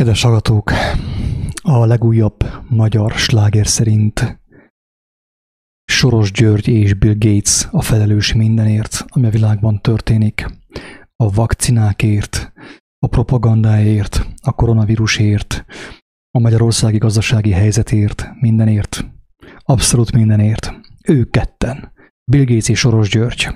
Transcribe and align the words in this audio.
Kedves 0.00 0.22
hallgatók, 0.22 0.72
a 1.62 1.86
legújabb 1.86 2.36
magyar 2.68 3.12
sláger 3.12 3.66
szerint 3.66 4.40
Soros 5.84 6.32
György 6.32 6.68
és 6.68 6.94
Bill 6.94 7.14
Gates 7.18 7.68
a 7.70 7.82
felelős 7.82 8.32
mindenért, 8.32 9.04
ami 9.08 9.26
a 9.26 9.30
világban 9.30 9.80
történik. 9.80 10.46
A 11.16 11.30
vakcinákért, 11.30 12.52
a 12.98 13.06
propagandáért, 13.06 14.26
a 14.42 14.52
koronavírusért, 14.52 15.64
a 16.30 16.38
magyarországi 16.38 16.98
gazdasági 16.98 17.50
helyzetért, 17.50 18.28
mindenért. 18.40 19.04
Abszolút 19.58 20.12
mindenért. 20.12 20.72
Ők 21.08 21.30
ketten. 21.30 21.92
Bill 22.30 22.44
Gates 22.44 22.68
és 22.68 22.78
Soros 22.78 23.08
György. 23.08 23.48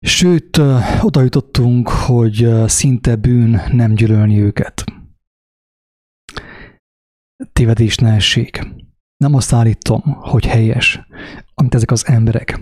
Sőt, 0.00 0.56
oda 1.00 1.22
jutottunk, 1.22 1.88
hogy 1.88 2.48
szinte 2.66 3.16
bűn 3.16 3.60
nem 3.72 3.94
gyűlölni 3.94 4.40
őket. 4.40 4.84
Tévedés 7.52 7.96
ne 7.96 8.14
essék. 8.14 8.60
Nem 9.16 9.34
azt 9.34 9.52
állítom, 9.52 10.00
hogy 10.02 10.46
helyes, 10.46 11.00
amit 11.54 11.74
ezek 11.74 11.90
az 11.90 12.06
emberek 12.06 12.60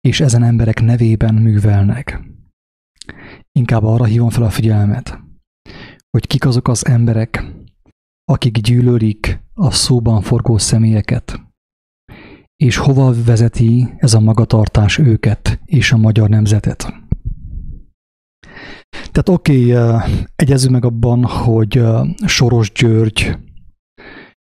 és 0.00 0.20
ezen 0.20 0.42
emberek 0.42 0.80
nevében 0.80 1.34
művelnek. 1.34 2.20
Inkább 3.52 3.84
arra 3.84 4.04
hívom 4.04 4.30
fel 4.30 4.42
a 4.42 4.50
figyelmet, 4.50 5.18
hogy 6.10 6.26
kik 6.26 6.46
azok 6.46 6.68
az 6.68 6.86
emberek, 6.86 7.44
akik 8.24 8.58
gyűlölik 8.58 9.40
a 9.54 9.70
szóban 9.70 10.22
forgó 10.22 10.58
személyeket, 10.58 11.47
és 12.64 12.76
hova 12.76 13.14
vezeti 13.24 13.94
ez 13.96 14.14
a 14.14 14.20
magatartás 14.20 14.98
őket 14.98 15.60
és 15.64 15.92
a 15.92 15.96
magyar 15.96 16.28
nemzetet. 16.28 16.92
Tehát 18.90 19.28
oké, 19.28 19.74
okay, 19.74 20.00
egyezünk 20.36 20.72
meg 20.72 20.84
abban, 20.84 21.24
hogy 21.24 21.82
Soros 22.26 22.72
György 22.72 23.38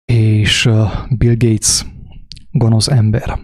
és 0.06 0.70
Bill 1.09 1.36
Gates 1.38 1.86
gonosz 2.52 2.88
ember. 2.88 3.40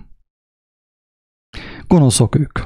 Gonoszok 1.87 2.35
ők. 2.35 2.59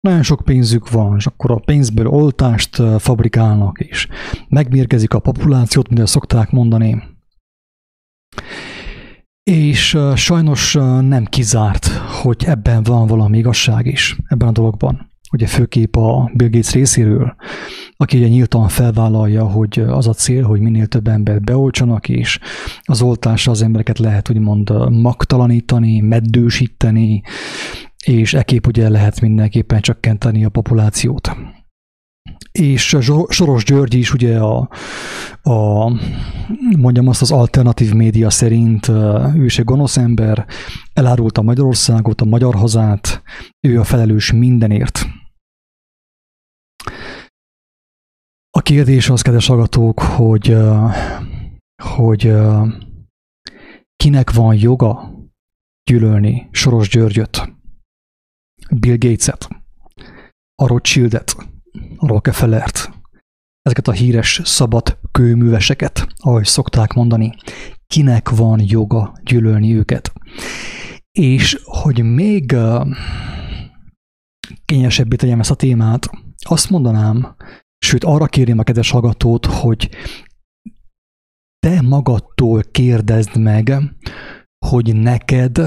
Nagyon 0.00 0.22
sok 0.22 0.44
pénzük 0.44 0.90
van, 0.90 1.16
és 1.16 1.26
akkor 1.26 1.50
a 1.50 1.58
pénzből 1.58 2.06
oltást 2.06 2.82
fabrikálnak, 2.98 3.80
és 3.80 4.08
megmérgezik 4.48 5.14
a 5.14 5.20
populációt, 5.20 5.88
mint 5.88 6.06
szokták 6.06 6.50
mondani. 6.50 7.02
És 9.42 9.98
sajnos 10.14 10.72
nem 11.00 11.24
kizárt, 11.24 11.86
hogy 12.22 12.44
ebben 12.46 12.82
van 12.82 13.06
valami 13.06 13.38
igazság 13.38 13.86
is, 13.86 14.16
ebben 14.28 14.48
a 14.48 14.52
dologban. 14.52 15.10
Ugye 15.32 15.46
főkép 15.46 15.96
a 15.96 16.30
Bill 16.34 16.48
Gates 16.48 16.72
részéről, 16.72 17.34
aki 17.96 18.16
ugye 18.16 18.28
nyíltan 18.28 18.68
felvállalja, 18.68 19.44
hogy 19.44 19.78
az 19.78 20.06
a 20.06 20.12
cél, 20.12 20.44
hogy 20.44 20.60
minél 20.60 20.86
több 20.86 21.08
embert 21.08 21.44
beoltsanak, 21.44 22.08
és 22.08 22.38
az 22.82 23.02
oltásra 23.02 23.52
az 23.52 23.62
embereket 23.62 23.98
lehet 23.98 24.30
úgymond 24.30 24.90
magtalanítani, 24.90 26.00
meddősíteni, 26.00 27.22
és 28.04 28.34
ekép 28.34 28.66
ugye 28.66 28.88
lehet 28.88 29.20
mindenképpen 29.20 29.80
csökkenteni 29.80 30.44
a 30.44 30.48
populációt 30.48 31.36
és 32.52 32.96
Soros 33.28 33.64
György 33.64 33.94
is 33.94 34.12
ugye 34.12 34.38
a, 34.38 34.68
a 35.42 35.88
mondjam 36.76 37.08
azt 37.08 37.22
az 37.22 37.30
alternatív 37.30 37.92
média 37.92 38.30
szerint 38.30 38.88
ő 39.34 39.44
is 39.44 39.58
egy 39.58 39.64
gonosz 39.64 39.96
ember, 39.96 40.46
elárulta 40.92 41.42
Magyarországot, 41.42 42.20
a 42.20 42.24
magyar 42.24 42.54
hazát, 42.54 43.22
ő 43.60 43.80
a 43.80 43.84
felelős 43.84 44.32
mindenért. 44.32 45.06
A 48.50 48.60
kérdés 48.62 49.10
az, 49.10 49.22
kedves 49.22 49.46
hallgatók, 49.46 50.00
hogy, 50.00 50.56
hogy 51.82 52.32
kinek 53.96 54.32
van 54.32 54.54
joga 54.54 55.14
gyűlölni 55.90 56.48
Soros 56.50 56.88
Györgyöt, 56.88 57.52
Bill 58.70 58.96
Gates-et, 58.98 59.48
a 60.54 60.66
Rothschildet, 60.66 61.36
Rockefellert, 61.98 62.90
ezeket 63.62 63.88
a 63.88 63.92
híres 63.92 64.40
szabad 64.44 64.98
kőműveseket, 65.12 66.06
ahogy 66.16 66.44
szokták 66.44 66.92
mondani, 66.92 67.34
kinek 67.86 68.28
van 68.28 68.60
joga 68.64 69.12
gyűlölni 69.22 69.76
őket. 69.76 70.12
És 71.12 71.60
hogy 71.64 72.02
még 72.02 72.56
kényesebbé 74.64 75.16
tegyem 75.16 75.40
ezt 75.40 75.50
a 75.50 75.54
témát, 75.54 76.10
azt 76.38 76.70
mondanám, 76.70 77.34
sőt 77.78 78.04
arra 78.04 78.26
kérném 78.26 78.58
a 78.58 78.62
kedves 78.62 78.90
hallgatót, 78.90 79.46
hogy 79.46 79.90
te 81.58 81.80
magadtól 81.82 82.62
kérdezd 82.62 83.36
meg, 83.36 83.72
hogy 84.66 84.96
neked 84.96 85.60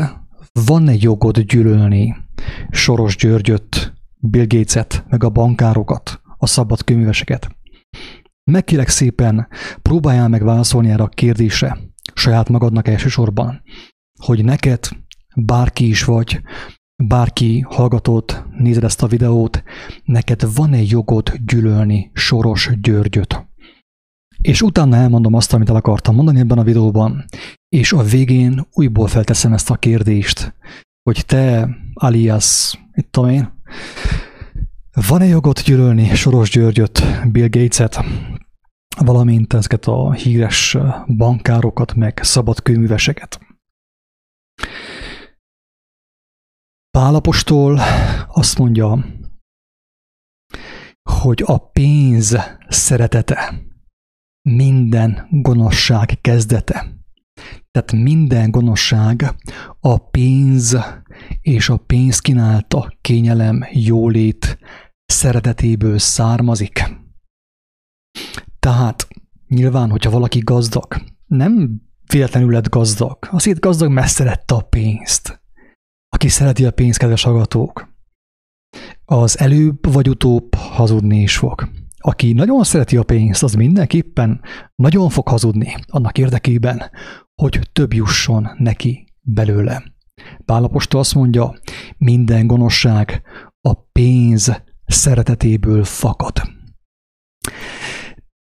van-e 0.66 0.94
jogod 0.98 1.40
gyűlölni 1.40 2.16
Soros 2.70 3.16
Györgyöt, 3.16 3.93
Bill 4.26 4.46
Gates-et, 4.48 5.06
meg 5.10 5.24
a 5.24 5.30
bankárokat, 5.30 6.22
a 6.38 6.48
szabad 6.48 6.84
könyveseket. 6.84 7.56
Megkérek 8.52 8.88
szépen, 8.88 9.48
próbáljál 9.82 10.28
meg 10.28 10.44
válaszolni 10.44 10.90
erre 10.90 11.04
a 11.04 11.08
kérdésre, 11.08 11.78
saját 12.14 12.50
magadnak 12.50 12.88
elsősorban, 12.88 13.62
hogy 14.20 14.46
neked, 14.46 14.90
bárki 15.36 15.88
is 15.88 16.04
vagy, 16.04 16.42
bárki 17.04 17.66
hallgatott, 17.70 18.44
nézed 18.58 18.84
ezt 18.84 19.04
a 19.04 19.08
videót, 19.08 19.64
neked 20.04 20.54
van-e 20.56 20.82
jogod 20.82 21.34
gyűlölni 21.46 22.12
Soros 22.14 22.70
Györgyöt? 22.82 23.48
És 24.42 24.62
utána 24.62 24.96
elmondom 24.96 25.34
azt, 25.34 25.54
amit 25.54 25.70
el 25.70 25.76
akartam 25.76 26.16
mondani 26.16 26.40
ebben 26.40 26.58
a 26.58 26.64
videóban, 26.64 27.26
és 27.70 27.94
a 27.94 28.04
végén 28.04 28.68
újból 28.74 29.08
felteszem 29.08 29.54
ezt 29.54 29.70
a 29.70 29.76
kérdést, 29.76 30.56
hogy 31.10 31.26
te, 31.26 31.70
alias, 31.94 32.80
itt 32.94 33.12
tudom 33.12 33.30
én, 33.30 33.62
van-e 35.08 35.26
jogot 35.26 35.64
gyűlölni 35.64 36.16
Soros 36.16 36.50
Györgyöt, 36.50 37.02
Bill 37.32 37.48
Gates-et, 37.50 38.00
valamint 38.98 39.54
ezeket 39.54 39.86
a 39.86 40.12
híres 40.12 40.78
bankárokat, 41.08 41.94
meg 41.94 42.20
szabadkőműveseket? 42.24 43.40
Pálapostól 46.98 47.80
azt 48.28 48.58
mondja, 48.58 49.06
hogy 51.10 51.44
a 51.46 51.58
pénz 51.58 52.38
szeretete 52.68 53.54
minden 54.50 55.28
gonoszság 55.30 56.18
kezdete. 56.22 57.03
Tehát 57.74 58.04
minden 58.04 58.52
gonoszság 58.52 59.36
a 59.80 59.98
pénz 59.98 60.78
és 61.42 61.70
a 61.70 61.78
pénz 61.78 62.20
kínálta 62.20 62.98
kényelem, 63.02 63.66
jólét 63.72 64.58
szeretetéből 65.06 66.00
származik. 66.00 66.84
Tehát 68.60 69.08
nyilván, 69.48 69.90
hogyha 69.90 70.10
valaki 70.10 70.40
gazdag, 70.40 70.96
nem 71.26 71.82
véletlenül 72.08 72.52
lett 72.52 72.70
gazdag, 72.70 73.18
azért 73.32 73.60
gazdag, 73.60 73.92
mert 73.92 74.12
szerette 74.12 74.56
a 74.56 74.62
pénzt. 74.62 75.42
Aki 76.10 76.28
szereti 76.28 76.66
a 76.66 76.72
pénzt, 76.72 76.98
kedves 76.98 77.26
agatók, 77.26 77.94
az 79.06 79.40
előbb 79.40 79.94
vagy 79.94 80.10
utóbb 80.10 80.56
hazudni 80.56 81.22
is 81.22 81.38
fog. 81.38 81.70
Aki 81.98 82.34
nagyon 82.34 82.64
szereti 82.64 82.98
a 82.98 83.04
pénzt, 83.04 83.44
az 83.44 83.54
mindenképpen 83.54 84.42
nagyon 84.76 85.10
fog 85.10 85.28
hazudni 85.28 85.76
annak 85.88 86.18
érdekében, 86.18 86.82
hogy 87.42 87.70
több 87.72 87.94
jusson 87.94 88.50
neki 88.58 89.08
belőle. 89.22 89.84
Pálapostól 90.46 91.00
azt 91.00 91.16
mondja, 91.16 91.54
minden 91.98 92.48
gonoszság 92.48 93.22
a 93.62 93.74
pénz 93.74 94.62
szeretetéből 94.86 95.84
fakad. 95.84 96.42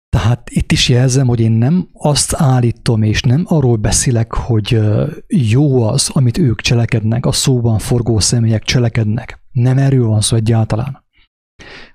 Tehát 0.08 0.50
itt 0.50 0.72
is 0.72 0.88
jelzem, 0.88 1.26
hogy 1.26 1.40
én 1.40 1.52
nem 1.52 1.88
azt 1.92 2.34
állítom, 2.34 3.02
és 3.02 3.22
nem 3.22 3.44
arról 3.46 3.76
beszélek, 3.76 4.32
hogy 4.32 4.80
jó 5.26 5.82
az, 5.82 6.10
amit 6.12 6.38
ők 6.38 6.60
cselekednek, 6.60 7.26
a 7.26 7.32
szóban 7.32 7.78
forgó 7.78 8.18
személyek 8.18 8.62
cselekednek. 8.62 9.42
Nem 9.50 9.78
erről 9.78 10.06
van 10.06 10.20
szó 10.20 10.36
egyáltalán 10.36 11.04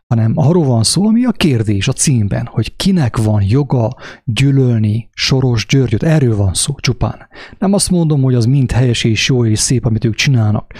hanem 0.07 0.31
arról 0.35 0.65
van 0.65 0.83
szó, 0.83 1.07
ami 1.07 1.25
a 1.25 1.31
kérdés 1.31 1.87
a 1.87 1.93
címben, 1.93 2.45
hogy 2.45 2.75
kinek 2.75 3.17
van 3.17 3.43
joga 3.43 3.95
gyűlölni 4.23 5.09
Soros 5.13 5.65
Györgyöt. 5.65 6.03
Erről 6.03 6.35
van 6.35 6.53
szó 6.53 6.75
csupán. 6.79 7.27
Nem 7.59 7.73
azt 7.73 7.89
mondom, 7.89 8.21
hogy 8.21 8.35
az 8.35 8.45
mind 8.45 8.71
helyes 8.71 9.03
és 9.03 9.27
jó 9.27 9.45
és 9.45 9.59
szép, 9.59 9.85
amit 9.85 10.05
ők 10.05 10.15
csinálnak. 10.15 10.73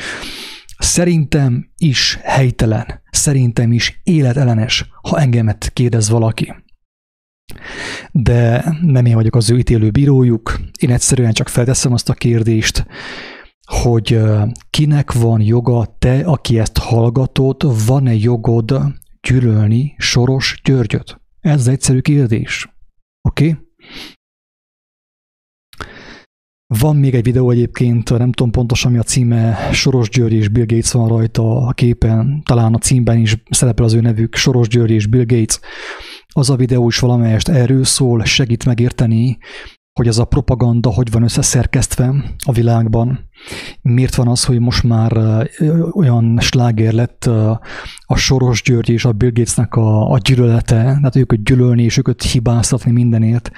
Szerintem 0.78 1.72
is 1.78 2.20
helytelen, 2.22 3.02
szerintem 3.12 3.72
is 3.72 4.00
életellenes, 4.04 4.90
ha 5.02 5.20
engemet 5.20 5.72
kérdez 5.74 6.10
valaki. 6.10 6.54
De 8.12 8.66
nem 8.82 9.06
én 9.06 9.16
vagyok 9.16 9.36
az 9.36 9.50
ő 9.50 9.58
ítélő 9.58 9.90
bírójuk, 9.90 10.60
én 10.80 10.92
egyszerűen 10.92 11.34
csak 11.34 11.48
felteszem 11.48 11.94
azt 11.94 12.10
a 12.10 12.14
kérdést, 12.14 12.86
hogy 13.66 14.20
kinek 14.70 15.12
van 15.12 15.42
joga, 15.42 15.96
te, 16.00 16.20
aki 16.20 16.60
ezt 16.60 16.78
hallgatod, 16.78 17.86
van-e 17.86 18.14
jogod 18.14 18.82
gyűlölni 19.28 19.96
Soros 19.98 20.62
Györgyöt? 20.64 21.22
Ez 21.40 21.60
az 21.60 21.68
egyszerű 21.68 22.00
kérdés. 22.00 22.70
Oké? 23.22 23.48
Okay? 23.48 23.64
Van 26.80 26.96
még 26.96 27.16
egy 27.16 27.24
videó 27.24 27.50
egyébként, 27.50 28.18
nem 28.18 28.32
tudom 28.32 28.52
pontosan 28.52 28.92
mi 28.92 28.98
a 28.98 29.04
címe, 29.04 29.70
Soros 29.72 30.10
György 30.10 30.34
és 30.34 30.50
Bill 30.50 30.66
Gates 30.66 30.92
van 30.92 31.08
rajta 31.08 31.58
a 31.58 31.72
képen, 31.72 32.42
talán 32.46 32.74
a 32.74 32.78
címben 32.78 33.18
is 33.18 33.44
szerepel 33.50 33.86
az 33.86 33.94
ő 33.94 34.02
nevük, 34.02 34.36
Soros 34.36 34.68
György 34.68 34.92
és 34.92 35.08
Bill 35.08 35.26
Gates. 35.26 35.60
Az 36.34 36.50
a 36.50 36.56
videó 36.56 36.88
is 36.88 37.00
valamelyest 37.00 37.50
erről 37.50 37.84
szól, 37.84 38.26
segít 38.26 38.66
megérteni, 38.66 39.38
hogy 40.00 40.08
ez 40.08 40.18
a 40.18 40.26
propaganda 40.26 40.90
hogy 40.94 41.12
van 41.12 41.24
összeszerkesztve 41.24 42.36
a 42.46 42.52
világban. 42.52 43.30
Miért 43.90 44.16
van 44.16 44.28
az, 44.28 44.44
hogy 44.44 44.60
most 44.60 44.84
már 44.84 45.18
olyan 45.92 46.38
sláger 46.40 46.94
lett 46.94 47.26
a 48.06 48.16
Soros 48.16 48.62
György 48.62 48.90
és 48.90 49.06
a 49.06 49.12
Bill 49.12 49.32
Gatesnek 49.34 49.76
a, 49.76 50.12
a 50.12 50.18
gyűlölete, 50.18 50.76
tehát 50.76 51.16
őket 51.16 51.44
gyűlölni 51.44 51.84
és 51.84 51.98
őket 51.98 52.22
hibáztatni 52.24 52.92
mindenért. 52.92 53.52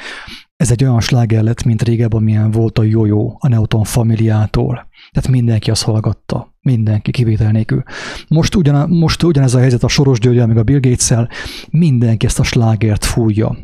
Ez 0.56 0.72
egy 0.72 0.84
olyan 0.84 1.02
sláger 1.02 1.44
lett, 1.44 1.64
mint 1.64 1.82
régebben, 1.82 2.24
milyen 2.24 2.52
volt 2.52 2.80
a 2.80 2.84
Jojo 2.84 3.36
a 3.40 3.48
Newton 3.48 3.84
familiától. 3.84 4.88
Tehát 5.12 5.30
mindenki 5.30 5.72
azt 5.72 5.84
hallgatta. 5.84 6.56
Mindenki 6.62 7.12
kivétel 7.12 7.52
nélkül. 7.52 7.84
Most, 8.28 8.56
ugyan, 8.56 8.90
most 8.90 9.24
ugyanez 9.24 9.54
a 9.54 9.60
helyzet 9.60 9.84
a 9.84 9.88
Soros 9.88 10.20
Györgyel, 10.20 10.48
meg 10.48 10.58
a 10.58 10.64
Bill 10.64 10.80
gates 10.80 11.14
mindenki 11.70 12.26
ezt 12.26 12.40
a 12.40 12.44
slágert 12.44 13.06
fújja. 13.06 13.58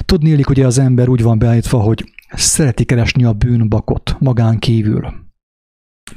Tudni 0.00 0.28
élik, 0.28 0.48
ugye 0.48 0.66
az 0.66 0.78
ember 0.78 1.08
úgy 1.08 1.22
van 1.22 1.38
beállítva, 1.38 1.78
hogy 1.78 2.12
szereti 2.32 2.84
keresni 2.84 3.24
a 3.24 3.32
bűnbakot 3.32 4.16
magán 4.18 4.58
kívül. 4.58 5.24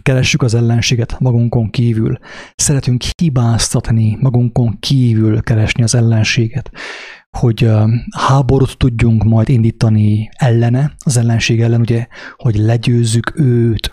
Keressük 0.02 0.42
az 0.42 0.54
ellenséget 0.54 1.20
magunkon 1.20 1.70
kívül. 1.70 2.18
Szeretünk 2.56 3.04
hibáztatni 3.22 4.18
magunkon 4.22 4.80
kívül 4.80 5.42
keresni 5.42 5.84
az 5.84 5.96
ellenséget 5.96 6.72
hogy 7.38 7.72
háborút 8.18 8.78
tudjunk 8.78 9.24
majd 9.24 9.50
indítani 9.50 10.30
ellene, 10.34 10.96
az 11.06 11.18
ellenség 11.18 11.62
ellen, 11.62 11.80
ugye, 11.80 12.08
hogy 12.36 12.56
legyőzzük 12.56 13.32
őt, 13.36 13.92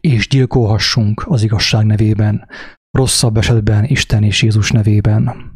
és 0.00 0.28
gyilkolhassunk 0.28 1.24
az 1.26 1.42
igazság 1.42 1.86
nevében, 1.86 2.48
rosszabb 2.90 3.36
esetben 3.36 3.84
Isten 3.84 4.22
és 4.22 4.42
Jézus 4.42 4.70
nevében. 4.70 5.50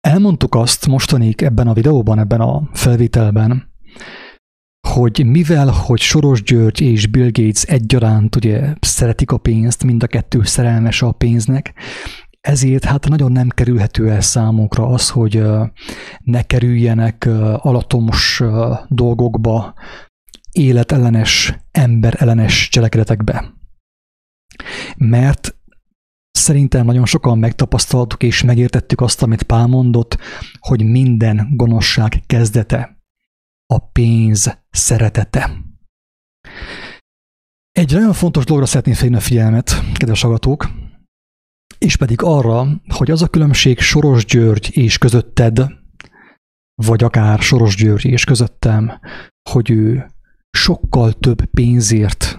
Elmondtuk 0.00 0.54
azt 0.54 0.86
mostanig 0.86 1.42
ebben 1.42 1.68
a 1.68 1.72
videóban, 1.72 2.18
ebben 2.18 2.40
a 2.40 2.68
felvételben, 2.72 3.72
hogy 4.88 5.26
mivel, 5.26 5.68
hogy 5.68 6.00
Soros 6.00 6.42
György 6.42 6.80
és 6.80 7.06
Bill 7.06 7.30
Gates 7.32 7.62
egyaránt 7.62 8.36
ugye 8.36 8.74
szeretik 8.80 9.30
a 9.30 9.38
pénzt, 9.38 9.84
mind 9.84 10.02
a 10.02 10.06
kettő 10.06 10.42
szerelmes 10.42 11.02
a 11.02 11.12
pénznek, 11.12 11.74
ezért 12.40 12.84
hát 12.84 13.08
nagyon 13.08 13.32
nem 13.32 13.48
kerülhető 13.48 14.10
el 14.10 14.20
számunkra 14.20 14.86
az, 14.86 15.10
hogy 15.10 15.42
ne 16.24 16.42
kerüljenek 16.42 17.28
alatomos 17.56 18.42
dolgokba, 18.88 19.74
életellenes, 20.52 21.58
emberellenes 21.70 22.68
cselekedetekbe. 22.68 23.54
Mert 24.96 25.56
szerintem 26.30 26.84
nagyon 26.84 27.06
sokan 27.06 27.38
megtapasztaltuk 27.38 28.22
és 28.22 28.42
megértettük 28.42 29.00
azt, 29.00 29.22
amit 29.22 29.42
Pál 29.42 29.66
mondott, 29.66 30.18
hogy 30.58 30.84
minden 30.84 31.48
gonoszság 31.50 32.22
kezdete 32.26 32.97
a 33.74 33.78
pénz 33.78 34.58
szeretete. 34.70 35.50
Egy 37.72 37.92
nagyon 37.92 38.12
fontos 38.12 38.44
dologra 38.44 38.66
szeretném 38.66 38.94
felhívni 38.94 39.18
a 39.18 39.20
figyelmet, 39.20 39.72
kedves 39.94 40.24
agatók, 40.24 40.70
és 41.78 41.96
pedig 41.96 42.22
arra, 42.22 42.66
hogy 42.88 43.10
az 43.10 43.22
a 43.22 43.28
különbség 43.28 43.78
Soros 43.78 44.24
György 44.24 44.76
és 44.76 44.98
közötted, 44.98 45.66
vagy 46.82 47.04
akár 47.04 47.38
Soros 47.38 47.76
György 47.76 48.04
és 48.04 48.24
közöttem, 48.24 49.00
hogy 49.50 49.70
ő 49.70 50.10
sokkal 50.50 51.12
több 51.12 51.44
pénzért 51.44 52.38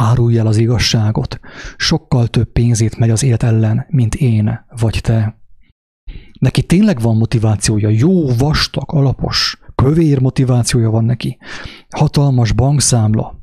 árulja 0.00 0.40
el 0.40 0.46
az 0.46 0.56
igazságot, 0.56 1.40
sokkal 1.76 2.28
több 2.28 2.52
pénzét 2.52 2.98
megy 2.98 3.10
az 3.10 3.22
élet 3.22 3.42
ellen, 3.42 3.86
mint 3.88 4.14
én 4.14 4.64
vagy 4.68 5.00
te. 5.02 5.42
Neki 6.38 6.62
tényleg 6.62 7.00
van 7.00 7.16
motivációja, 7.16 7.88
jó, 7.88 8.34
vastag, 8.34 8.94
alapos, 8.94 9.58
kövér 9.74 10.20
motivációja 10.20 10.90
van 10.90 11.04
neki, 11.04 11.38
hatalmas 11.96 12.52
bankszámla. 12.52 13.42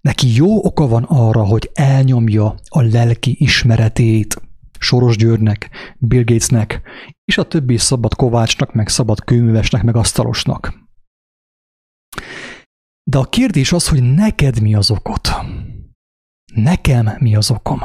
Neki 0.00 0.34
jó 0.34 0.64
oka 0.64 0.86
van 0.86 1.02
arra, 1.02 1.44
hogy 1.44 1.70
elnyomja 1.74 2.54
a 2.68 2.80
lelki 2.80 3.36
ismeretét, 3.38 4.42
Soros 4.78 5.16
Györgynek, 5.16 5.70
Bill 5.98 6.24
Gatesnek, 6.24 6.82
és 7.24 7.38
a 7.38 7.48
többi 7.48 7.76
szabad 7.76 8.14
kovácsnak, 8.14 8.72
meg 8.72 8.88
szabad 8.88 9.24
kőművesnek, 9.24 9.82
meg 9.82 9.96
asztalosnak. 9.96 10.82
De 13.10 13.18
a 13.18 13.24
kérdés 13.24 13.72
az, 13.72 13.88
hogy 13.88 14.02
neked 14.02 14.60
mi 14.60 14.74
az 14.74 14.90
okot? 14.90 15.28
Nekem 16.54 17.16
mi 17.18 17.36
az 17.36 17.50
okom? 17.50 17.80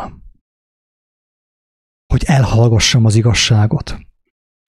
Hogy 2.13 2.24
elhallgassam 2.25 3.06
az 3.06 3.16
igazságot. 3.16 4.09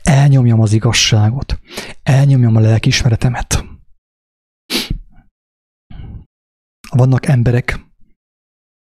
Elnyomjam 0.02 0.60
az 0.60 0.72
igazságot. 0.72 1.60
Elnyomjam 2.02 2.56
a 2.56 2.60
lelkiismeretemet. 2.60 3.64
Vannak 6.90 7.26
emberek, 7.26 7.80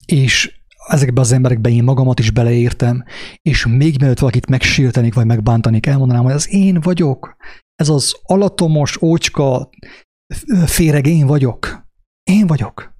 és 0.06 0.60
ezekbe 0.86 1.20
az 1.20 1.32
emberekbe 1.32 1.68
én 1.68 1.84
magamat 1.84 2.18
is 2.18 2.30
beleértem, 2.30 3.04
és 3.42 3.66
még 3.66 3.98
mielőtt 3.98 4.18
valakit 4.18 4.48
megsértenék, 4.48 5.14
vagy 5.14 5.26
megbántanék, 5.26 5.86
elmondanám, 5.86 6.24
hogy 6.24 6.32
az 6.32 6.52
én 6.52 6.80
vagyok. 6.80 7.36
Ez 7.74 7.88
az 7.88 8.16
alatomos, 8.22 9.02
ócska, 9.02 9.70
féreg 10.66 11.06
én 11.06 11.26
vagyok. 11.26 11.86
Én 12.22 12.46
vagyok. 12.46 12.96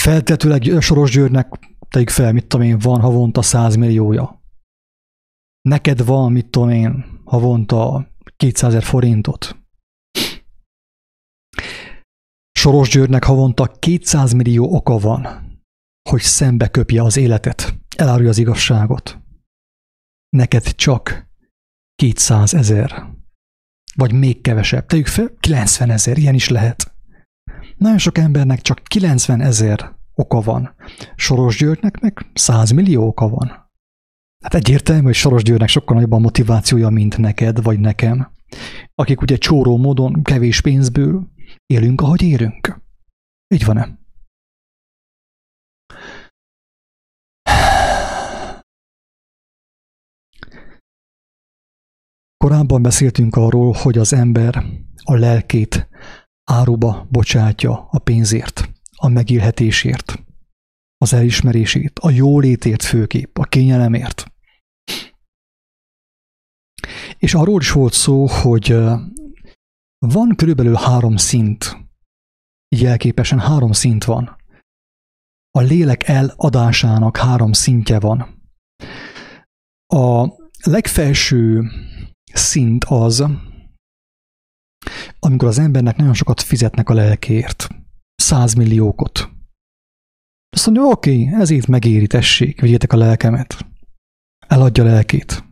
Feltetőleg 0.00 0.80
Soros 0.80 1.10
Györgynek 1.10 1.48
tegyük 1.88 2.10
fel, 2.10 2.32
mit 2.32 2.46
tudom 2.46 2.66
én, 2.66 2.78
van 2.78 3.00
havonta 3.00 3.42
100 3.42 3.76
milliója. 3.76 4.37
Neked 5.62 6.04
van, 6.04 6.32
mit 6.32 6.50
tudom 6.50 6.70
én, 6.70 7.20
havonta 7.24 8.08
200 8.36 8.70
ezer 8.70 8.82
forintot. 8.82 9.56
Soros 12.58 12.90
Györgynek 12.90 13.24
havonta 13.24 13.66
200 13.66 14.32
millió 14.32 14.74
oka 14.74 14.98
van, 14.98 15.26
hogy 16.10 16.20
szembe 16.20 16.68
köpje 16.68 17.02
az 17.02 17.16
életet, 17.16 17.74
elárulja 17.96 18.28
az 18.28 18.38
igazságot. 18.38 19.20
Neked 20.28 20.74
csak 20.74 21.26
200 21.94 22.54
ezer, 22.54 23.06
vagy 23.94 24.12
még 24.12 24.40
kevesebb, 24.40 24.86
tegyük 24.86 25.06
fel 25.06 25.30
90 25.40 25.90
ezer, 25.90 26.18
ilyen 26.18 26.34
is 26.34 26.48
lehet. 26.48 26.94
Nagyon 27.76 27.98
sok 27.98 28.18
embernek 28.18 28.60
csak 28.60 28.82
90 28.82 29.40
ezer 29.40 29.96
oka 30.14 30.40
van. 30.40 30.74
Soros 31.16 31.56
Györgynek 31.56 32.00
meg 32.00 32.30
100 32.34 32.70
millió 32.70 33.06
oka 33.06 33.28
van. 33.28 33.67
Hát 34.44 34.54
egyértelmű, 34.54 35.02
hogy 35.02 35.14
Soros 35.14 35.42
Györgynek 35.42 35.68
sokkal 35.68 35.94
nagyobb 35.94 36.12
a 36.12 36.18
motivációja, 36.18 36.88
mint 36.88 37.18
neked 37.18 37.62
vagy 37.62 37.80
nekem, 37.80 38.32
akik 38.94 39.20
ugye 39.20 39.36
csóró 39.36 39.76
módon 39.76 40.22
kevés 40.22 40.60
pénzből 40.60 41.28
élünk, 41.66 42.00
ahogy 42.00 42.22
érünk. 42.22 42.80
Így 43.54 43.64
van-e? 43.64 43.98
Korábban 52.36 52.82
beszéltünk 52.82 53.36
arról, 53.36 53.72
hogy 53.72 53.98
az 53.98 54.12
ember 54.12 54.64
a 55.04 55.14
lelkét 55.14 55.88
áruba 56.44 57.06
bocsátja 57.10 57.88
a 57.90 57.98
pénzért, 57.98 58.70
a 58.96 59.08
megélhetésért, 59.08 60.27
az 60.98 61.12
elismerését, 61.12 61.98
a 61.98 62.10
jólétért 62.10 62.82
főképp, 62.82 63.38
a 63.38 63.44
kényelemért. 63.44 64.32
És 67.18 67.34
arról 67.34 67.60
is 67.60 67.70
volt 67.70 67.92
szó, 67.92 68.26
hogy 68.26 68.76
van 69.98 70.36
körülbelül 70.36 70.74
három 70.74 71.16
szint, 71.16 71.76
jelképesen 72.76 73.38
három 73.38 73.72
szint 73.72 74.04
van. 74.04 74.36
A 75.50 75.60
lélek 75.60 76.08
eladásának 76.08 77.16
három 77.16 77.52
szintje 77.52 78.00
van. 78.00 78.42
A 79.86 80.26
legfelső 80.62 81.70
szint 82.32 82.84
az, 82.84 83.24
amikor 85.18 85.48
az 85.48 85.58
embernek 85.58 85.96
nagyon 85.96 86.14
sokat 86.14 86.40
fizetnek 86.40 86.88
a 86.88 86.94
lelkért. 86.94 87.68
Százmilliókot. 88.14 89.37
Azt 90.58 90.66
mondja, 90.66 90.84
oké, 90.84 91.22
okay, 91.22 91.40
ezért 91.40 91.66
megéri, 91.66 92.06
tessék, 92.06 92.60
vigyétek 92.60 92.92
a 92.92 92.96
lelkemet. 92.96 93.66
Eladja 94.46 94.84
a 94.84 94.86
lelkét. 94.86 95.44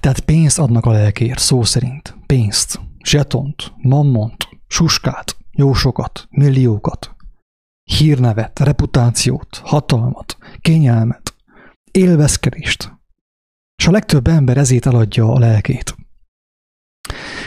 Tehát 0.00 0.20
pénzt 0.24 0.58
adnak 0.58 0.86
a 0.86 0.90
lelkért, 0.90 1.38
szó 1.38 1.62
szerint. 1.62 2.16
Pénzt, 2.26 2.80
zsetont, 3.04 3.72
mammont, 3.76 4.48
suskát, 4.66 5.36
jó 5.50 5.72
sokat, 5.72 6.26
milliókat, 6.30 7.16
hírnevet, 7.82 8.58
reputációt, 8.58 9.60
hatalmat, 9.64 10.36
kényelmet, 10.60 11.34
élvezkedést. 11.90 12.92
És 13.76 13.86
a 13.86 13.90
legtöbb 13.90 14.26
ember 14.26 14.56
ezért 14.56 14.86
eladja 14.86 15.32
a 15.32 15.38
lelkét. 15.38 15.94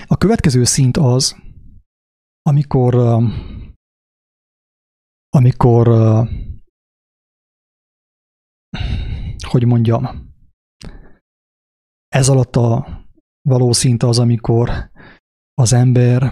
A 0.06 0.18
következő 0.18 0.64
szint 0.64 0.98
az, 0.98 1.36
amikor, 2.42 2.96
amikor, 5.36 5.88
hogy 9.48 9.66
mondjam, 9.66 10.34
ez 12.08 12.30
alatt 12.30 12.56
a 12.56 12.88
való 13.42 13.72
szint 13.72 14.04
az, 14.04 14.20
amikor 14.20 14.92
az 15.54 15.74
ember 15.74 16.32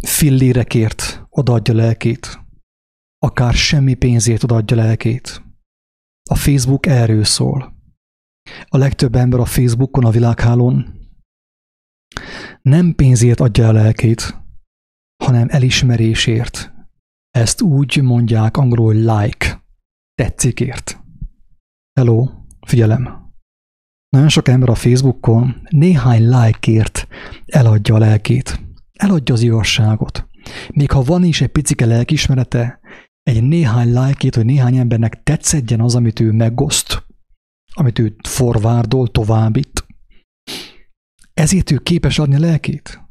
fillérekért 0.00 1.26
odaadja 1.28 1.74
lelkét, 1.74 2.38
akár 3.18 3.54
semmi 3.54 3.94
pénzért 3.94 4.42
odaadja 4.42 4.76
lelkét. 4.76 5.42
A 6.30 6.34
Facebook 6.34 6.86
erről 6.86 7.24
szól. 7.24 7.76
A 8.64 8.76
legtöbb 8.76 9.14
ember 9.14 9.40
a 9.40 9.44
Facebookon, 9.44 10.04
a 10.04 10.10
világhálón 10.10 11.00
nem 12.62 12.94
pénzért 12.94 13.40
adja 13.40 13.68
a 13.68 13.72
lelkét, 13.72 14.42
hanem 15.24 15.48
elismerésért. 15.50 16.73
Ezt 17.38 17.60
úgy 17.60 18.02
mondják 18.02 18.56
angolul, 18.56 18.94
like, 18.94 19.64
tetszikért. 20.14 21.02
Hello, 22.00 22.28
figyelem. 22.66 23.32
Nagyon 24.08 24.28
sok 24.28 24.48
ember 24.48 24.68
a 24.68 24.74
Facebookon 24.74 25.66
néhány 25.70 26.28
like-ért 26.28 27.06
eladja 27.46 27.94
a 27.94 27.98
lelkét. 27.98 28.60
Eladja 28.92 29.34
az 29.34 29.40
igazságot. 29.40 30.28
Még 30.72 30.90
ha 30.90 31.02
van 31.02 31.24
is 31.24 31.40
egy 31.40 31.48
picike 31.48 31.86
lelkismerete, 31.86 32.80
egy 33.22 33.42
néhány 33.42 33.98
like-ét, 34.00 34.34
hogy 34.34 34.44
néhány 34.44 34.76
embernek 34.76 35.22
tetszedjen 35.22 35.80
az, 35.80 35.94
amit 35.94 36.20
ő 36.20 36.32
megoszt, 36.32 37.06
amit 37.72 37.98
ő 37.98 38.16
forvárdol, 38.28 39.08
továbbít, 39.08 39.86
ezért 41.34 41.70
ő 41.70 41.78
képes 41.78 42.18
adni 42.18 42.34
a 42.34 42.38
lelkét. 42.38 43.03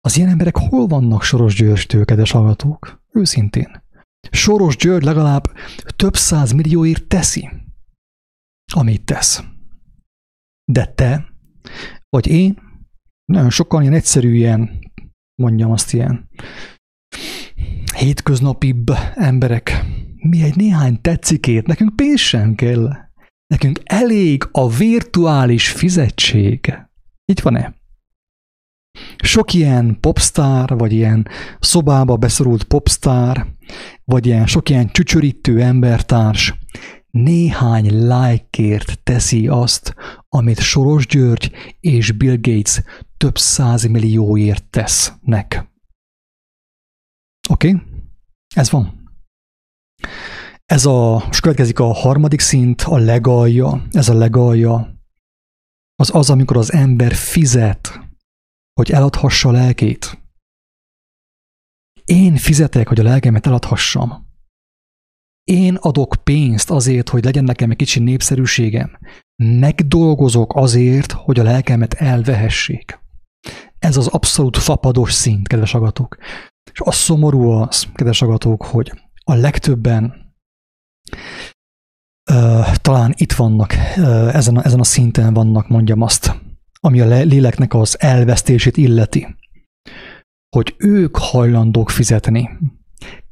Az 0.00 0.16
ilyen 0.16 0.28
emberek 0.28 0.56
hol 0.56 0.86
vannak 0.86 1.22
Soros 1.22 1.54
Györgytől, 1.54 2.04
kedves 2.04 2.30
hallgatók? 2.30 3.02
Őszintén. 3.12 3.82
Soros 4.30 4.76
György 4.76 5.04
legalább 5.04 5.52
több 5.96 6.16
száz 6.16 6.52
millióért 6.52 7.06
teszi, 7.06 7.48
amit 8.72 9.04
tesz. 9.04 9.42
De 10.64 10.86
te, 10.86 11.26
vagy 12.08 12.26
én, 12.26 12.58
nagyon 13.24 13.50
sokan 13.50 13.82
ilyen 13.82 13.94
egyszerű 13.94 14.34
ilyen, 14.34 14.78
mondjam 15.42 15.70
azt 15.70 15.92
ilyen, 15.92 16.28
hétköznapibb 17.94 18.90
emberek. 19.14 19.84
Mi 20.16 20.42
egy 20.42 20.56
néhány 20.56 21.00
tetszikét, 21.00 21.66
nekünk 21.66 21.96
pénz 21.96 22.20
sem 22.20 22.54
kell. 22.54 22.92
Nekünk 23.46 23.80
elég 23.84 24.48
a 24.52 24.68
virtuális 24.68 25.68
fizetség. 25.70 26.74
Így 27.24 27.42
van-e? 27.42 27.77
Sok 29.16 29.54
ilyen 29.54 30.00
popstar, 30.00 30.78
vagy 30.78 30.92
ilyen 30.92 31.28
szobába 31.60 32.16
beszorult 32.16 32.64
popstar, 32.64 33.46
vagy 34.04 34.26
ilyen 34.26 34.46
sok 34.46 34.68
ilyen 34.68 34.90
csücsörítő 34.90 35.62
embertárs 35.62 36.54
néhány 37.10 38.06
lájkért 38.06 39.02
teszi 39.02 39.48
azt, 39.48 39.94
amit 40.28 40.60
Soros 40.60 41.06
György 41.06 41.52
és 41.80 42.12
Bill 42.12 42.36
Gates 42.40 42.82
több 43.16 43.38
százmillióért 43.38 44.64
tesznek. 44.64 45.70
Oké? 47.50 47.68
Okay? 47.68 47.82
Ez 48.54 48.70
van. 48.70 49.12
Ez 50.64 50.84
a, 50.86 51.26
és 51.30 51.40
következik 51.40 51.78
a 51.78 51.92
harmadik 51.92 52.40
szint, 52.40 52.82
a 52.82 52.96
legalja. 52.96 53.86
Ez 53.92 54.08
a 54.08 54.14
legalja. 54.14 54.96
Az 55.94 56.14
az, 56.14 56.30
amikor 56.30 56.56
az 56.56 56.72
ember 56.72 57.14
fizet, 57.14 58.07
hogy 58.78 58.90
eladhassa 58.90 59.48
a 59.48 59.52
lelkét. 59.52 60.22
Én 62.04 62.36
fizetek, 62.36 62.88
hogy 62.88 63.00
a 63.00 63.02
lelkemet 63.02 63.46
eladhassam. 63.46 64.26
Én 65.44 65.74
adok 65.74 66.16
pénzt 66.24 66.70
azért, 66.70 67.08
hogy 67.08 67.24
legyen 67.24 67.44
nekem 67.44 67.70
egy 67.70 67.76
kicsi 67.76 68.00
népszerűségem. 68.00 68.98
Megdolgozok 69.42 70.56
azért, 70.56 71.12
hogy 71.12 71.38
a 71.38 71.42
lelkemet 71.42 71.94
elvehessék. 71.94 72.98
Ez 73.78 73.96
az 73.96 74.06
abszolút 74.06 74.56
fapados 74.56 75.12
szint, 75.12 75.48
kedves 75.48 75.74
agatok. 75.74 76.16
És 76.72 76.80
a 76.80 76.92
szomorú 76.92 77.50
az, 77.50 77.86
kedves 77.94 78.22
agatók, 78.22 78.62
hogy 78.62 78.92
a 79.24 79.34
legtöbben 79.34 80.32
uh, 82.30 82.74
talán 82.74 83.14
itt 83.16 83.32
vannak, 83.32 83.72
uh, 83.96 84.34
ezen, 84.34 84.56
a, 84.56 84.64
ezen 84.64 84.80
a 84.80 84.84
szinten 84.84 85.34
vannak, 85.34 85.68
mondjam 85.68 86.02
azt, 86.02 86.46
ami 86.80 87.00
a 87.00 87.06
léleknek 87.06 87.74
az 87.74 88.00
elvesztését 88.00 88.76
illeti, 88.76 89.36
hogy 90.56 90.74
ők 90.78 91.16
hajlandók 91.16 91.90
fizetni. 91.90 92.50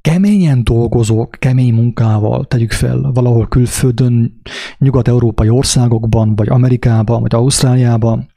Keményen 0.01 0.65
dolgozók, 0.65 1.31
kemény 1.31 1.75
munkával, 1.75 2.45
tegyük 2.45 2.73
fel, 2.73 3.11
valahol 3.13 3.49
külföldön, 3.49 4.41
nyugat-európai 4.79 5.49
országokban, 5.49 6.35
vagy 6.37 6.49
Amerikában, 6.49 7.21
vagy 7.21 7.35
Ausztráliában, 7.35 8.33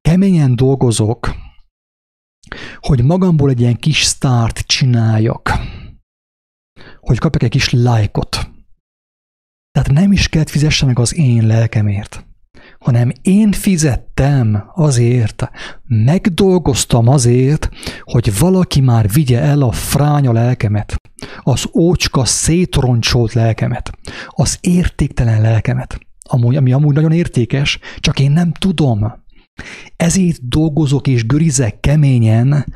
keményen 0.00 0.56
dolgozók, 0.56 1.34
hogy 2.76 3.04
magamból 3.04 3.50
egy 3.50 3.60
ilyen 3.60 3.76
kis 3.76 4.02
sztárt 4.02 4.58
csináljak, 4.58 5.52
hogy 7.00 7.18
kapjak 7.18 7.42
egy 7.42 7.50
kis 7.50 7.70
lájkot. 7.70 8.50
Tehát 9.70 9.92
nem 9.92 10.12
is 10.12 10.28
kell 10.28 10.46
fizesse 10.46 10.86
meg 10.86 10.98
az 10.98 11.14
én 11.14 11.46
lelkemért, 11.46 12.27
hanem 12.78 13.12
én 13.22 13.52
fizettem 13.52 14.64
azért, 14.74 15.50
megdolgoztam 15.86 17.08
azért, 17.08 17.68
hogy 18.02 18.38
valaki 18.38 18.80
már 18.80 19.10
vigye 19.10 19.40
el 19.40 19.62
a 19.62 19.72
fránya 19.72 20.32
lelkemet, 20.32 20.96
az 21.42 21.68
ócska 21.74 22.24
szétroncsolt 22.24 23.32
lelkemet, 23.32 23.90
az 24.26 24.58
értéktelen 24.60 25.40
lelkemet, 25.40 25.98
amúgy, 26.22 26.56
ami 26.56 26.72
amúgy 26.72 26.94
nagyon 26.94 27.12
értékes, 27.12 27.78
csak 27.96 28.20
én 28.20 28.30
nem 28.30 28.52
tudom. 28.52 29.24
Ezért 29.96 30.48
dolgozok 30.48 31.06
és 31.06 31.26
görizek 31.26 31.80
keményen, 31.80 32.74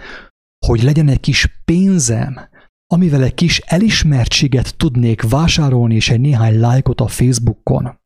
hogy 0.67 0.83
legyen 0.83 1.09
egy 1.09 1.21
kis 1.21 1.63
pénzem, 1.65 2.41
amivel 2.87 3.23
egy 3.23 3.35
kis 3.35 3.59
elismertséget 3.59 4.77
tudnék 4.77 5.23
vásárolni 5.23 5.95
és 5.95 6.11
egy 6.11 6.21
néhány 6.21 6.61
lájkot 6.61 7.01
a 7.01 7.07
Facebookon. 7.07 8.01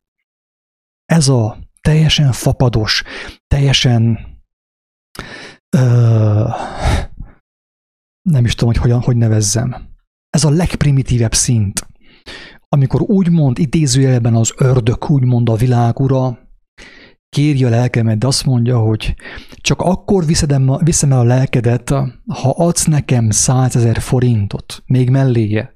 Ez 1.05 1.27
a 1.27 1.66
teljesen 1.87 2.31
fapados, 2.31 3.03
teljesen 3.47 4.19
ö, 5.77 6.49
nem 8.29 8.45
is 8.45 8.55
tudom, 8.55 8.73
hogy 8.73 8.81
hogyan, 8.81 9.01
hogy 9.01 9.17
nevezzem. 9.17 9.75
Ez 10.29 10.43
a 10.43 10.49
legprimitívebb 10.49 11.33
szint, 11.33 11.87
amikor 12.69 13.01
úgymond 13.01 13.59
idézőjelben 13.59 14.35
az 14.35 14.53
ördög 14.57 15.09
úgymond 15.09 15.49
a 15.49 15.55
világ 15.55 15.99
ura, 15.99 16.39
kéri 17.29 17.63
a 17.63 17.69
lelkemet, 17.69 18.17
de 18.17 18.27
azt 18.27 18.45
mondja, 18.45 18.79
hogy 18.79 19.15
csak 19.61 19.81
akkor 19.81 20.25
viszem, 20.25 20.77
viszem 20.83 21.11
el 21.11 21.19
a 21.19 21.23
lelkedet, 21.23 21.89
ha 22.27 22.49
adsz 22.49 22.85
nekem 22.85 23.29
százezer 23.29 23.99
forintot, 23.99 24.83
még 24.85 25.09
melléje. 25.09 25.73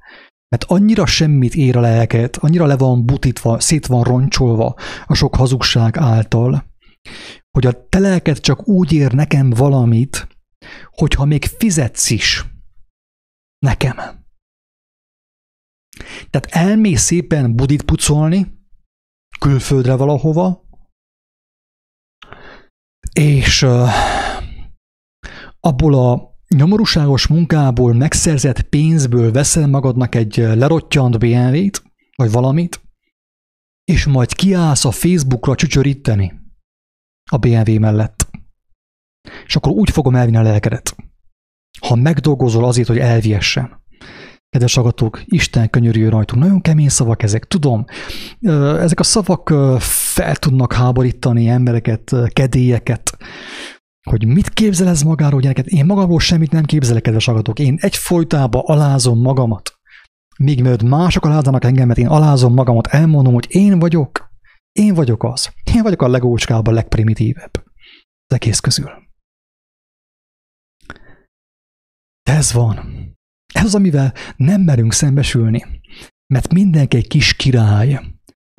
Mert 0.51 0.63
annyira 0.63 1.05
semmit 1.05 1.55
ér 1.55 1.77
a 1.77 1.79
lelket, 1.79 2.38
annyira 2.38 2.65
le 2.65 2.77
van 2.77 3.05
butítva, 3.05 3.60
szét 3.60 3.86
van 3.86 4.03
roncsolva 4.03 4.75
a 5.05 5.13
sok 5.13 5.36
hazugság 5.36 5.98
által, 5.98 6.65
hogy 7.51 7.65
a 7.65 7.88
te 7.88 8.00
lelked 8.00 8.39
csak 8.39 8.67
úgy 8.67 8.91
ér 8.91 9.13
nekem 9.13 9.50
valamit, 9.50 10.27
hogyha 10.91 11.25
még 11.25 11.46
fizetsz 11.46 12.10
is 12.10 12.46
nekem. 13.65 13.96
Tehát 16.29 16.48
elmész 16.50 17.01
szépen 17.01 17.55
budit 17.55 17.84
pucolni, 17.84 18.60
külföldre 19.39 19.96
valahova, 19.96 20.65
és 23.13 23.65
abból 25.60 25.93
a 25.93 26.30
nyomorúságos 26.55 27.27
munkából 27.27 27.93
megszerzett 27.93 28.62
pénzből 28.62 29.31
veszel 29.31 29.67
magadnak 29.67 30.15
egy 30.15 30.36
lerottyant 30.36 31.20
BMW-t, 31.20 31.84
vagy 32.15 32.31
valamit, 32.31 32.81
és 33.84 34.05
majd 34.05 34.34
kiállsz 34.34 34.86
a 34.86 34.91
Facebookra 34.91 35.55
csücsöríteni 35.55 36.34
a 37.31 37.38
BMW 37.38 37.79
mellett. 37.79 38.29
És 39.46 39.55
akkor 39.55 39.72
úgy 39.72 39.89
fogom 39.89 40.15
elvinni 40.15 40.38
a 40.38 40.41
lelkedet. 40.41 40.96
Ha 41.79 41.96
megdolgozol 41.96 42.65
azért, 42.65 42.88
hogy 42.88 42.98
elviessen. 42.98 43.79
Kedves 44.50 44.77
agatók, 44.77 45.22
Isten 45.25 45.70
könyörüljön 45.70 46.12
rajtunk. 46.12 46.43
Nagyon 46.43 46.62
kemény 46.62 46.89
szavak 46.89 47.24
ezek, 47.24 47.46
tudom. 47.46 47.86
Ezek 48.79 49.00
a 49.00 49.03
szavak 49.03 49.53
fel 49.79 50.36
tudnak 50.36 50.74
háborítani 50.74 51.48
embereket, 51.48 52.15
kedélyeket, 52.34 53.17
hogy 54.10 54.25
mit 54.25 54.50
képzel 54.50 54.88
ez 54.88 55.01
magáról, 55.01 55.39
gyereket. 55.39 55.65
Én 55.65 55.86
magamról 55.86 56.20
semmit 56.20 56.51
nem 56.51 56.63
képzelek, 56.63 57.01
kedves 57.01 57.27
agatók. 57.27 57.60
Én 57.60 57.77
egyfolytában 57.79 58.62
alázom 58.65 59.22
magamat. 59.22 59.79
Míg 60.38 60.62
mielőtt 60.62 60.84
mások 60.84 61.25
alázanak 61.25 61.63
engemet, 61.63 61.98
én 61.98 62.08
alázom 62.08 62.53
magamat, 62.53 62.88
elmondom, 62.88 63.34
hogy 63.34 63.46
én 63.50 63.79
vagyok, 63.79 64.31
én 64.72 64.93
vagyok 64.93 65.24
az. 65.24 65.53
Én 65.75 65.81
vagyok 65.81 66.01
a 66.01 66.08
legócskában 66.08 66.74
legprimitívebb 66.74 67.51
az 68.25 68.36
egész 68.36 68.60
közül. 68.60 68.91
Ez 72.24 72.53
van. 72.53 72.77
Ez 73.53 73.63
az, 73.63 73.75
amivel 73.75 74.13
nem 74.36 74.62
merünk 74.62 74.93
szembesülni, 74.93 75.65
mert 76.34 76.53
mindenki 76.53 76.98
egy 76.98 77.08
kis 77.08 77.34
király 77.34 78.00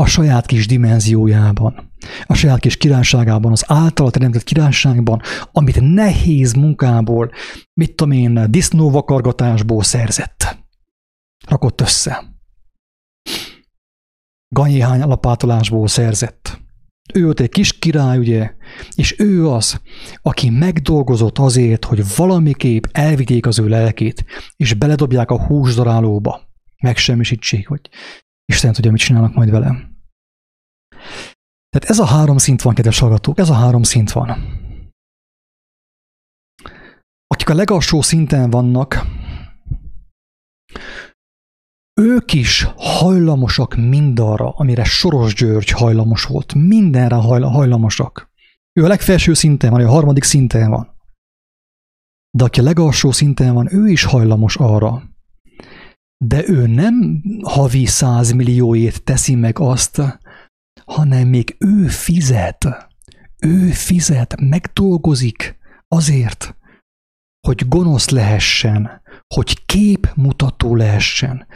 a 0.02 0.06
saját 0.06 0.46
kis 0.46 0.66
dimenziójában, 0.66 1.92
a 2.26 2.34
saját 2.34 2.58
kis 2.58 2.76
királyságában, 2.76 3.52
az 3.52 3.64
általa 3.66 4.10
teremtett 4.10 4.44
királyságban, 4.44 5.20
amit 5.52 5.80
nehéz 5.80 6.52
munkából, 6.52 7.30
mit 7.74 7.94
tudom 7.94 8.12
én, 8.12 8.50
disznóvakargatásból 8.50 9.82
szerzett. 9.82 10.58
Rakott 11.46 11.80
össze. 11.80 12.24
Ganyéhány 14.48 15.00
alapátolásból 15.00 15.88
szerzett. 15.88 16.60
Ő 17.14 17.28
ott 17.28 17.40
egy 17.40 17.50
kis 17.50 17.78
király, 17.78 18.18
ugye, 18.18 18.54
és 18.94 19.18
ő 19.18 19.48
az, 19.48 19.80
aki 20.22 20.50
megdolgozott 20.50 21.38
azért, 21.38 21.84
hogy 21.84 22.02
valamiképp 22.16 22.84
elvigyék 22.92 23.46
az 23.46 23.58
ő 23.58 23.68
lelkét, 23.68 24.24
és 24.56 24.74
beledobják 24.74 25.30
a 25.30 25.46
húsdarálóba. 25.46 26.40
Megsemmisítsék, 26.82 27.68
hogy 27.68 27.90
Isten 28.44 28.72
tudja, 28.72 28.90
mit 28.90 29.00
csinálnak 29.00 29.34
majd 29.34 29.50
velem. 29.50 29.91
Tehát 31.68 31.88
ez 31.88 31.98
a 31.98 32.06
három 32.06 32.38
szint 32.38 32.62
van, 32.62 32.74
kedves 32.74 32.98
hallgatók, 32.98 33.38
ez 33.38 33.48
a 33.48 33.54
három 33.54 33.82
szint 33.82 34.12
van. 34.12 34.60
Akik 37.26 37.48
a 37.48 37.54
legalsó 37.54 38.02
szinten 38.02 38.50
vannak, 38.50 39.06
ők 42.00 42.32
is 42.32 42.66
hajlamosak 42.76 43.74
mindarra, 43.74 44.50
amire 44.50 44.84
Soros 44.84 45.34
György 45.34 45.70
hajlamos 45.70 46.24
volt. 46.24 46.54
Mindenre 46.54 47.14
hajlamosak. 47.14 48.30
Ő 48.72 48.84
a 48.84 48.88
legfelső 48.88 49.34
szinten 49.34 49.70
van, 49.70 49.80
ő 49.80 49.86
a 49.86 49.90
harmadik 49.90 50.22
szinten 50.22 50.70
van. 50.70 50.90
De 52.36 52.44
aki 52.44 52.60
a 52.60 52.62
legalsó 52.62 53.10
szinten 53.10 53.54
van, 53.54 53.74
ő 53.74 53.88
is 53.88 54.04
hajlamos 54.04 54.56
arra. 54.56 55.02
De 56.24 56.48
ő 56.48 56.66
nem 56.66 57.22
havi 57.42 57.86
százmillióért 57.86 59.04
teszi 59.04 59.34
meg 59.34 59.58
azt, 59.58 60.20
hanem 60.84 61.28
még 61.28 61.56
ő 61.58 61.86
fizet. 61.88 62.90
Ő 63.38 63.70
fizet, 63.70 64.40
megdolgozik 64.40 65.58
azért, 65.88 66.56
hogy 67.46 67.68
gonosz 67.68 68.08
lehessen, 68.08 69.02
hogy 69.34 69.66
képmutató 69.66 70.76
lehessen, 70.76 71.46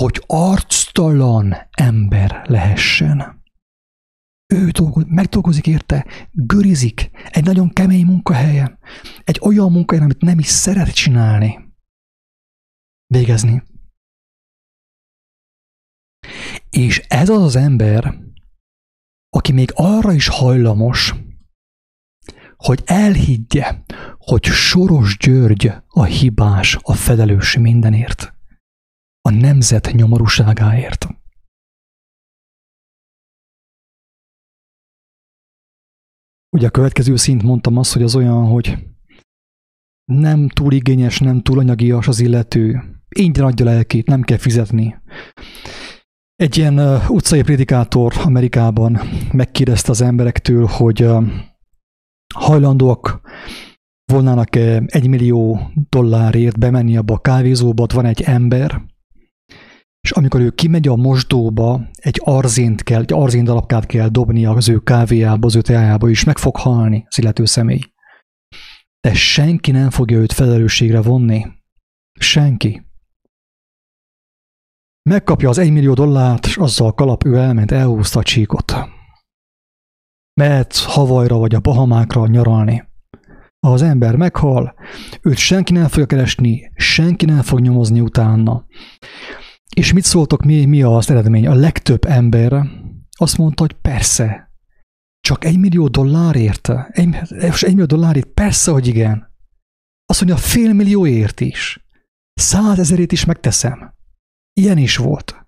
hogy 0.00 0.24
arctalan 0.26 1.54
ember 1.70 2.42
lehessen. 2.48 3.42
Ő 4.46 4.70
dolgoz, 4.70 5.04
megdolgozik 5.06 5.66
érte, 5.66 6.06
görizik 6.30 7.10
egy 7.30 7.44
nagyon 7.44 7.68
kemény 7.68 8.04
munkahelyen, 8.04 8.78
egy 9.24 9.40
olyan 9.42 9.72
munkahelyen, 9.72 10.10
amit 10.10 10.22
nem 10.22 10.38
is 10.38 10.46
szeret 10.46 10.94
csinálni, 10.94 11.74
végezni. 13.06 13.62
És 16.70 16.98
ez 16.98 17.28
az 17.28 17.42
az 17.42 17.56
ember, 17.56 18.14
aki 19.30 19.52
még 19.52 19.70
arra 19.74 20.12
is 20.12 20.28
hajlamos, 20.28 21.14
hogy 22.56 22.82
elhiggye, 22.84 23.82
hogy 24.18 24.44
Soros 24.44 25.16
György 25.16 25.72
a 25.86 26.04
hibás, 26.04 26.78
a 26.82 26.94
felelős 26.94 27.56
mindenért, 27.56 28.34
a 29.20 29.30
nemzet 29.30 29.92
nyomorúságáért. 29.92 31.06
Ugye 36.56 36.66
a 36.66 36.70
következő 36.70 37.16
szint 37.16 37.42
mondtam 37.42 37.76
azt, 37.76 37.92
hogy 37.92 38.02
az 38.02 38.14
olyan, 38.14 38.46
hogy 38.46 38.78
nem 40.04 40.48
túl 40.48 40.72
igényes, 40.72 41.18
nem 41.18 41.42
túl 41.42 41.58
anyagias 41.58 42.08
az 42.08 42.20
illető, 42.20 42.82
ingyen 43.08 43.44
adja 43.44 43.64
lelkét, 43.64 44.06
nem 44.06 44.22
kell 44.22 44.38
fizetni. 44.38 44.96
Egy 46.40 46.56
ilyen 46.56 46.78
utcai 47.08 47.42
prédikátor 47.42 48.12
Amerikában 48.24 49.00
megkérdezte 49.32 49.90
az 49.90 50.00
emberektől, 50.00 50.66
hogy 50.66 51.08
hajlandóak 52.34 53.20
volnának 54.12 54.56
egy 54.86 55.08
millió 55.08 55.60
dollárért 55.88 56.58
bemenni 56.58 56.96
abba 56.96 57.14
a 57.14 57.18
kávézóba, 57.18 57.82
ott 57.82 57.92
van 57.92 58.04
egy 58.04 58.20
ember, 58.20 58.82
és 60.00 60.10
amikor 60.10 60.40
ő 60.40 60.50
kimegy 60.50 60.88
a 60.88 60.96
mosdóba, 60.96 61.88
egy 61.92 62.20
arzént 62.24 62.82
kell, 62.82 63.00
egy 63.00 63.12
arzén 63.12 63.44
darabkát 63.44 63.86
kell 63.86 64.08
dobni 64.08 64.44
az 64.44 64.68
ő 64.68 64.78
kávéjába, 64.78 65.46
az 65.46 65.56
ő 65.56 65.60
teájába, 65.60 66.08
és 66.08 66.24
meg 66.24 66.38
fog 66.38 66.56
halni 66.56 67.04
az 67.08 67.18
illető 67.18 67.44
személy. 67.44 67.80
De 69.00 69.14
senki 69.14 69.70
nem 69.70 69.90
fogja 69.90 70.18
őt 70.18 70.32
felelősségre 70.32 71.00
vonni. 71.02 71.46
Senki. 72.20 72.89
Megkapja 75.10 75.48
az 75.48 75.58
egymillió 75.58 75.94
dollárt, 75.94 76.46
és 76.46 76.56
azzal 76.56 76.94
kalap 76.94 77.24
ő 77.24 77.36
elment, 77.36 77.70
elhúzta 77.70 78.18
a 78.18 78.22
csíkot. 78.22 78.74
Mehet 80.40 80.76
Havajra 80.76 81.36
vagy 81.36 81.54
a 81.54 81.60
Bahamákra 81.60 82.26
nyaralni. 82.26 82.84
Ha 83.66 83.72
az 83.72 83.82
ember 83.82 84.16
meghal, 84.16 84.74
őt 85.22 85.36
senki 85.36 85.72
nem 85.72 85.88
fogja 85.88 86.06
keresni, 86.06 86.72
senki 86.74 87.24
nem 87.24 87.42
fog 87.42 87.60
nyomozni 87.60 88.00
utána. 88.00 88.66
És 89.76 89.92
mit 89.92 90.04
szóltok, 90.04 90.42
mi, 90.42 90.64
mi 90.64 90.82
az 90.82 91.10
eredmény? 91.10 91.46
A 91.46 91.54
legtöbb 91.54 92.04
ember 92.04 92.66
azt 93.18 93.38
mondta, 93.38 93.62
hogy 93.62 93.72
persze, 93.72 94.52
csak 95.20 95.44
egy 95.44 95.58
millió 95.58 95.88
dollárért? 95.88 96.68
Egy, 96.90 97.16
egy 97.40 97.60
millió 97.62 97.84
dollárért? 97.84 98.26
Persze, 98.28 98.70
hogy 98.70 98.86
igen. 98.86 99.32
Azt 100.06 100.24
mondja, 100.24 100.38
fél 100.42 100.72
millióért 100.72 101.40
is. 101.40 101.86
Százezerét 102.34 103.12
is 103.12 103.24
megteszem. 103.24 103.98
Ilyen 104.52 104.78
is 104.78 104.96
volt. 104.96 105.46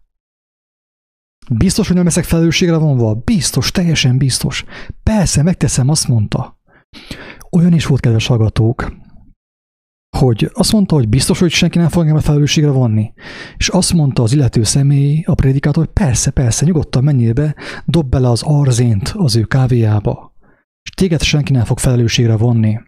Biztos, 1.51 1.87
hogy 1.87 1.97
nem 1.97 2.05
leszek 2.05 2.25
felelősségre 2.25 2.77
vonva? 2.77 3.15
Biztos, 3.15 3.71
teljesen 3.71 4.19
biztos. 4.19 4.65
Persze, 5.03 5.43
megteszem, 5.43 5.89
azt 5.89 6.09
mondta. 6.09 6.61
Olyan 7.51 7.73
is 7.73 7.87
volt, 7.87 8.01
kedves 8.01 8.27
hallgatók, 8.27 8.93
hogy 10.17 10.51
azt 10.53 10.73
mondta, 10.73 10.95
hogy 10.95 11.09
biztos, 11.09 11.39
hogy 11.39 11.51
senki 11.51 11.79
nem 11.79 11.89
fog 11.89 12.03
engem 12.03 12.17
a 12.17 12.21
felelősségre 12.21 12.71
vonni. 12.71 13.13
És 13.57 13.69
azt 13.69 13.93
mondta 13.93 14.23
az 14.23 14.33
illető 14.33 14.63
személy, 14.63 15.23
a 15.27 15.35
prédikátor, 15.35 15.85
hogy 15.85 15.93
persze, 15.93 16.31
persze, 16.31 16.65
nyugodtan 16.65 17.05
menjél 17.05 17.33
be, 17.33 17.57
dob 17.85 18.09
bele 18.09 18.29
az 18.29 18.43
arzént 18.43 19.13
az 19.17 19.37
ő 19.37 19.45
kávéjába, 19.45 20.35
és 20.83 20.91
téged 20.91 21.23
senki 21.23 21.53
nem 21.53 21.65
fog 21.65 21.79
felelősségre 21.79 22.37
vonni. 22.37 22.81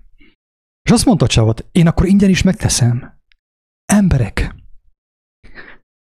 És 0.82 0.90
azt 0.90 1.04
mondta 1.04 1.26
Csavat, 1.26 1.68
én 1.72 1.86
akkor 1.86 2.06
ingyen 2.06 2.30
is 2.30 2.42
megteszem. 2.42 3.20
Emberek, 3.84 4.53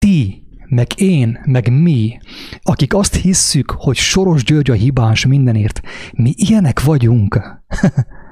ti, 0.03 0.47
meg 0.69 0.87
én, 0.97 1.41
meg 1.45 1.73
mi, 1.73 2.19
akik 2.63 2.95
azt 2.95 3.15
hisszük, 3.15 3.71
hogy 3.71 3.97
Soros 3.97 4.45
György 4.45 4.71
a 4.71 4.75
hibás 4.75 5.27
mindenért, 5.27 5.81
mi 6.13 6.33
ilyenek 6.37 6.83
vagyunk. 6.83 7.41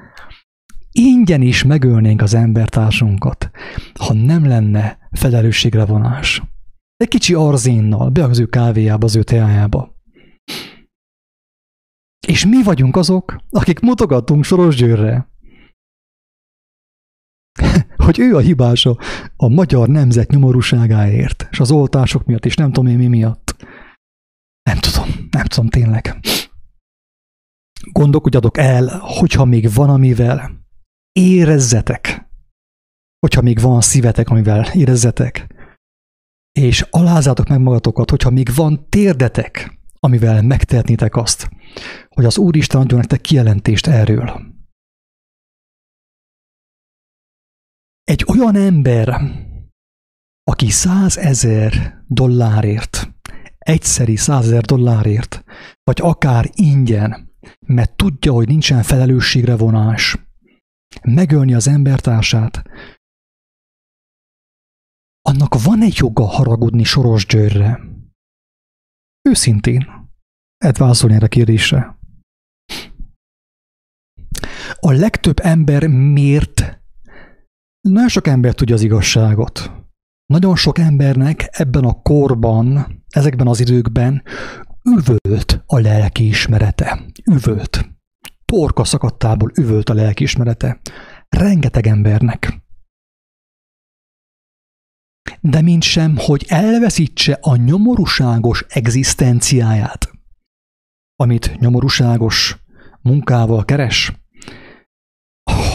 ingyen 0.91 1.41
is 1.41 1.63
megölnénk 1.63 2.21
az 2.21 2.33
embertársunkat, 2.33 3.51
ha 3.99 4.13
nem 4.13 4.45
lenne 4.47 4.97
felelősségre 5.11 5.85
vonás. 5.85 6.41
Egy 6.97 7.07
kicsi 7.07 7.33
arzénnal, 7.33 8.09
be 8.09 8.23
az 8.23 8.39
ő 8.39 8.45
kávéjába, 8.45 9.05
az 9.05 9.15
ő 9.15 9.23
teájába. 9.23 9.95
És 12.27 12.45
mi 12.45 12.63
vagyunk 12.63 12.95
azok, 12.95 13.35
akik 13.49 13.79
mutogatunk 13.79 14.43
Soros 14.43 14.75
Győrre, 14.75 15.29
hogy 18.15 18.25
ő 18.25 18.35
a 18.35 18.39
hibása 18.39 18.97
a 19.37 19.47
magyar 19.47 19.87
nemzet 19.87 20.31
nyomorúságáért, 20.31 21.47
és 21.51 21.59
az 21.59 21.71
oltások 21.71 22.25
miatt, 22.25 22.45
és 22.45 22.55
nem 22.55 22.71
tudom 22.71 22.91
én 22.91 22.97
mi 22.97 23.07
miatt. 23.07 23.55
Nem 24.63 24.77
tudom, 24.77 25.09
nem 25.31 25.45
tudom 25.45 25.69
tényleg. 25.69 26.19
Gondolkodjatok 27.91 28.57
el, 28.57 28.99
hogyha 28.99 29.45
még 29.45 29.73
van 29.73 29.89
amivel, 29.89 30.51
érezzetek, 31.11 32.29
hogyha 33.19 33.41
még 33.41 33.59
van 33.59 33.81
szívetek, 33.81 34.29
amivel 34.29 34.65
érezzetek, 34.73 35.47
és 36.51 36.85
alázátok 36.89 37.47
meg 37.47 37.59
magatokat, 37.59 38.09
hogyha 38.09 38.29
még 38.29 38.49
van 38.55 38.85
térdetek, 38.89 39.79
amivel 39.99 40.41
megtehetnétek 40.41 41.15
azt, 41.15 41.49
hogy 42.09 42.25
az 42.25 42.37
Úristen 42.37 42.81
adjon 42.81 42.99
nektek 42.99 43.21
kijelentést 43.21 43.87
erről. 43.87 44.50
Egy 48.03 48.25
olyan 48.27 48.55
ember, 48.55 49.21
aki 50.43 50.69
százezer 50.69 52.03
dollárért, 52.07 53.13
egyszeri 53.57 54.15
százezer 54.15 54.63
dollárért, 54.63 55.43
vagy 55.83 55.99
akár 56.01 56.49
ingyen, 56.53 57.35
mert 57.65 57.95
tudja, 57.95 58.31
hogy 58.31 58.47
nincsen 58.47 58.83
felelősségre 58.83 59.55
vonás, 59.55 60.17
megölni 61.01 61.53
az 61.53 61.67
embertársát, 61.67 62.63
annak 65.21 65.63
van 65.63 65.81
egy 65.81 65.95
joga 65.97 66.23
haragudni 66.25 66.83
Soros 66.83 67.25
Györgyre? 67.25 67.79
Őszintén. 69.29 70.09
Ed 70.57 70.77
válaszolni 70.77 71.15
erre 71.15 71.25
a 71.25 71.27
kérdésre. 71.27 71.99
A 74.79 74.91
legtöbb 74.91 75.39
ember 75.39 75.87
miért? 75.87 76.70
Nagyon 77.81 78.07
sok 78.07 78.27
ember 78.27 78.53
tudja 78.53 78.75
az 78.75 78.81
igazságot. 78.81 79.71
Nagyon 80.25 80.55
sok 80.55 80.77
embernek 80.77 81.47
ebben 81.51 81.83
a 81.83 82.01
korban, 82.01 82.85
ezekben 83.09 83.47
az 83.47 83.59
időkben 83.59 84.23
üvölt 84.83 85.63
a 85.65 85.79
lelki 85.79 86.27
ismerete. 86.27 87.05
Üvölt. 87.31 87.89
Torka 88.45 88.83
szakadtából 88.83 89.51
üvölt 89.55 89.89
a 89.89 89.93
lelki 89.93 90.23
ismerete. 90.23 90.79
Rengeteg 91.29 91.87
embernek. 91.87 92.61
De 95.39 95.61
mint 95.61 95.83
sem, 95.83 96.15
hogy 96.17 96.45
elveszítse 96.47 97.37
a 97.41 97.55
nyomorúságos 97.55 98.65
egzisztenciáját, 98.69 100.11
amit 101.15 101.59
nyomorúságos 101.59 102.57
munkával 103.01 103.65
keres, 103.65 104.20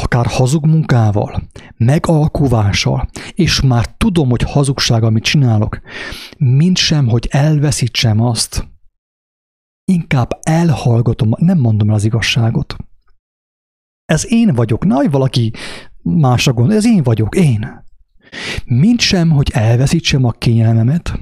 akár 0.07 0.27
hazug 0.27 0.67
munkával, 0.67 1.43
megalkuvással, 1.77 3.09
és 3.35 3.61
már 3.61 3.97
tudom, 3.97 4.29
hogy 4.29 4.43
hazugság, 4.43 5.03
amit 5.03 5.25
csinálok, 5.25 5.81
mint 6.39 6.77
sem, 6.77 7.09
hogy 7.09 7.29
elveszítsem 7.31 8.21
azt, 8.21 8.69
inkább 9.85 10.39
elhallgatom, 10.43 11.31
nem 11.37 11.59
mondom 11.59 11.89
el 11.89 11.95
az 11.95 12.05
igazságot. 12.05 12.77
Ez 14.05 14.33
én 14.33 14.55
vagyok, 14.55 14.85
nagy 14.85 15.11
valaki 15.11 15.53
másra 16.03 16.53
gondol, 16.53 16.77
ez 16.77 16.87
én 16.87 17.03
vagyok, 17.03 17.35
én. 17.35 17.85
Mint 18.65 19.01
sem, 19.01 19.31
hogy 19.31 19.51
elveszítsem 19.53 20.25
a 20.25 20.31
kényelmemet, 20.31 21.19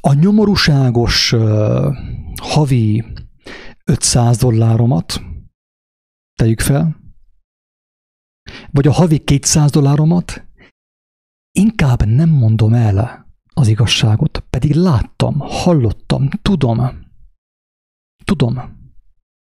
a 0.00 0.12
nyomorúságos 0.12 1.32
uh, 1.32 1.96
havi 2.42 3.04
500 3.84 4.36
dolláromat, 4.36 5.22
tegyük 6.34 6.60
fel, 6.60 6.99
vagy 8.70 8.86
a 8.86 8.92
havi 8.92 9.18
200 9.18 9.70
dolláromat, 9.70 10.46
inkább 11.58 12.04
nem 12.04 12.28
mondom 12.28 12.74
el 12.74 13.28
az 13.54 13.68
igazságot, 13.68 14.44
pedig 14.50 14.74
láttam, 14.74 15.38
hallottam, 15.38 16.28
tudom. 16.42 17.08
Tudom. 18.24 18.78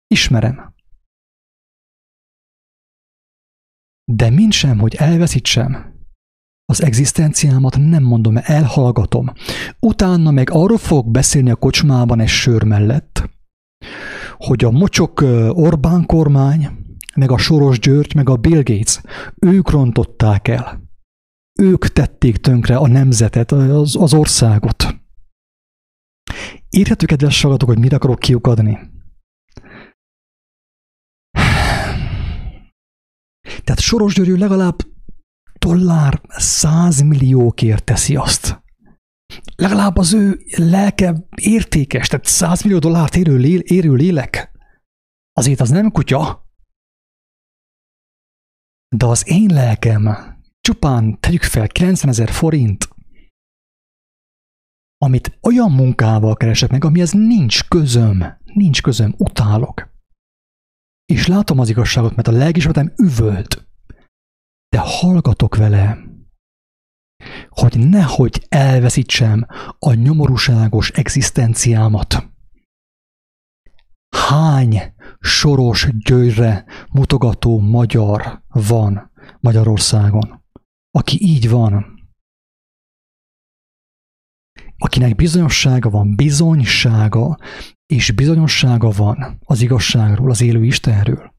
Ismerem. 0.07 0.75
De 4.13 4.31
mint 4.31 4.53
sem, 4.53 4.79
hogy 4.79 4.95
elveszítsem, 4.95 5.95
az 6.65 6.83
egzisztenciámat 6.83 7.77
nem 7.77 8.03
mondom, 8.03 8.37
elhallgatom. 8.37 9.33
Utána 9.81 10.31
meg 10.31 10.51
arról 10.51 10.79
fogok 10.79 11.11
beszélni 11.11 11.51
a 11.51 11.57
kocsmában 11.57 12.21
egy 12.21 12.29
sör 12.29 12.63
mellett, 12.63 13.31
hogy 14.37 14.65
a 14.65 14.71
mocsok 14.71 15.21
Orbán 15.51 16.07
kormány 16.07 16.86
meg 17.17 17.31
a 17.31 17.39
Soros 17.39 17.79
György, 17.79 18.15
meg 18.15 18.29
a 18.29 18.37
Bill 18.37 18.63
Gates, 18.63 19.01
ők 19.37 19.71
rontották 19.71 20.49
el. 20.49 20.85
Ők 21.61 21.87
tették 21.87 22.37
tönkre 22.37 22.77
a 22.77 22.89
nemzetet, 22.89 23.53
az, 23.53 23.97
az 23.97 24.15
országot. 24.15 25.01
Érthető, 26.69 27.07
kedves 27.07 27.43
hallgatók, 27.43 27.69
hogy 27.69 27.79
mire 27.79 27.97
akarok 27.97 28.19
kiukadni? 28.19 28.79
Tehát 33.65 33.81
Soros 33.81 34.15
György 34.15 34.39
legalább 34.39 34.77
dollár 35.59 36.21
százmilliókért 36.29 37.85
teszi 37.85 38.17
azt. 38.17 38.65
Legalább 39.57 39.97
az 39.97 40.13
ő 40.13 40.41
lelke 40.57 41.27
értékes, 41.35 42.09
tehát 42.09 42.27
százmillió 42.27 42.79
dollárt 42.79 43.17
érő, 43.17 43.61
érő 43.63 43.93
lélek. 43.93 44.51
Azért 45.33 45.61
az 45.61 45.71
nem 45.71 45.91
kutya. 45.91 46.46
De 48.97 49.07
az 49.07 49.29
én 49.29 49.51
lelkem 49.53 50.09
csupán 50.61 51.21
tegyük 51.21 51.43
fel 51.43 51.69
90 51.69 52.11
ezer 52.11 52.31
forint, 52.31 52.89
amit 54.99 55.39
olyan 55.43 55.73
munkával 55.73 56.37
keresek 56.37 56.71
meg, 56.71 56.85
amihez 56.85 57.13
nincs 57.13 57.69
közöm, 57.69 58.25
nincs 58.45 58.83
közöm, 58.83 59.15
utálok. 59.19 59.95
És 61.05 61.27
látom 61.27 61.59
az 61.59 61.69
igazságot, 61.69 62.17
mert 62.17 62.29
a 62.29 62.33
lelkismeretem 62.33 62.93
üvölt. 62.97 63.69
De 64.69 64.79
hallgatok 64.79 65.57
vele, 65.57 65.99
hogy 67.49 67.89
nehogy 67.89 68.47
elveszítsem 68.49 69.47
a 69.79 69.93
nyomorúságos 69.93 70.91
egzisztenciámat. 70.91 72.31
Hány 74.17 74.95
Soros 75.27 75.89
Győrre 75.99 76.65
mutogató 76.93 77.59
magyar 77.59 78.43
van 78.49 79.11
Magyarországon, 79.41 80.45
aki 80.91 81.19
így 81.21 81.49
van, 81.51 81.95
akinek 84.79 85.15
bizonyossága 85.15 85.91
van, 85.91 86.17
bizonysága, 86.17 87.39
és 87.87 88.11
bizonyossága 88.11 88.91
van 88.91 89.39
az 89.45 89.61
igazságról, 89.61 90.31
az 90.31 90.41
élő 90.41 90.65
Istenről. 90.65 91.35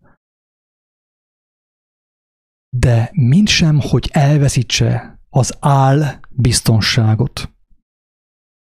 De 2.75 3.09
mind 3.13 3.47
sem, 3.47 3.79
hogy 3.79 4.09
elveszítse 4.11 5.19
az 5.29 5.57
áll 5.59 6.19
biztonságot, 6.29 7.51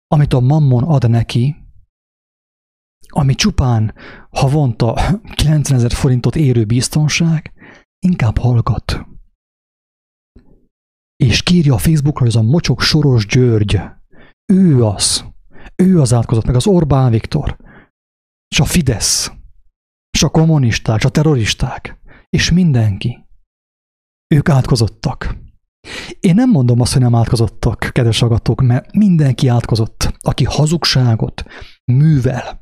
amit 0.06 0.32
a 0.32 0.40
mammon 0.40 0.82
ad 0.82 1.10
neki, 1.10 1.56
ami 3.08 3.34
csupán 3.34 3.94
havonta 4.30 4.94
90 5.34 5.78
ezer 5.78 5.92
forintot 5.92 6.36
érő 6.36 6.64
biztonság, 6.64 7.52
inkább 7.98 8.38
hallgat. 8.38 9.06
És 11.16 11.42
kírja 11.42 11.74
a 11.74 11.78
Facebookra, 11.78 12.18
hogy 12.18 12.28
ez 12.28 12.34
a 12.34 12.42
mocsok 12.42 12.80
Soros 12.80 13.26
György, 13.26 13.80
ő 14.52 14.84
az, 14.84 15.24
ő 15.76 16.00
az 16.00 16.12
átkozott, 16.12 16.46
meg 16.46 16.54
az 16.54 16.66
Orbán 16.66 17.10
Viktor, 17.10 17.56
és 18.48 18.60
a 18.60 18.64
Fidesz, 18.64 19.32
és 20.10 20.22
a 20.22 20.28
kommunisták, 20.28 20.98
és 20.98 21.04
a 21.04 21.08
terroristák, 21.08 22.00
és 22.28 22.50
mindenki. 22.50 23.26
Ők 24.34 24.48
átkozottak. 24.48 25.36
Én 26.20 26.34
nem 26.34 26.50
mondom 26.50 26.80
azt, 26.80 26.92
hogy 26.92 27.02
nem 27.02 27.14
átkozottak, 27.14 27.90
kedves 27.92 28.22
agatok, 28.22 28.60
mert 28.60 28.92
mindenki 28.92 29.48
átkozott, 29.48 30.16
aki 30.18 30.44
hazugságot 30.44 31.44
művel, 31.84 32.60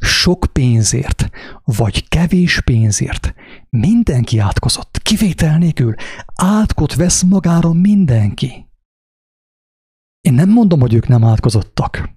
sok 0.00 0.46
pénzért, 0.52 1.30
vagy 1.64 2.08
kevés 2.08 2.60
pénzért 2.60 3.34
mindenki 3.70 4.38
átkozott, 4.38 4.98
kivétel 5.02 5.58
nélkül. 5.58 5.94
Átkot 6.34 6.94
vesz 6.94 7.22
magára 7.22 7.72
mindenki. 7.72 8.66
Én 10.20 10.34
nem 10.34 10.48
mondom, 10.48 10.80
hogy 10.80 10.94
ők 10.94 11.08
nem 11.08 11.24
átkozottak. 11.24 12.10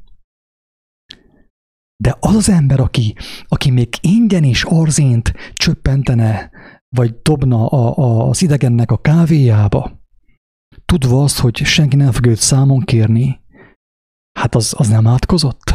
De 2.04 2.18
az 2.20 2.36
az 2.36 2.50
ember, 2.50 2.80
aki, 2.80 3.15
aki 3.48 3.70
még 3.70 3.96
ingyen 4.02 4.44
és 4.44 4.63
arzént 4.63 5.34
csöppentene, 5.54 6.52
vagy 6.96 7.22
dobna 7.22 7.68
a, 7.68 7.98
a, 7.98 8.30
az 8.30 8.41
idegennek 8.41 8.91
a 8.91 9.02
kávéjába, 9.02 10.04
tudva 10.86 11.24
azt, 11.24 11.39
hogy 11.39 11.58
senki 11.58 11.96
nem 11.96 12.12
fog 12.12 12.26
őt 12.26 12.39
számon 12.39 12.80
kérni, 12.82 13.39
hát 14.39 14.56
az, 14.56 14.74
az 14.78 14.88
nem 14.88 15.08
átkozott 15.08 15.74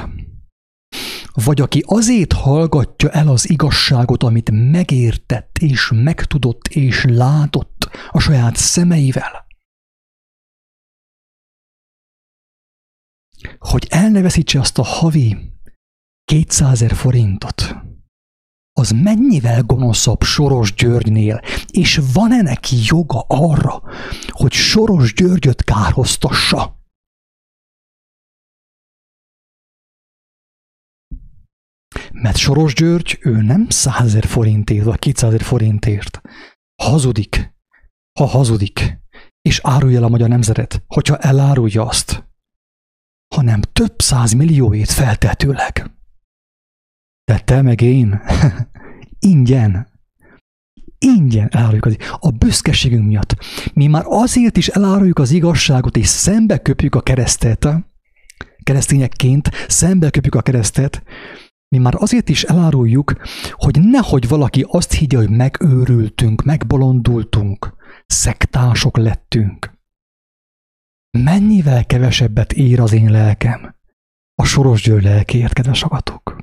vagy 1.32 1.60
aki 1.60 1.84
azért 1.86 2.32
hallgatja 2.32 3.10
el 3.10 3.28
az 3.28 3.50
igazságot, 3.50 4.22
amit 4.22 4.50
megértett 4.50 5.58
és 5.58 5.90
megtudott 5.94 6.68
és 6.68 7.04
látott 7.04 7.88
a 8.10 8.18
saját 8.18 8.56
szemeivel. 8.56 9.46
Hogy 13.58 13.86
elneveszítse 13.88 14.60
azt 14.60 14.78
a 14.78 14.82
havi 14.82 15.36
200 16.24 16.70
ezer 16.70 16.94
forintot, 16.94 17.74
az 18.72 18.90
mennyivel 18.90 19.62
gonoszabb 19.62 20.22
Soros 20.22 20.74
Györgynél, 20.74 21.40
és 21.70 22.00
van-e 22.12 22.42
neki 22.42 22.76
joga 22.84 23.24
arra, 23.28 23.82
hogy 24.28 24.52
Soros 24.52 25.14
Györgyöt 25.14 25.64
kárhoztassa? 25.64 26.79
Mert 32.12 32.36
Soros 32.36 32.74
György, 32.74 33.18
ő 33.20 33.42
nem 33.42 33.66
100 33.68 34.18
forintért, 34.20 34.84
vagy 34.84 34.98
200 34.98 35.42
forintért 35.42 36.20
hazudik, 36.82 37.54
ha 38.18 38.26
hazudik, 38.26 38.98
és 39.42 39.60
árulja 39.62 39.98
el 39.98 40.04
a 40.04 40.08
magyar 40.08 40.28
nemzetet, 40.28 40.82
hogyha 40.86 41.16
elárulja 41.16 41.86
azt, 41.86 42.28
hanem 43.34 43.60
több 43.60 43.94
száz 44.00 44.32
millióért 44.32 44.90
feltetőleg. 44.90 45.90
De 47.24 47.38
te 47.38 47.62
meg 47.62 47.80
én, 47.80 48.20
ingyen, 49.32 49.88
ingyen 50.98 51.48
eláruljuk 51.50 51.84
az, 51.84 51.96
a 52.18 52.30
büszkeségünk 52.30 53.06
miatt. 53.06 53.36
Mi 53.74 53.86
már 53.86 54.04
azért 54.06 54.56
is 54.56 54.68
eláruljuk 54.68 55.18
az 55.18 55.30
igazságot, 55.30 55.96
és 55.96 56.06
szembe 56.06 56.58
köpjük 56.58 56.94
a 56.94 57.00
keresztet, 57.00 57.68
keresztényekként 58.62 59.50
szembe 59.68 60.10
köpjük 60.10 60.34
a 60.34 60.42
keresztet, 60.42 61.02
mi 61.70 61.78
már 61.78 61.94
azért 61.96 62.28
is 62.28 62.42
eláruljuk, 62.42 63.14
hogy 63.52 63.80
nehogy 63.80 64.28
valaki 64.28 64.64
azt 64.68 64.92
higgye, 64.92 65.16
hogy 65.16 65.30
megőrültünk, 65.30 66.42
megbolondultunk, 66.42 67.74
szektások 68.06 68.96
lettünk. 68.96 69.78
Mennyivel 71.18 71.86
kevesebbet 71.86 72.52
ér 72.52 72.80
az 72.80 72.92
én 72.92 73.10
lelkem? 73.10 73.74
A 74.34 74.44
Soros 74.44 74.82
György 74.82 75.02
lelkéért, 75.02 75.52
kedves 75.52 75.82
agatok. 75.82 76.36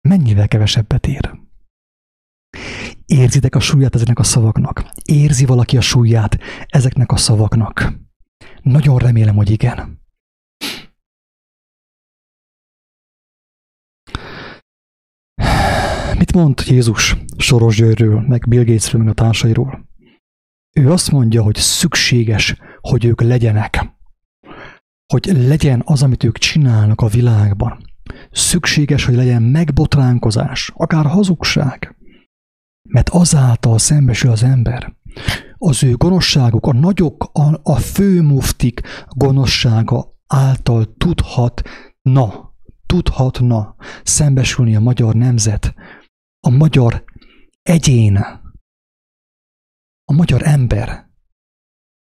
Mennyivel 0.00 0.48
kevesebbet 0.48 1.06
ér? 1.06 1.38
Érzitek 3.06 3.54
a 3.54 3.60
súlyát 3.60 3.94
ezeknek 3.94 4.18
a 4.18 4.22
szavaknak? 4.22 4.90
Érzi 5.04 5.44
valaki 5.44 5.76
a 5.76 5.80
súlyát 5.80 6.38
ezeknek 6.66 7.12
a 7.12 7.16
szavaknak? 7.16 7.92
Nagyon 8.62 8.98
remélem, 8.98 9.34
hogy 9.34 9.50
igen. 9.50 9.97
Mond 16.38 16.62
Jézus 16.66 17.16
Soros 17.36 17.76
Györgyről, 17.76 18.20
meg 18.28 18.48
Bill 18.48 18.64
Gatesről, 18.64 19.00
meg 19.00 19.10
a 19.10 19.14
társairól? 19.14 19.88
Ő 20.72 20.90
azt 20.90 21.10
mondja, 21.10 21.42
hogy 21.42 21.56
szükséges, 21.56 22.56
hogy 22.80 23.04
ők 23.04 23.20
legyenek. 23.20 23.92
Hogy 25.12 25.26
legyen 25.26 25.82
az, 25.84 26.02
amit 26.02 26.24
ők 26.24 26.38
csinálnak 26.38 27.00
a 27.00 27.06
világban. 27.06 27.78
Szükséges, 28.30 29.04
hogy 29.04 29.14
legyen 29.14 29.42
megbotránkozás, 29.42 30.72
akár 30.74 31.06
hazugság. 31.06 31.96
Mert 32.88 33.08
azáltal 33.08 33.78
szembesül 33.78 34.30
az 34.30 34.42
ember. 34.42 34.96
Az 35.56 35.82
ő 35.82 35.92
gonoszságuk, 35.92 36.66
a 36.66 36.72
nagyok, 36.72 37.30
a, 37.32 37.60
a 37.62 37.76
főmuftik 37.76 38.80
gonoszsága 39.08 40.16
által 40.26 40.94
tudhatna, 40.98 42.54
tudhatna 42.86 43.76
szembesülni 44.02 44.76
a 44.76 44.80
magyar 44.80 45.14
nemzet, 45.14 45.74
a 46.40 46.50
magyar 46.50 47.04
egyén, 47.62 48.16
a 50.04 50.12
magyar 50.12 50.46
ember 50.46 51.08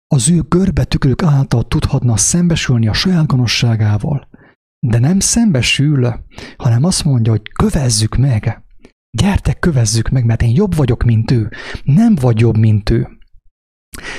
az 0.08 0.30
ő 0.30 0.42
görbetükrük 0.42 1.24
által 1.24 1.68
tudhatna 1.68 2.18
szembesülni 2.18 2.88
a 2.88 2.94
saját 2.94 3.26
gonoszságával, 3.26 4.30
de 4.80 5.00
nem 5.00 5.20
szembesül, 5.20 6.26
hanem 6.58 6.84
azt 6.84 7.04
mondja, 7.04 7.32
hogy 7.32 7.50
kövezzük 7.50 8.16
meg. 8.16 8.64
Gyertek, 9.18 9.60
kövezzük 9.60 10.10
meg, 10.10 10.26
mert 10.26 10.42
én 10.42 10.56
jobb 10.56 10.76
vagyok, 10.76 11.04
mint 11.04 11.32
ő. 11.32 11.52
Nem 11.84 12.16
vagy 12.16 12.40
jobb, 12.40 12.58
mint 12.58 12.90
ő. 12.90 13.08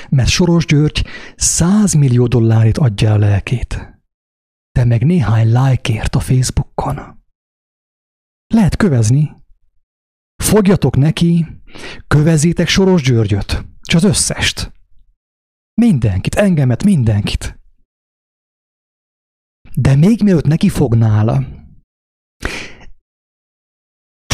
Mert 0.09 0.29
Soros 0.29 0.67
György 0.67 1.07
100 1.37 1.95
millió 1.95 2.27
dollárét 2.27 2.79
adja 2.79 3.13
a 3.13 3.19
lelkét. 3.19 4.01
Te 4.71 4.85
meg 4.85 5.05
néhány 5.05 5.53
lájkért 5.53 6.15
a 6.15 6.21
Facebookon. 6.21 7.23
Lehet 8.47 8.77
kövezni. 8.77 9.44
Fogjatok 10.43 10.97
neki, 10.97 11.47
kövezétek 12.07 12.69
Soros 12.69 13.03
Györgyöt, 13.03 13.65
és 13.89 13.95
az 13.95 14.05
összest. 14.05 14.73
Mindenkit, 15.81 16.35
engemet, 16.35 16.85
mindenkit. 16.85 17.59
De 19.75 19.95
még 19.95 20.23
mielőtt 20.23 20.47
neki 20.47 20.69
fognál, 20.69 21.55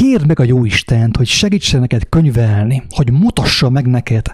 kérd 0.00 0.26
meg 0.26 0.38
a 0.38 0.42
jó 0.42 0.64
Istent, 0.64 1.16
hogy 1.16 1.26
segítsen 1.26 1.80
neked 1.80 2.08
könyvelni, 2.08 2.82
hogy 2.88 3.12
mutassa 3.12 3.70
meg 3.70 3.86
neked, 3.86 4.26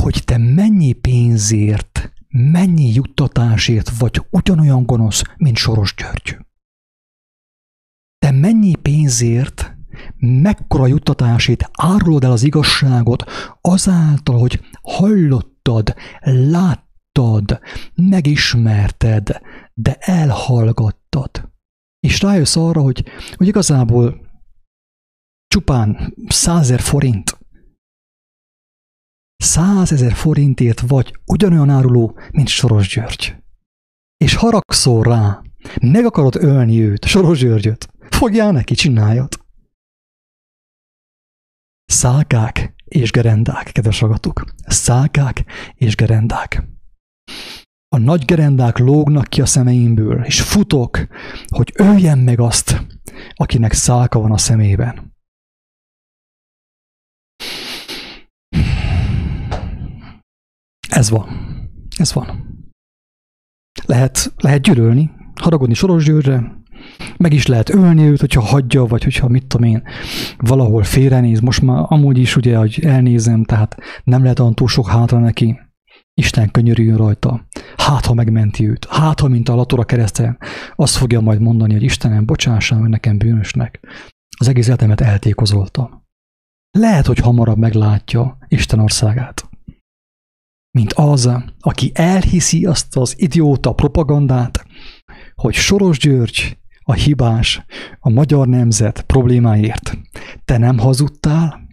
hogy 0.00 0.22
te 0.24 0.36
mennyi 0.38 0.92
pénzért, 0.92 2.12
mennyi 2.28 2.92
juttatásért 2.94 3.98
vagy 3.98 4.26
ugyanolyan 4.30 4.82
gonosz, 4.82 5.22
mint 5.36 5.56
Soros 5.56 5.94
György. 5.94 6.38
Te 8.18 8.30
mennyi 8.30 8.74
pénzért, 8.74 9.77
mekkora 10.16 10.86
juttatásért 10.86 11.70
árulod 11.72 12.24
el 12.24 12.30
az 12.30 12.42
igazságot 12.42 13.24
azáltal, 13.60 14.38
hogy 14.38 14.60
hallott 14.82 15.56
tudtad, 15.68 15.94
láttad, 16.20 17.60
megismerted, 17.94 19.40
de 19.74 19.94
elhallgattad. 20.00 21.50
És 22.00 22.20
rájössz 22.20 22.56
arra, 22.56 22.80
hogy, 22.80 23.04
hogy 23.34 23.46
igazából 23.46 24.26
csupán 25.46 26.14
százer 26.28 26.80
forint, 26.80 27.38
százezer 29.36 30.12
forintért 30.12 30.80
vagy 30.80 31.18
ugyanolyan 31.26 31.70
áruló, 31.70 32.18
mint 32.30 32.48
Soros 32.48 32.88
György. 32.94 33.36
És 34.16 34.34
haragszol 34.34 35.02
rá, 35.02 35.42
meg 35.80 36.04
akarod 36.04 36.36
ölni 36.36 36.80
őt, 36.80 37.04
Soros 37.04 37.38
Györgyöt, 37.38 37.88
fogjál 38.10 38.52
neki, 38.52 38.74
csináljad. 38.74 39.47
Szálkák 41.90 42.74
és 42.84 43.10
gerendák, 43.10 43.72
kedves 43.72 44.02
agatok. 44.02 44.44
Szálkák 44.66 45.44
és 45.74 45.96
gerendák. 45.96 46.62
A 47.88 47.98
nagy 47.98 48.24
gerendák 48.24 48.78
lógnak 48.78 49.24
ki 49.24 49.40
a 49.40 49.46
szemeimből, 49.46 50.24
és 50.24 50.42
futok, 50.42 51.06
hogy 51.46 51.72
öljem 51.74 52.18
meg 52.18 52.40
azt, 52.40 52.84
akinek 53.34 53.72
szálka 53.72 54.20
van 54.20 54.32
a 54.32 54.38
szemében. 54.38 55.16
Ez 60.88 61.10
van. 61.10 61.28
Ez 61.96 62.12
van. 62.12 62.56
Lehet, 63.86 64.32
lehet 64.36 64.62
gyűlölni, 64.62 65.10
haragudni 65.34 65.74
Soros 65.74 66.04
Győrre, 66.04 66.57
meg 67.16 67.32
is 67.32 67.46
lehet 67.46 67.74
ölni 67.74 68.02
őt, 68.02 68.20
hogyha 68.20 68.40
hagyja, 68.40 68.84
vagy 68.84 69.04
hogyha 69.04 69.28
mit 69.28 69.46
tudom 69.46 69.68
én, 69.68 69.82
valahol 70.36 70.82
félrenéz. 70.82 71.40
Most 71.40 71.62
már 71.62 71.84
amúgy 71.88 72.18
is 72.18 72.36
ugye, 72.36 72.56
hogy 72.56 72.80
elnézem, 72.84 73.44
tehát 73.44 73.76
nem 74.04 74.22
lehet 74.22 74.38
olyan 74.38 74.54
túl 74.54 74.68
sok 74.68 74.88
hátra 74.88 75.18
neki. 75.18 75.58
Isten 76.14 76.50
könyörüljön 76.50 76.96
rajta. 76.96 77.46
Hát, 77.76 78.06
ha 78.06 78.14
megmenti 78.14 78.68
őt. 78.68 78.86
Hát, 78.90 79.20
ha 79.20 79.28
mint 79.28 79.48
a 79.48 79.54
latora 79.54 79.84
kereszten, 79.84 80.38
azt 80.76 80.96
fogja 80.96 81.20
majd 81.20 81.40
mondani, 81.40 81.72
hogy 81.72 81.82
Istenem, 81.82 82.24
bocsássam 82.24 82.80
meg 82.80 82.90
nekem 82.90 83.18
bűnösnek. 83.18 83.80
Az 84.38 84.48
egész 84.48 84.66
életemet 84.66 85.00
eltékozoltam. 85.00 86.06
Lehet, 86.70 87.06
hogy 87.06 87.18
hamarabb 87.18 87.58
meglátja 87.58 88.38
Isten 88.48 88.78
országát. 88.78 89.48
Mint 90.70 90.92
az, 90.92 91.30
aki 91.60 91.90
elhiszi 91.94 92.64
azt 92.64 92.96
az 92.96 93.14
idióta 93.20 93.72
propagandát, 93.72 94.66
hogy 95.34 95.54
Soros 95.54 95.98
György 95.98 96.58
a 96.88 96.92
hibás, 96.92 97.64
a 97.98 98.08
magyar 98.08 98.48
nemzet 98.48 99.02
problémáért. 99.02 99.98
Te 100.44 100.58
nem 100.58 100.78
hazudtál, 100.78 101.68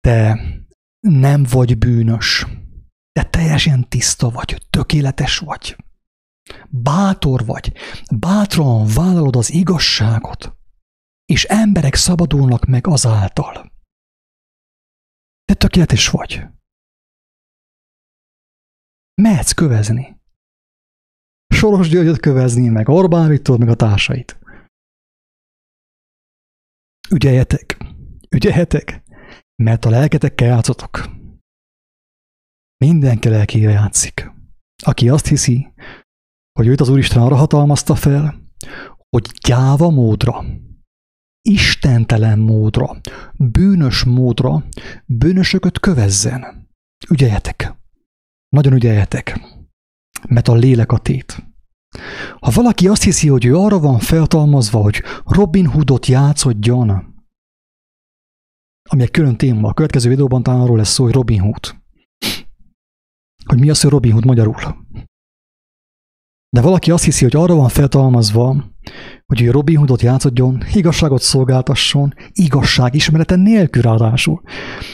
te 0.00 0.40
nem 1.00 1.42
vagy 1.42 1.78
bűnös, 1.78 2.46
te 3.12 3.24
teljesen 3.24 3.88
tiszta 3.88 4.30
vagy, 4.30 4.66
tökéletes 4.70 5.38
vagy. 5.38 5.76
Bátor 6.68 7.44
vagy, 7.44 7.72
bátran 8.16 8.86
vállalod 8.94 9.36
az 9.36 9.52
igazságot, 9.52 10.56
és 11.24 11.44
emberek 11.44 11.94
szabadulnak 11.94 12.64
meg 12.64 12.86
azáltal. 12.86 13.72
Te 15.44 15.54
tökéletes 15.54 16.08
vagy. 16.08 16.46
Mehetsz 19.14 19.52
kövezni. 19.52 20.17
Soros 21.54 21.88
Györgyöt 21.88 22.20
kövezni, 22.20 22.68
meg 22.68 22.88
Orbán 22.88 23.28
Viktor, 23.28 23.58
meg 23.58 23.68
a 23.68 23.74
társait. 23.74 24.38
Ügyeljetek, 27.10 27.76
ügyeljetek, 28.30 29.02
mert 29.62 29.84
a 29.84 29.90
lelketekkel 29.90 30.48
játszotok. 30.48 31.08
Mindenki 32.84 33.28
lelkére 33.28 33.70
játszik. 33.70 34.30
Aki 34.84 35.08
azt 35.08 35.26
hiszi, 35.26 35.72
hogy 36.52 36.66
őt 36.66 36.80
az 36.80 36.88
Úristen 36.88 37.22
arra 37.22 37.36
hatalmazta 37.36 37.94
fel, 37.94 38.42
hogy 39.08 39.30
gyáva 39.46 39.90
módra, 39.90 40.44
istentelen 41.48 42.38
módra, 42.38 43.00
bűnös 43.36 44.04
módra 44.04 44.64
bűnösöket 45.06 45.80
kövezzen. 45.80 46.68
Ügyeljetek. 47.10 47.74
Nagyon 48.48 48.72
ügyeljetek. 48.72 49.40
Mert 50.28 50.48
a 50.48 50.54
lélek 50.54 50.92
a 50.92 50.98
tét. 50.98 51.46
Ha 52.40 52.50
valaki 52.50 52.88
azt 52.88 53.02
hiszi, 53.02 53.28
hogy 53.28 53.44
ő 53.44 53.56
arra 53.56 53.78
van 53.78 53.98
feltalmazva, 53.98 54.82
hogy 54.82 55.02
Robin 55.24 55.66
Hoodot 55.66 56.06
játszodjon, 56.06 57.16
ami 58.90 59.02
egy 59.02 59.10
külön 59.10 59.36
téma, 59.36 59.68
a 59.68 59.74
következő 59.74 60.08
videóban 60.08 60.42
talán 60.42 60.60
arról 60.60 60.76
lesz 60.76 60.92
szó, 60.92 61.04
hogy 61.04 61.12
Robin 61.12 61.40
Hood. 61.40 61.76
Hogy 63.44 63.60
mi 63.60 63.70
az, 63.70 63.80
hogy 63.80 63.90
Robin 63.90 64.12
Hood 64.12 64.24
magyarul. 64.24 64.86
De 66.50 66.60
valaki 66.60 66.90
azt 66.90 67.04
hiszi, 67.04 67.24
hogy 67.24 67.36
arra 67.36 67.54
van 67.54 67.68
feltalmazva, 67.68 68.64
hogy 69.26 69.42
ő 69.42 69.50
Robin 69.50 69.76
Hoodot 69.76 70.02
játszodjon, 70.02 70.62
igazságot 70.72 71.22
szolgáltasson, 71.22 72.14
igazság 72.32 72.94
ismerete 72.94 73.36
nélkül 73.36 73.82
ráadásul. 73.82 74.42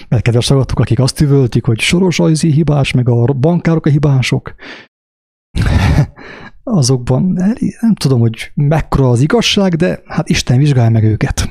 Mert 0.09 0.23
kedves 0.23 0.49
hallgatók, 0.49 0.79
akik 0.79 0.99
azt 0.99 1.21
üvöltik, 1.21 1.65
hogy 1.65 1.81
Soros 1.81 2.19
hibás, 2.41 2.93
meg 2.93 3.09
a 3.09 3.25
bankárok 3.33 3.87
a 3.87 3.91
hibások, 3.91 4.55
azokban 6.63 7.23
nem 7.81 7.95
tudom, 7.95 8.21
hogy 8.21 8.51
mekkora 8.55 9.11
az 9.11 9.21
igazság, 9.21 9.75
de 9.75 10.03
hát 10.07 10.29
Isten 10.29 10.59
vizsgálja 10.59 10.91
meg 10.91 11.05
őket. 11.05 11.49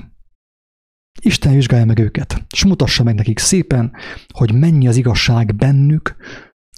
Isten 1.21 1.53
vizsgálja 1.53 1.85
meg 1.85 1.99
őket, 1.99 2.45
és 2.53 2.65
mutassa 2.65 3.03
meg 3.03 3.15
nekik 3.15 3.39
szépen, 3.39 3.91
hogy 4.33 4.53
mennyi 4.53 4.87
az 4.87 4.95
igazság 4.95 5.55
bennük, 5.55 6.15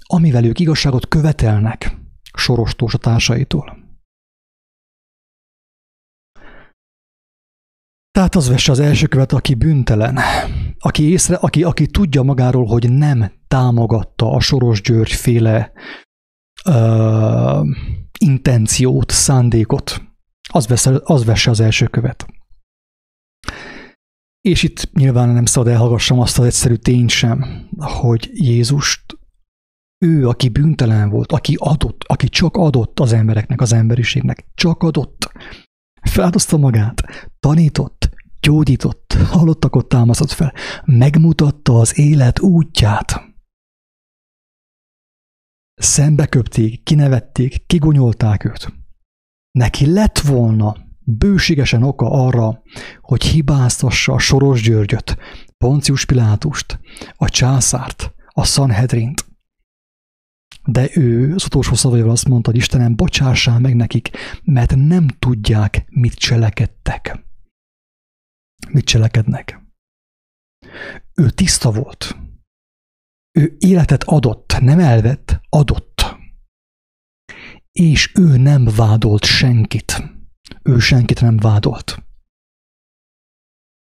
amivel 0.06 0.44
ők 0.44 0.60
igazságot 0.60 1.08
követelnek 1.08 1.96
sorostós 2.36 2.94
a 2.94 2.98
társaitól. 2.98 3.84
Tehát 8.10 8.34
az 8.34 8.48
vesse 8.48 8.72
az 8.72 8.78
első 8.78 9.06
követ, 9.06 9.32
aki 9.32 9.54
bűntelen, 9.54 10.18
aki, 10.78 11.10
észre, 11.10 11.36
aki, 11.36 11.62
aki 11.62 11.86
tudja 11.86 12.22
magáról, 12.22 12.66
hogy 12.66 12.92
nem 12.92 13.32
támogatta 13.48 14.32
a 14.32 14.40
Soros 14.40 14.80
György 14.80 15.12
féle 15.12 15.72
uh, 16.64 17.66
intenciót, 18.18 19.10
szándékot, 19.10 20.02
az, 20.52 20.66
vesse, 20.66 21.00
az 21.04 21.24
vesse 21.24 21.50
az 21.50 21.60
első 21.60 21.86
követ. 21.86 22.26
És 24.40 24.62
itt 24.62 24.92
nyilván 24.92 25.28
nem 25.28 25.44
szabad 25.44 25.72
elhallgassam 25.72 26.20
azt 26.20 26.38
az 26.38 26.44
egyszerű 26.44 26.74
tényt 26.74 27.10
sem, 27.10 27.68
hogy 27.78 28.30
Jézust 28.32 29.18
ő, 29.98 30.28
aki 30.28 30.48
bűntelen 30.48 31.08
volt, 31.08 31.32
aki 31.32 31.56
adott, 31.58 32.04
aki 32.06 32.28
csak 32.28 32.56
adott 32.56 33.00
az 33.00 33.12
embereknek, 33.12 33.60
az 33.60 33.72
emberiségnek, 33.72 34.46
csak 34.54 34.82
adott. 34.82 35.32
Feladozta 36.02 36.56
magát, 36.56 37.02
tanított, 37.40 38.08
gyógyított, 38.40 39.12
halottakot 39.12 39.88
támasztott 39.88 40.30
fel, 40.30 40.52
megmutatta 40.84 41.78
az 41.78 41.98
élet 41.98 42.40
útját. 42.40 43.35
Szembeköpték, 45.80 46.82
kinevették, 46.82 47.66
kigonyolták 47.66 48.44
őt. 48.44 48.72
Neki 49.50 49.92
lett 49.92 50.18
volna 50.18 50.76
bőségesen 51.04 51.82
oka 51.82 52.10
arra, 52.10 52.62
hogy 53.00 53.22
hibáztassa 53.22 54.12
a 54.12 54.18
Soros 54.18 54.62
Györgyöt, 54.62 55.16
Poncius 55.58 56.04
Pilátust, 56.04 56.80
a 57.16 57.28
császárt, 57.28 58.14
a 58.26 58.44
Sanhedrint. 58.44 59.24
De 60.64 60.88
ő 60.94 61.34
az 61.34 61.44
utolsó 61.44 61.74
szavaival 61.74 62.10
azt 62.10 62.28
mondta, 62.28 62.50
hogy 62.50 62.58
Istenem, 62.58 62.96
bocsássál 62.96 63.58
meg 63.58 63.76
nekik, 63.76 64.10
mert 64.44 64.74
nem 64.76 65.08
tudják, 65.08 65.86
mit 65.90 66.14
cselekedtek. 66.14 67.24
Mit 68.68 68.84
cselekednek. 68.84 69.60
Ő 71.14 71.30
tiszta 71.30 71.72
volt. 71.72 72.16
Ő 73.36 73.56
életet 73.58 74.02
adott, 74.02 74.56
nem 74.60 74.78
elvett, 74.78 75.40
adott. 75.48 76.16
És 77.72 78.12
ő 78.14 78.36
nem 78.36 78.64
vádolt 78.64 79.24
senkit. 79.24 80.02
Ő 80.62 80.78
senkit 80.78 81.20
nem 81.20 81.36
vádolt. 81.36 82.02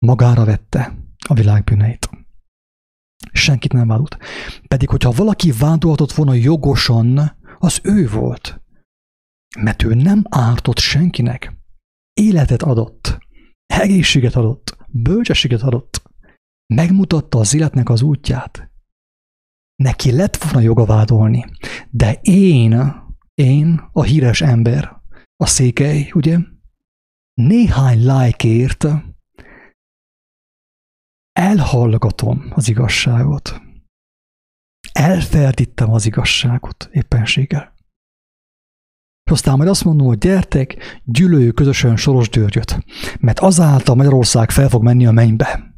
Magára 0.05 0.45
vette 0.45 0.97
a 1.27 1.33
világ 1.33 1.63
bűneit. 1.63 2.09
Senkit 3.31 3.73
nem 3.73 3.87
vádolt. 3.87 4.17
Pedig, 4.67 4.89
hogyha 4.89 5.11
valaki 5.11 5.51
vádolhatott 5.51 6.11
volna 6.11 6.33
jogosan, 6.33 7.37
az 7.57 7.79
ő 7.83 8.09
volt. 8.09 8.61
Mert 9.59 9.83
ő 9.83 9.93
nem 9.93 10.23
ártott 10.29 10.79
senkinek. 10.79 11.53
Életet 12.13 12.61
adott, 12.61 13.17
egészséget 13.65 14.35
adott, 14.35 14.77
bölcsességet 14.87 15.61
adott. 15.61 16.01
Megmutatta 16.73 17.39
az 17.39 17.53
életnek 17.53 17.89
az 17.89 18.01
útját. 18.01 18.70
Neki 19.81 20.11
lett 20.11 20.35
volna 20.35 20.59
joga 20.59 20.85
vádolni. 20.85 21.45
De 21.89 22.19
én, 22.21 22.93
én, 23.33 23.89
a 23.91 24.03
híres 24.03 24.41
ember, 24.41 25.01
a 25.35 25.45
székely, 25.45 26.11
ugye? 26.13 26.37
Néhány 27.33 28.05
lájkért 28.05 28.85
elhallgatom 31.31 32.45
az 32.49 32.69
igazságot. 32.69 33.61
Elferdítem 34.91 35.91
az 35.91 36.05
igazságot 36.05 36.89
éppenséggel. 36.91 37.73
És 39.23 39.31
aztán 39.31 39.57
majd 39.57 39.69
azt 39.69 39.83
mondom, 39.83 40.07
hogy 40.07 40.17
gyertek, 40.17 41.01
gyűlöljük 41.03 41.55
közösen 41.55 41.97
Soros 41.97 42.29
Györgyöt, 42.29 42.85
mert 43.19 43.39
azáltal 43.39 43.95
Magyarország 43.95 44.51
fel 44.51 44.69
fog 44.69 44.83
menni 44.83 45.05
a 45.05 45.11
mennybe. 45.11 45.70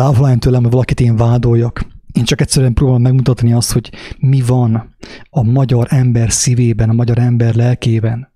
Távol 0.00 0.38
tőlem, 0.38 0.62
hogy 0.62 0.70
valakit 0.70 1.00
én 1.00 1.16
vádoljak. 1.16 1.86
Én 2.12 2.24
csak 2.24 2.40
egyszerűen 2.40 2.74
próbálom 2.74 3.02
megmutatni 3.02 3.52
azt, 3.52 3.72
hogy 3.72 3.92
mi 4.18 4.40
van 4.40 4.96
a 5.30 5.42
magyar 5.42 5.86
ember 5.90 6.32
szívében, 6.32 6.88
a 6.88 6.92
magyar 6.92 7.18
ember 7.18 7.54
lelkében. 7.54 8.32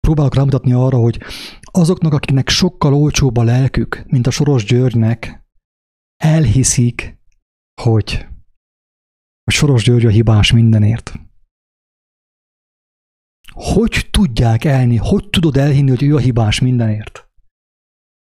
Próbálok 0.00 0.34
rámutatni 0.34 0.72
arra, 0.72 0.96
hogy 0.98 1.20
azoknak, 1.60 2.12
akiknek 2.12 2.48
sokkal 2.48 2.94
olcsóbb 2.94 3.36
a 3.36 3.42
lelkük, 3.42 4.04
mint 4.06 4.26
a 4.26 4.30
Soros 4.30 4.64
Györgynek, 4.64 5.46
elhiszik, 6.16 7.18
hogy 7.82 8.26
a 9.44 9.50
Soros 9.50 9.84
György 9.84 10.06
a 10.06 10.10
hibás 10.10 10.52
mindenért. 10.52 11.20
Hogy 13.52 14.08
tudják 14.10 14.64
elni, 14.64 14.96
hogy 14.96 15.28
tudod 15.30 15.56
elhinni, 15.56 15.88
hogy 15.90 16.02
ő 16.02 16.14
a 16.14 16.18
hibás 16.18 16.60
mindenért? 16.60 17.27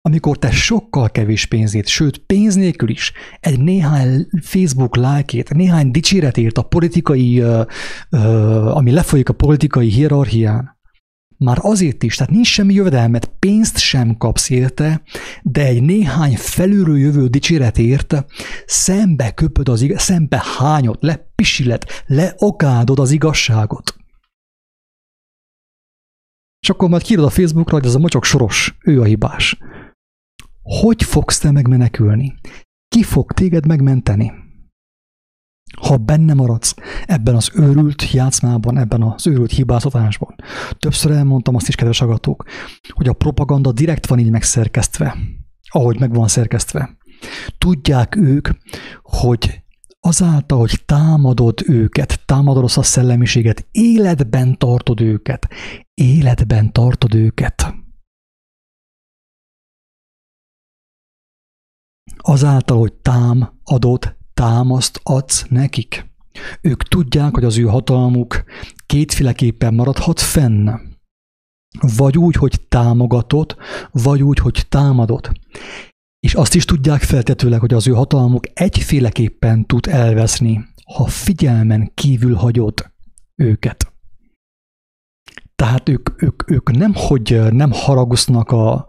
Amikor 0.08 0.38
te 0.38 0.50
sokkal 0.50 1.10
kevés 1.10 1.46
pénzét, 1.46 1.86
sőt 1.86 2.18
pénz 2.18 2.54
nélkül 2.54 2.88
is 2.88 3.12
egy 3.40 3.60
néhány 3.60 4.26
Facebook 4.40 4.96
lájkét, 4.96 5.54
néhány 5.54 5.90
dicséretért 5.90 6.58
a 6.58 6.62
politikai, 6.62 7.40
ami 8.70 8.90
lefolyik 8.90 9.28
a 9.28 9.32
politikai 9.32 9.88
hierarchián, 9.88 10.78
már 11.36 11.58
azért 11.60 12.02
is, 12.02 12.16
tehát 12.16 12.32
nincs 12.32 12.46
semmi 12.46 12.74
jövedelmet, 12.74 13.30
pénzt 13.38 13.78
sem 13.78 14.16
kapsz 14.16 14.50
érte, 14.50 15.02
de 15.42 15.64
egy 15.64 15.82
néhány 15.82 16.36
felülről 16.36 16.98
jövő 16.98 17.26
dicséretért 17.26 18.24
szembe 18.66 19.30
köpöd 19.30 19.68
az 19.68 19.82
igaz, 19.82 20.02
szembe 20.02 20.42
hányod, 20.58 20.96
lepisilet, 21.00 22.04
leokádod 22.06 22.98
az 22.98 23.10
igazságot. 23.10 23.96
És 26.60 26.70
akkor 26.70 26.88
majd 26.88 27.02
kiírod 27.02 27.24
a 27.24 27.30
Facebookra, 27.30 27.76
hogy 27.76 27.86
ez 27.86 27.94
a 27.94 27.98
mocsok 27.98 28.24
soros, 28.24 28.76
ő 28.84 29.00
a 29.00 29.04
hibás. 29.04 29.58
Hogy 30.64 31.02
fogsz 31.02 31.38
te 31.38 31.50
megmenekülni? 31.50 32.34
Ki 32.88 33.02
fog 33.02 33.32
téged 33.32 33.66
megmenteni? 33.66 34.32
Ha 35.80 35.96
benne 35.96 36.34
maradsz 36.34 36.74
ebben 37.06 37.34
az 37.34 37.50
őrült 37.54 38.12
játszmában, 38.12 38.78
ebben 38.78 39.02
az 39.02 39.26
őrült 39.26 39.50
hibázatásban. 39.50 40.34
Többször 40.78 41.10
elmondtam 41.10 41.54
azt 41.54 41.68
is, 41.68 41.74
kedves 41.74 42.00
agatók, 42.00 42.44
hogy 42.88 43.08
a 43.08 43.12
propaganda 43.12 43.72
direkt 43.72 44.06
van 44.06 44.18
így 44.18 44.30
megszerkesztve, 44.30 45.16
ahogy 45.68 46.00
meg 46.00 46.14
van 46.14 46.28
szerkesztve. 46.28 46.96
Tudják 47.58 48.16
ők, 48.16 48.48
hogy 49.02 49.62
azáltal, 50.00 50.58
hogy 50.58 50.82
támadod 50.84 51.60
őket, 51.66 52.24
támadod 52.24 52.64
a 52.64 52.82
szellemiséget, 52.82 53.66
életben 53.70 54.58
tartod 54.58 55.00
őket, 55.00 55.48
életben 55.94 56.72
tartod 56.72 57.14
őket. 57.14 57.83
Azáltal, 62.26 62.78
hogy 62.78 62.92
tám, 62.92 63.60
adott, 63.64 64.16
támaszt 64.34 65.00
adsz 65.02 65.44
nekik. 65.48 66.12
Ők 66.60 66.82
tudják, 66.82 67.34
hogy 67.34 67.44
az 67.44 67.58
ő 67.58 67.62
hatalmuk 67.62 68.44
kétféleképpen 68.86 69.74
maradhat 69.74 70.20
fenn. 70.20 70.70
Vagy 71.96 72.18
úgy, 72.18 72.34
hogy 72.34 72.60
támogatod, 72.68 73.56
vagy 73.90 74.22
úgy, 74.22 74.38
hogy 74.38 74.66
támadod. 74.68 75.32
És 76.20 76.34
azt 76.34 76.54
is 76.54 76.64
tudják 76.64 77.02
feltetőleg, 77.02 77.60
hogy 77.60 77.74
az 77.74 77.86
ő 77.86 77.92
hatalmuk 77.92 78.44
egyféleképpen 78.52 79.66
tud 79.66 79.86
elveszni, 79.86 80.64
ha 80.94 81.06
figyelmen 81.06 81.90
kívül 81.94 82.34
hagyod 82.34 82.92
őket. 83.34 83.92
Tehát 85.54 85.88
ők, 85.88 86.22
ők, 86.22 86.50
ők 86.50 86.70
nem, 86.70 86.92
hogy 86.94 87.52
nem 87.52 87.72
haragusznak 87.72 88.50
a, 88.50 88.86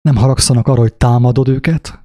nem 0.00 0.16
haragszanak 0.16 0.68
arra, 0.68 0.80
hogy 0.80 0.94
támadod 0.94 1.48
őket, 1.48 1.99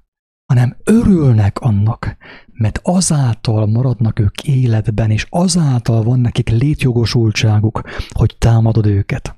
hanem 0.46 0.78
örülnek 0.84 1.60
annak, 1.60 2.18
mert 2.52 2.80
azáltal 2.84 3.66
maradnak 3.66 4.20
ők 4.20 4.44
életben, 4.44 5.12
és 5.12 5.26
azáltal 5.30 6.04
van 6.04 6.20
nekik 6.20 6.50
létjogosultságuk, 6.50 7.82
hogy 8.10 8.36
támadod 8.38 8.86
őket. 8.86 9.36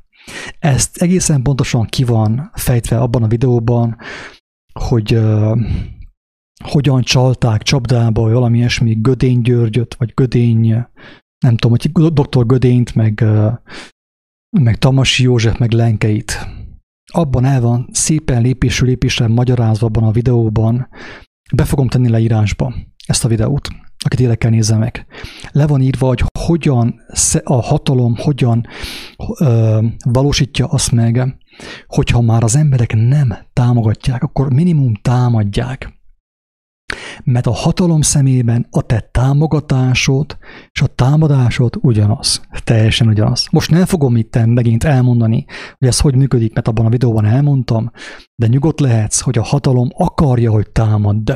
Ezt 0.60 0.97
egészen 0.97 1.41
pontosan 1.41 1.86
ki 1.86 2.03
van 2.03 2.51
fejtve 2.53 2.99
abban 2.99 3.24
a 3.24 3.28
videóban, 3.28 3.97
hogy 4.74 5.20
hogyan 6.64 7.01
csalták 7.01 7.62
csapdába, 7.62 8.22
vagy 8.22 8.34
valami 8.34 8.58
ilyesmi 8.58 8.93
Gödény 8.93 9.41
Györgyöt, 9.41 9.95
vagy 9.95 10.12
Gödény, 10.14 10.86
nem 11.39 11.58
tudom, 11.58 11.78
hogy 11.80 12.14
doktor 12.14 12.45
Gödényt, 12.45 12.95
meg, 12.95 13.26
meg 14.49 14.78
Tamasi 14.78 15.24
József, 15.24 15.58
meg 15.58 15.72
Lenkeit. 15.72 16.47
Abban 17.14 17.45
el 17.45 17.62
van 17.62 17.89
szépen 17.91 18.41
lépésről 18.41 18.89
lépésre 18.89 19.28
magyarázva 19.28 19.86
abban 19.86 20.03
a 20.03 20.12
videóban, 20.12 20.89
be 21.55 21.66
fogom 21.66 21.88
tenni 21.88 22.10
leírásba 22.10 22.74
ezt 23.05 23.26
a 23.26 23.28
videót, 23.28 23.68
akit 24.05 24.20
érdekel 24.20 24.49
nézze 24.49 24.78
meg. 24.78 25.05
Le 25.51 25.68
van 25.68 25.82
írva, 25.82 26.08
hogy 26.08 26.24
hogyan 26.39 26.95
a 27.43 27.62
hatalom, 27.62 28.16
hogyan 28.16 28.66
ö, 29.39 29.82
valósítja 30.05 30.66
azt 30.66 30.91
meg, 30.91 31.38
hogyha 31.88 32.22
már 32.22 32.43
az 32.43 32.55
emberek 32.55 32.93
nem 32.95 33.38
támogatják, 33.53 34.24
akkor 34.24 34.53
minimum 34.53 34.93
támadják. 35.01 35.97
Mert 37.24 37.47
a 37.47 37.51
hatalom 37.51 38.01
szemében 38.01 38.68
a 38.72 38.82
te 38.82 39.09
támogatásod 39.11 40.38
és 40.72 40.82
a 40.82 40.88
támadásod 40.88 41.76
ugyanaz. 41.82 42.41
Teljesen 42.63 43.07
ugyanaz. 43.07 43.47
Most 43.51 43.72
nem 43.72 43.86
fogom 43.86 44.15
itt 44.15 44.45
megint 44.45 44.84
elmondani, 44.84 45.45
hogy 45.78 45.88
ez 45.88 45.99
hogy 45.99 46.15
működik, 46.15 46.53
mert 46.53 46.68
abban 46.68 46.86
a 46.86 46.89
videóban 46.89 47.26
elmondtam, 47.26 47.91
de 48.36 48.47
nyugodt 48.47 48.80
lehetsz, 48.80 49.20
hogy 49.20 49.38
a 49.38 49.43
hatalom 49.43 49.89
akarja, 49.93 50.51
hogy 50.51 50.70
támadd. 50.70 51.32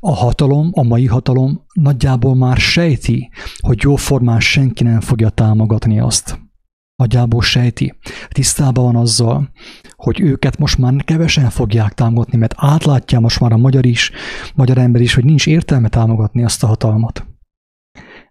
A 0.00 0.14
hatalom, 0.14 0.70
a 0.72 0.82
mai 0.82 1.06
hatalom 1.06 1.64
nagyjából 1.72 2.34
már 2.34 2.56
sejti, 2.56 3.30
hogy 3.58 3.82
jóformán 3.82 4.40
senki 4.40 4.82
nem 4.82 5.00
fogja 5.00 5.28
támogatni 5.28 6.00
azt 6.00 6.38
nagyjából 7.00 7.42
sejti, 7.42 7.94
tisztában 8.28 8.84
van 8.84 8.96
azzal, 8.96 9.50
hogy 10.00 10.20
őket 10.20 10.58
most 10.58 10.78
már 10.78 11.04
kevesen 11.04 11.50
fogják 11.50 11.92
támogatni, 11.92 12.38
mert 12.38 12.54
átlátja 12.56 13.20
most 13.20 13.40
már 13.40 13.52
a 13.52 13.56
magyar 13.56 13.86
is, 13.86 14.10
magyar 14.54 14.78
ember 14.78 15.00
is, 15.00 15.14
hogy 15.14 15.24
nincs 15.24 15.46
értelme 15.46 15.88
támogatni 15.88 16.44
azt 16.44 16.62
a 16.62 16.66
hatalmat. 16.66 17.26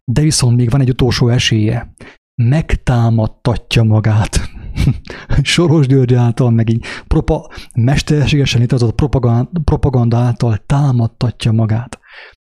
De 0.03 0.22
viszont 0.22 0.55
még 0.55 0.70
van 0.70 0.82
egy 0.82 0.89
utolsó 0.89 1.30
esélye. 1.30 1.93
Megtámadtatja 2.36 3.84
magát. 3.84 4.49
Soros 5.41 5.88
György 5.88 6.13
által, 6.13 6.51
meg 6.51 6.70
így 6.70 6.86
propa, 7.07 7.49
mesterségesen 7.76 8.65
a 8.70 8.91
propaganda, 8.91 9.59
propaganda 9.63 10.17
által 10.17 10.57
támadtatja 10.65 11.51
magát. 11.51 11.99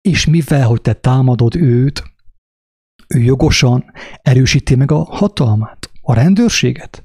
És 0.02 0.26
mivel, 0.26 0.68
hogy 0.68 0.82
te 0.82 0.94
támadod 0.94 1.56
őt, 1.56 2.04
ő 3.08 3.20
jogosan 3.20 3.86
erősíti 4.22 4.76
meg 4.76 4.92
a 4.92 5.04
hatalmát. 5.04 5.92
A 6.02 6.14
rendőrséget? 6.14 7.04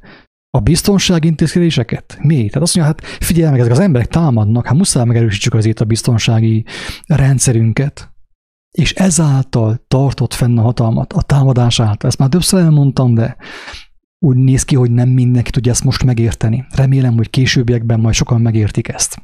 A 0.56 0.60
biztonsági 0.60 1.28
intézkedéseket? 1.28 2.18
Mi? 2.20 2.34
Tehát 2.34 2.62
azt 2.62 2.76
mondja, 2.76 2.94
hát 2.94 3.04
figyelj 3.04 3.50
meg, 3.50 3.60
ezek 3.60 3.72
az 3.72 3.78
emberek 3.78 4.08
támadnak, 4.08 4.66
hát 4.66 4.76
muszáj 4.76 5.04
megerősítsük 5.04 5.54
azért 5.54 5.80
a 5.80 5.84
biztonsági 5.84 6.64
rendszerünket. 7.06 8.10
És 8.70 8.92
ezáltal 8.92 9.84
tartott 9.88 10.34
fenn 10.34 10.58
a 10.58 10.62
hatalmat, 10.62 11.12
a 11.12 11.22
támadás 11.22 11.80
által. 11.80 12.08
Ezt 12.10 12.18
már 12.18 12.28
többször 12.28 12.60
elmondtam, 12.60 13.14
de 13.14 13.36
úgy 14.18 14.36
néz 14.36 14.62
ki, 14.62 14.74
hogy 14.74 14.90
nem 14.90 15.08
mindenki 15.08 15.50
tudja 15.50 15.72
ezt 15.72 15.84
most 15.84 16.04
megérteni. 16.04 16.66
Remélem, 16.74 17.14
hogy 17.16 17.30
későbbiekben 17.30 18.00
majd 18.00 18.14
sokan 18.14 18.40
megértik 18.40 18.88
ezt. 18.88 19.22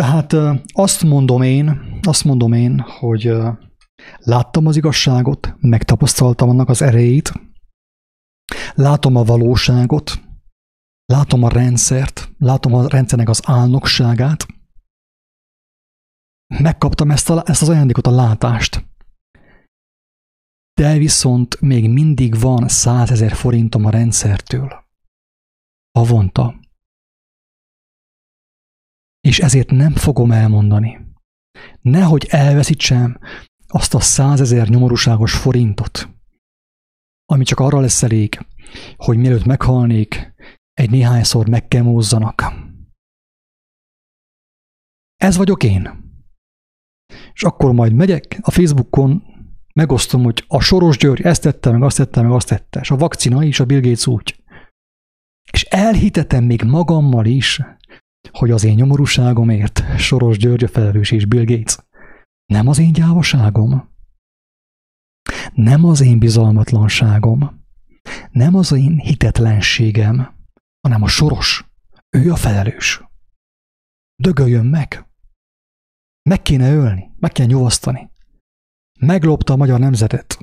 Tehát 0.00 0.34
azt 0.72 1.02
mondom 1.02 1.42
én, 1.42 1.98
azt 2.02 2.24
mondom 2.24 2.52
én, 2.52 2.80
hogy 2.80 3.32
láttam 4.18 4.66
az 4.66 4.76
igazságot, 4.76 5.54
megtapasztaltam 5.58 6.48
annak 6.48 6.68
az 6.68 6.82
erejét, 6.82 7.32
látom 8.74 9.16
a 9.16 9.22
valóságot, 9.22 10.20
látom 11.04 11.42
a 11.42 11.48
rendszert, 11.48 12.32
látom 12.38 12.74
a 12.74 12.88
rendszernek 12.88 13.28
az 13.28 13.40
álnokságát, 13.44 14.46
megkaptam 16.46 17.10
ezt, 17.10 17.30
a, 17.30 17.42
ezt 17.46 17.62
az 17.62 17.68
ajándékot, 17.68 18.06
a 18.06 18.10
látást. 18.10 18.84
De 20.74 20.98
viszont 20.98 21.60
még 21.60 21.90
mindig 21.90 22.40
van 22.40 22.68
százezer 22.68 23.32
forintom 23.32 23.84
a 23.84 23.90
rendszertől. 23.90 24.84
Havonta 25.98 26.59
és 29.20 29.38
ezért 29.38 29.70
nem 29.70 29.94
fogom 29.94 30.32
elmondani. 30.32 31.00
Nehogy 31.80 32.26
elveszítsem 32.30 33.18
azt 33.66 33.94
a 33.94 34.00
százezer 34.00 34.68
nyomorúságos 34.68 35.32
forintot, 35.32 36.08
ami 37.24 37.44
csak 37.44 37.60
arra 37.60 37.80
lesz 37.80 38.02
elég, 38.02 38.46
hogy 38.96 39.16
mielőtt 39.16 39.44
meghalnék, 39.44 40.34
egy 40.72 40.90
néhányszor 40.90 41.48
megkemózzanak. 41.48 42.52
Ez 45.16 45.36
vagyok 45.36 45.62
én. 45.62 46.08
És 47.32 47.42
akkor 47.42 47.72
majd 47.72 47.92
megyek 47.92 48.38
a 48.40 48.50
Facebookon, 48.50 49.22
megosztom, 49.74 50.22
hogy 50.22 50.44
a 50.48 50.60
Soros 50.60 50.96
György 50.96 51.22
ezt 51.22 51.42
tette, 51.42 51.70
meg 51.70 51.82
azt 51.82 51.96
tette, 51.96 52.22
meg 52.22 52.30
azt 52.30 52.48
tette, 52.48 52.80
és 52.80 52.90
a 52.90 52.96
vakcina 52.96 53.44
is, 53.44 53.60
a 53.60 53.64
Bill 53.64 53.80
Gates 53.80 54.06
úgy. 54.06 54.42
És 55.52 55.62
elhitetem 55.62 56.44
még 56.44 56.62
magammal 56.62 57.26
is, 57.26 57.60
hogy 58.32 58.50
az 58.50 58.64
én 58.64 58.74
nyomorúságomért 58.74 59.98
Soros 59.98 60.38
György 60.38 60.64
a 60.64 60.68
felelős 60.68 61.10
és 61.10 61.26
Bill 61.26 61.44
Gates. 61.44 61.78
Nem 62.46 62.68
az 62.68 62.78
én 62.78 62.92
gyávaságom, 62.92 63.88
nem 65.54 65.84
az 65.84 66.00
én 66.00 66.18
bizalmatlanságom, 66.18 67.64
nem 68.30 68.54
az 68.54 68.72
én 68.72 68.98
hitetlenségem, 68.98 70.34
hanem 70.80 71.02
a 71.02 71.08
Soros. 71.08 71.64
Ő 72.16 72.32
a 72.32 72.36
felelős. 72.36 73.02
Dögöljön 74.22 74.66
meg. 74.66 75.06
Meg 76.22 76.42
kéne 76.42 76.72
ölni, 76.72 77.10
meg 77.18 77.32
kéne 77.32 77.48
nyugosztani. 77.48 78.10
Meglopta 78.98 79.52
a 79.52 79.56
magyar 79.56 79.78
nemzetet. 79.78 80.38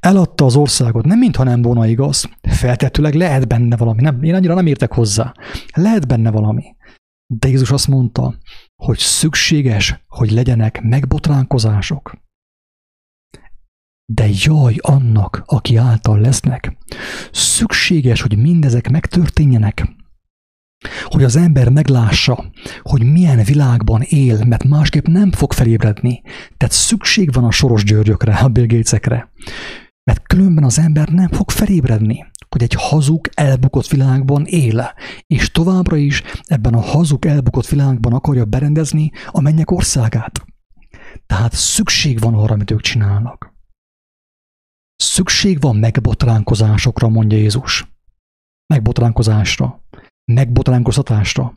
Eladta 0.00 0.44
az 0.44 0.56
országot, 0.56 1.04
nem 1.04 1.18
mintha 1.18 1.42
nem 1.42 1.62
volna 1.62 1.86
igaz. 1.86 2.28
Feltetőleg 2.40 3.14
lehet 3.14 3.48
benne 3.48 3.76
valami. 3.76 4.02
Nem, 4.02 4.22
én 4.22 4.34
annyira 4.34 4.54
nem 4.54 4.66
értek 4.66 4.92
hozzá. 4.92 5.34
Lehet 5.74 6.06
benne 6.06 6.30
valami. 6.30 6.76
De 7.34 7.48
Jézus 7.48 7.70
azt 7.70 7.88
mondta, 7.88 8.38
hogy 8.82 8.98
szükséges, 8.98 10.04
hogy 10.06 10.30
legyenek 10.30 10.82
megbotránkozások. 10.82 12.16
De 14.12 14.28
jaj 14.30 14.74
annak, 14.78 15.42
aki 15.46 15.76
által 15.76 16.20
lesznek. 16.20 16.76
Szükséges, 17.32 18.20
hogy 18.20 18.38
mindezek 18.38 18.90
megtörténjenek. 18.90 19.96
Hogy 21.04 21.24
az 21.24 21.36
ember 21.36 21.68
meglássa, 21.68 22.50
hogy 22.82 23.12
milyen 23.12 23.44
világban 23.44 24.02
él, 24.02 24.44
mert 24.44 24.64
másképp 24.64 25.06
nem 25.06 25.32
fog 25.32 25.52
felébredni. 25.52 26.22
Tehát 26.56 26.74
szükség 26.74 27.32
van 27.32 27.44
a 27.44 27.50
soros 27.50 27.84
györgyökre, 27.84 28.34
a 28.34 28.48
Bill. 28.48 28.82
Mert 30.04 30.26
különben 30.26 30.64
az 30.64 30.78
ember 30.78 31.08
nem 31.08 31.28
fog 31.28 31.50
felébredni 31.50 32.26
hogy 32.50 32.62
egy 32.62 32.74
hazug, 32.78 33.28
elbukott 33.34 33.86
világban 33.86 34.44
él, 34.44 34.92
és 35.26 35.50
továbbra 35.50 35.96
is 35.96 36.22
ebben 36.42 36.74
a 36.74 36.80
hazug, 36.80 37.26
elbukott 37.26 37.66
világban 37.66 38.12
akarja 38.12 38.44
berendezni 38.44 39.10
a 39.26 39.40
mennyek 39.40 39.70
országát. 39.70 40.44
Tehát 41.26 41.52
szükség 41.52 42.20
van 42.20 42.34
arra, 42.34 42.54
amit 42.54 42.70
ők 42.70 42.80
csinálnak. 42.80 43.52
Szükség 44.96 45.60
van 45.60 45.76
megbotránkozásokra, 45.76 47.08
mondja 47.08 47.38
Jézus. 47.38 47.92
Megbotránkozásra. 48.66 49.82
Megbotránkoztatásra. 50.24 51.54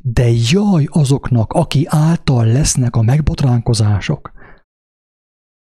De 0.00 0.24
jaj 0.50 0.86
azoknak, 0.90 1.52
aki 1.52 1.86
által 1.88 2.46
lesznek 2.46 2.96
a 2.96 3.02
megbotránkozások 3.02 4.32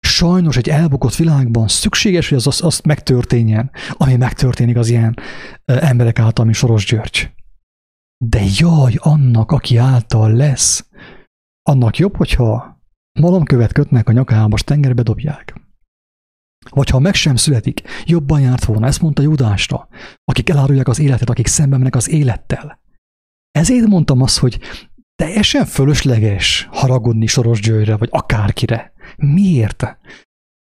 sajnos 0.05 0.57
egy 0.57 0.69
elbukott 0.69 1.15
világban 1.15 1.67
szükséges, 1.67 2.29
hogy 2.29 2.37
az 2.37 2.47
azt, 2.47 2.61
azt 2.61 2.85
megtörténjen, 2.85 3.71
ami 3.91 4.15
megtörténik 4.15 4.77
az 4.77 4.89
ilyen 4.89 5.19
emberek 5.65 6.19
által, 6.19 6.45
mint 6.45 6.57
Soros 6.57 6.85
György. 6.85 7.31
De 8.25 8.41
jaj, 8.57 8.93
annak, 8.97 9.51
aki 9.51 9.77
által 9.77 10.31
lesz, 10.31 10.89
annak 11.69 11.97
jobb, 11.97 12.15
hogyha 12.15 12.79
malomkövet 13.19 13.71
kötnek 13.71 14.09
a 14.09 14.11
nyakába, 14.11 14.55
és 14.55 14.63
tengerbe 14.63 15.01
dobják. 15.01 15.55
Vagy 16.69 16.89
ha 16.89 16.99
meg 16.99 17.13
sem 17.13 17.35
születik, 17.35 17.81
jobban 18.05 18.41
járt 18.41 18.65
volna, 18.65 18.87
ezt 18.87 19.01
mondta 19.01 19.21
Judásra, 19.21 19.87
akik 20.23 20.49
elárulják 20.49 20.87
az 20.87 20.99
életet, 20.99 21.29
akik 21.29 21.47
szembe 21.47 21.77
mennek 21.77 21.95
az 21.95 22.09
élettel. 22.09 22.79
Ezért 23.51 23.87
mondtam 23.87 24.21
azt, 24.21 24.37
hogy 24.37 24.59
teljesen 25.15 25.65
fölösleges 25.65 26.67
haragudni 26.71 27.25
Soros 27.25 27.61
Györgyre, 27.61 27.97
vagy 27.97 28.09
akárkire. 28.11 28.93
Miért? 29.17 29.97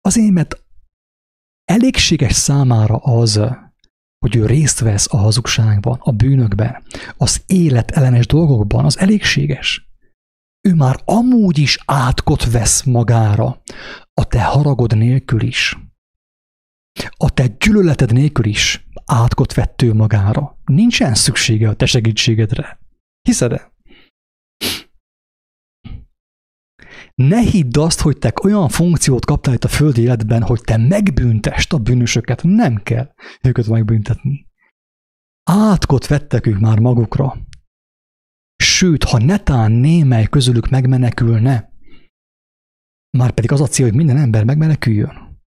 Azért, 0.00 0.32
mert 0.32 0.64
elégséges 1.64 2.32
számára 2.32 2.96
az, 2.96 3.40
hogy 4.18 4.36
ő 4.36 4.46
részt 4.46 4.80
vesz 4.80 5.12
a 5.12 5.16
hazugságban, 5.16 5.98
a 6.00 6.10
bűnökben, 6.10 6.82
az 7.16 7.42
életellenes 7.46 8.26
dolgokban, 8.26 8.84
az 8.84 8.98
elégséges. 8.98 9.88
Ő 10.68 10.74
már 10.74 11.00
amúgy 11.04 11.58
is 11.58 11.78
átkot 11.84 12.50
vesz 12.50 12.82
magára, 12.82 13.62
a 14.14 14.24
te 14.24 14.42
haragod 14.42 14.96
nélkül 14.96 15.42
is. 15.42 15.78
A 17.16 17.30
te 17.30 17.46
gyűlöleted 17.46 18.12
nélkül 18.12 18.44
is 18.44 18.88
átkot 19.04 19.54
vett 19.54 19.82
ő 19.82 19.94
magára. 19.94 20.58
Nincsen 20.64 21.14
szüksége 21.14 21.68
a 21.68 21.74
te 21.74 21.86
segítségedre. 21.86 22.78
Hiszed-e? 23.22 23.72
Ne 27.28 27.40
hidd 27.40 27.78
azt, 27.78 28.00
hogy 28.00 28.18
te 28.18 28.32
olyan 28.42 28.68
funkciót 28.68 29.24
kaptál 29.24 29.54
itt 29.54 29.64
a 29.64 29.68
földi 29.68 30.00
életben, 30.00 30.42
hogy 30.42 30.60
te 30.60 30.76
megbüntest 30.76 31.72
a 31.72 31.78
bűnösöket. 31.78 32.42
Nem 32.42 32.76
kell 32.76 33.14
őket 33.42 33.66
megbüntetni. 33.66 34.46
Átkot 35.42 36.06
vettek 36.06 36.46
ők 36.46 36.58
már 36.58 36.78
magukra. 36.78 37.36
Sőt, 38.56 39.04
ha 39.04 39.18
netán 39.18 39.72
némely 39.72 40.26
közülük 40.26 40.68
megmenekülne, 40.68 41.72
már 43.10 43.30
pedig 43.30 43.52
az 43.52 43.60
a 43.60 43.66
cél, 43.66 43.86
hogy 43.86 43.94
minden 43.94 44.16
ember 44.16 44.44
megmeneküljön. 44.44 45.40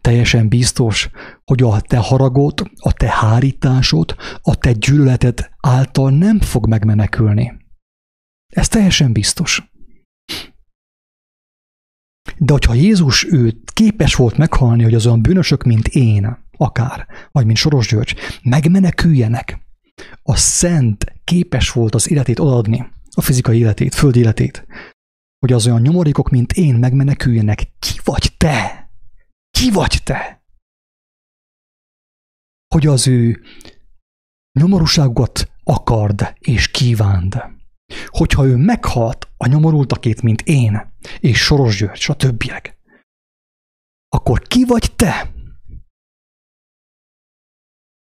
Teljesen 0.00 0.48
biztos, 0.48 1.10
hogy 1.44 1.62
a 1.62 1.80
te 1.80 1.98
haragot, 1.98 2.60
a 2.76 2.92
te 2.92 3.08
hárításod, 3.08 4.14
a 4.42 4.56
te 4.56 4.72
gyűlöleted 4.72 5.50
által 5.60 6.10
nem 6.10 6.40
fog 6.40 6.66
megmenekülni. 6.68 7.56
Ez 8.46 8.68
teljesen 8.68 9.12
biztos. 9.12 9.69
De 12.38 12.52
hogyha 12.52 12.74
Jézus 12.74 13.24
őt 13.24 13.70
képes 13.70 14.14
volt 14.14 14.36
meghalni, 14.36 14.82
hogy 14.82 14.94
az 14.94 15.06
olyan 15.06 15.22
bűnösök, 15.22 15.62
mint 15.62 15.88
én, 15.88 16.38
akár, 16.56 17.06
vagy 17.30 17.46
mint 17.46 17.58
Soros 17.58 17.88
György, 17.88 18.16
megmeneküljenek, 18.42 19.58
a 20.22 20.36
szent 20.36 21.12
képes 21.24 21.70
volt 21.70 21.94
az 21.94 22.10
életét 22.10 22.38
odaadni, 22.38 22.86
a 23.14 23.20
fizikai 23.20 23.58
életét, 23.58 23.94
földi 23.94 24.18
életét, 24.18 24.66
hogy 25.38 25.52
az 25.52 25.66
olyan 25.66 25.80
nyomorékok, 25.80 26.30
mint 26.30 26.52
én, 26.52 26.74
megmeneküljenek. 26.74 27.72
Ki 27.78 28.00
vagy 28.04 28.32
te? 28.36 28.90
Ki 29.50 29.70
vagy 29.70 30.00
te? 30.04 30.44
Hogy 32.74 32.86
az 32.86 33.06
ő 33.08 33.42
nyomorúságot 34.58 35.50
akard 35.64 36.34
és 36.38 36.70
kívánd. 36.70 37.42
Hogyha 38.06 38.44
ő 38.44 38.56
meghalt 38.56 39.28
a 39.36 39.46
nyomorultakét, 39.46 40.22
mint 40.22 40.40
én, 40.40 40.92
és 41.20 41.38
Soros 41.38 41.76
György, 41.76 41.98
és 41.98 42.08
a 42.08 42.16
többiek, 42.16 42.78
akkor 44.08 44.42
ki 44.42 44.64
vagy 44.64 44.92
te? 44.96 45.32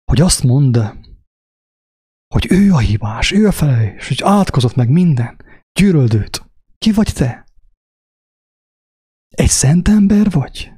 Hogy 0.05 0.21
azt 0.21 0.43
mondd, 0.43 0.79
hogy 2.35 2.47
ő 2.51 2.73
a 2.73 2.79
hibás, 2.79 3.31
ő 3.33 3.47
a 3.47 3.53
felelős, 3.53 4.09
hogy 4.09 4.23
átkozott 4.23 4.75
meg 4.75 4.89
minden, 4.89 5.41
gyűröld 5.73 6.15
őt. 6.15 6.51
Ki 6.79 6.93
vagy 6.93 7.13
te? 7.15 7.47
Egy 9.29 9.49
szent 9.49 9.89
ember 9.89 10.31
vagy? 10.31 10.74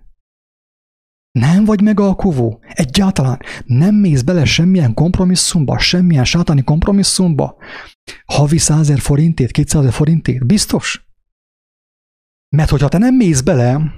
Nem 1.39 1.65
vagy 1.65 1.81
megalkuvó? 1.81 2.59
Egyáltalán 2.69 3.41
nem 3.65 3.95
mész 3.95 4.23
bele 4.23 4.45
semmilyen 4.45 4.95
kompromisszumba, 4.95 5.79
semmilyen 5.79 6.25
sátani 6.25 6.63
kompromisszumba? 6.63 7.57
Havi 8.27 8.59
százer 8.59 8.99
forintét, 8.99 9.51
kétszázer 9.51 9.93
forintét? 9.93 10.47
Biztos? 10.47 11.09
Mert 12.57 12.71
hogyha 12.71 12.89
te 12.89 12.99
nem 12.99 13.15
mész 13.15 13.41
bele, 13.41 13.95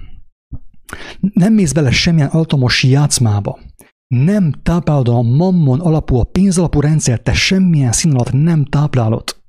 nem 1.32 1.52
mész 1.52 1.72
bele 1.72 1.90
semmilyen 1.90 2.28
altomos 2.28 2.82
játszmába, 2.82 3.60
nem 4.06 4.52
táplálod 4.62 5.08
a 5.08 5.22
mammon 5.22 5.80
alapú, 5.80 6.16
a 6.16 6.24
pénzalapú 6.24 6.80
rendszert, 6.80 7.22
te 7.22 7.32
semmilyen 7.32 7.92
szín 7.92 8.12
alatt 8.12 8.32
nem 8.32 8.64
táplálod, 8.64 9.42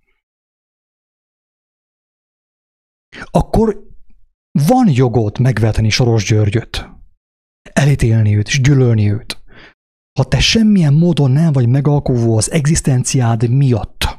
akkor 3.31 3.87
van 4.51 4.89
jogod 4.89 5.39
megvetni 5.39 5.89
Soros 5.89 6.25
Györgyöt, 6.25 6.98
elítélni 7.79 8.37
őt 8.37 8.47
és 8.47 8.61
gyűlölni 8.61 9.11
őt. 9.11 9.37
Ha 10.19 10.25
te 10.25 10.39
semmilyen 10.39 10.93
módon 10.93 11.31
nem 11.31 11.51
vagy 11.51 11.67
megalkovó 11.67 12.37
az 12.37 12.51
egzisztenciád 12.51 13.49
miatt, 13.49 14.17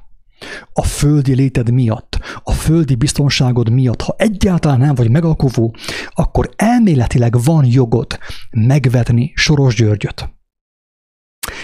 a 0.73 0.83
földi 0.83 1.35
léted 1.35 1.71
miatt, 1.71 2.19
a 2.43 2.53
földi 2.53 2.95
biztonságod 2.95 3.71
miatt, 3.71 4.01
ha 4.01 4.15
egyáltalán 4.19 4.79
nem 4.79 4.95
vagy 4.95 5.11
megalkovó, 5.11 5.75
akkor 6.09 6.51
elméletileg 6.57 7.43
van 7.43 7.65
jogod 7.65 8.19
megvetni 8.51 9.33
Soros 9.35 9.75
Györgyöt. 9.75 10.29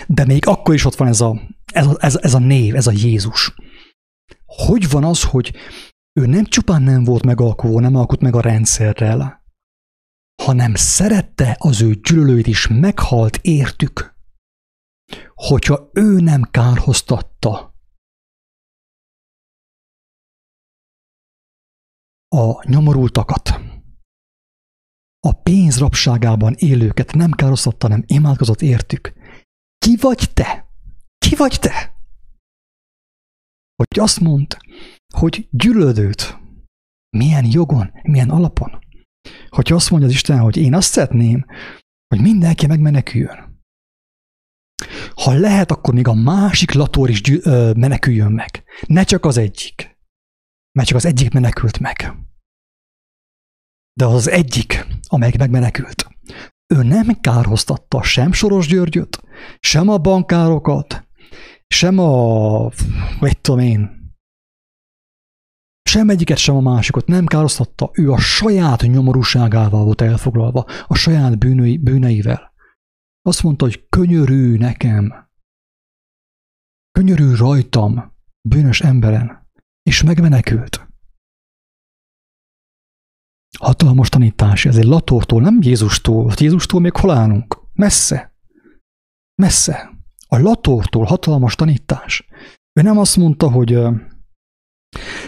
De 0.06 0.24
még 0.24 0.46
akkor 0.46 0.74
is 0.74 0.84
ott 0.84 0.94
van 0.94 1.08
ez 1.08 1.20
a, 1.20 1.40
ez 1.72 1.86
a, 1.86 1.96
ez, 1.98 2.18
ez 2.20 2.34
a 2.34 2.38
név, 2.38 2.74
ez 2.74 2.86
a 2.86 2.92
Jézus. 2.94 3.54
Hogy 4.46 4.90
van 4.90 5.04
az, 5.04 5.22
hogy 5.22 5.54
ő 6.20 6.26
nem 6.26 6.44
csupán 6.44 6.82
nem 6.82 7.04
volt 7.04 7.24
megalkovó, 7.24 7.80
nem 7.80 7.94
alkot 7.94 8.20
meg 8.20 8.34
a 8.34 8.40
rendszerrel, 8.40 9.35
hanem 10.42 10.74
szerette 10.74 11.56
az 11.58 11.82
ő 11.82 11.94
gyűlölőit 11.94 12.46
is, 12.46 12.66
meghalt 12.66 13.38
értük. 13.42 14.14
Hogyha 15.34 15.90
ő 15.92 16.20
nem 16.20 16.42
kárhoztatta 16.50 17.74
a 22.28 22.68
nyomorultakat, 22.68 23.48
a 25.26 25.32
pénzrapságában 25.32 26.54
élőket 26.58 27.12
nem 27.12 27.30
kárhoztatta, 27.30 27.88
nem 27.88 28.04
imádkozott 28.06 28.62
értük. 28.62 29.12
Ki 29.78 29.96
vagy 30.00 30.30
te? 30.34 30.68
Ki 31.18 31.36
vagy 31.36 31.58
te? 31.60 31.94
Hogy 33.74 33.98
azt 33.98 34.20
mond, 34.20 34.56
hogy 35.14 35.48
gyűlödőt. 35.50 36.38
Milyen 37.16 37.46
jogon, 37.50 37.92
milyen 38.02 38.30
alapon? 38.30 38.85
Hogyha 39.48 39.74
azt 39.74 39.90
mondja 39.90 40.08
az 40.08 40.14
Isten, 40.14 40.38
hogy 40.38 40.56
én 40.56 40.74
azt 40.74 40.90
szeretném, 40.90 41.44
hogy 42.08 42.20
mindenki 42.20 42.66
megmeneküljön. 42.66 43.54
Ha 45.14 45.32
lehet, 45.32 45.70
akkor 45.70 45.94
még 45.94 46.08
a 46.08 46.14
másik 46.14 46.72
lator 46.72 47.10
is 47.10 47.22
gyű, 47.22 47.38
ö, 47.42 47.72
meneküljön 47.76 48.32
meg. 48.32 48.64
Ne 48.86 49.04
csak 49.04 49.24
az 49.24 49.36
egyik. 49.36 49.98
Mert 50.72 50.88
csak 50.88 50.96
az 50.96 51.04
egyik 51.04 51.32
menekült 51.32 51.78
meg. 51.78 52.14
De 53.92 54.04
az 54.04 54.14
az 54.14 54.28
egyik, 54.28 54.86
amelyik 55.08 55.38
megmenekült. 55.38 56.06
Ő 56.74 56.82
nem 56.82 57.20
kárhoztatta 57.20 58.02
sem 58.02 58.32
Soros 58.32 58.66
Györgyöt, 58.66 59.22
sem 59.60 59.88
a 59.88 59.98
bankárokat, 59.98 61.08
sem 61.68 61.98
a, 61.98 62.70
mit 63.20 63.40
tudom 63.40 63.60
én, 63.60 63.95
sem 65.96 66.08
egyiket, 66.08 66.36
sem 66.36 66.56
a 66.56 66.60
másikot 66.60 67.06
nem 67.06 67.26
károsztatta, 67.26 67.90
ő 67.92 68.12
a 68.12 68.18
saját 68.18 68.82
nyomorúságával 68.82 69.84
volt 69.84 70.00
elfoglalva, 70.00 70.64
a 70.86 70.94
saját 70.94 71.38
bűnöi, 71.38 71.78
bűneivel. 71.78 72.52
Azt 73.22 73.42
mondta, 73.42 73.64
hogy 73.64 73.88
könyörű 73.88 74.56
nekem, 74.56 75.28
könyörű 76.90 77.34
rajtam, 77.34 78.12
bűnös 78.48 78.80
emberen, 78.80 79.48
és 79.82 80.02
megmenekült. 80.02 80.88
Hatalmas 83.58 84.08
tanítás, 84.08 84.64
ez 84.64 84.76
egy 84.76 84.84
latortól, 84.84 85.40
nem 85.40 85.58
Jézustól. 85.62 86.32
Jézustól 86.36 86.80
még 86.80 86.96
hol 86.96 87.10
állunk? 87.10 87.60
Messze. 87.72 88.34
Messze. 89.42 89.90
A 90.28 90.38
latortól 90.38 91.04
hatalmas 91.04 91.54
tanítás. 91.54 92.28
Ő 92.72 92.82
nem 92.82 92.98
azt 92.98 93.16
mondta, 93.16 93.50
hogy 93.50 93.78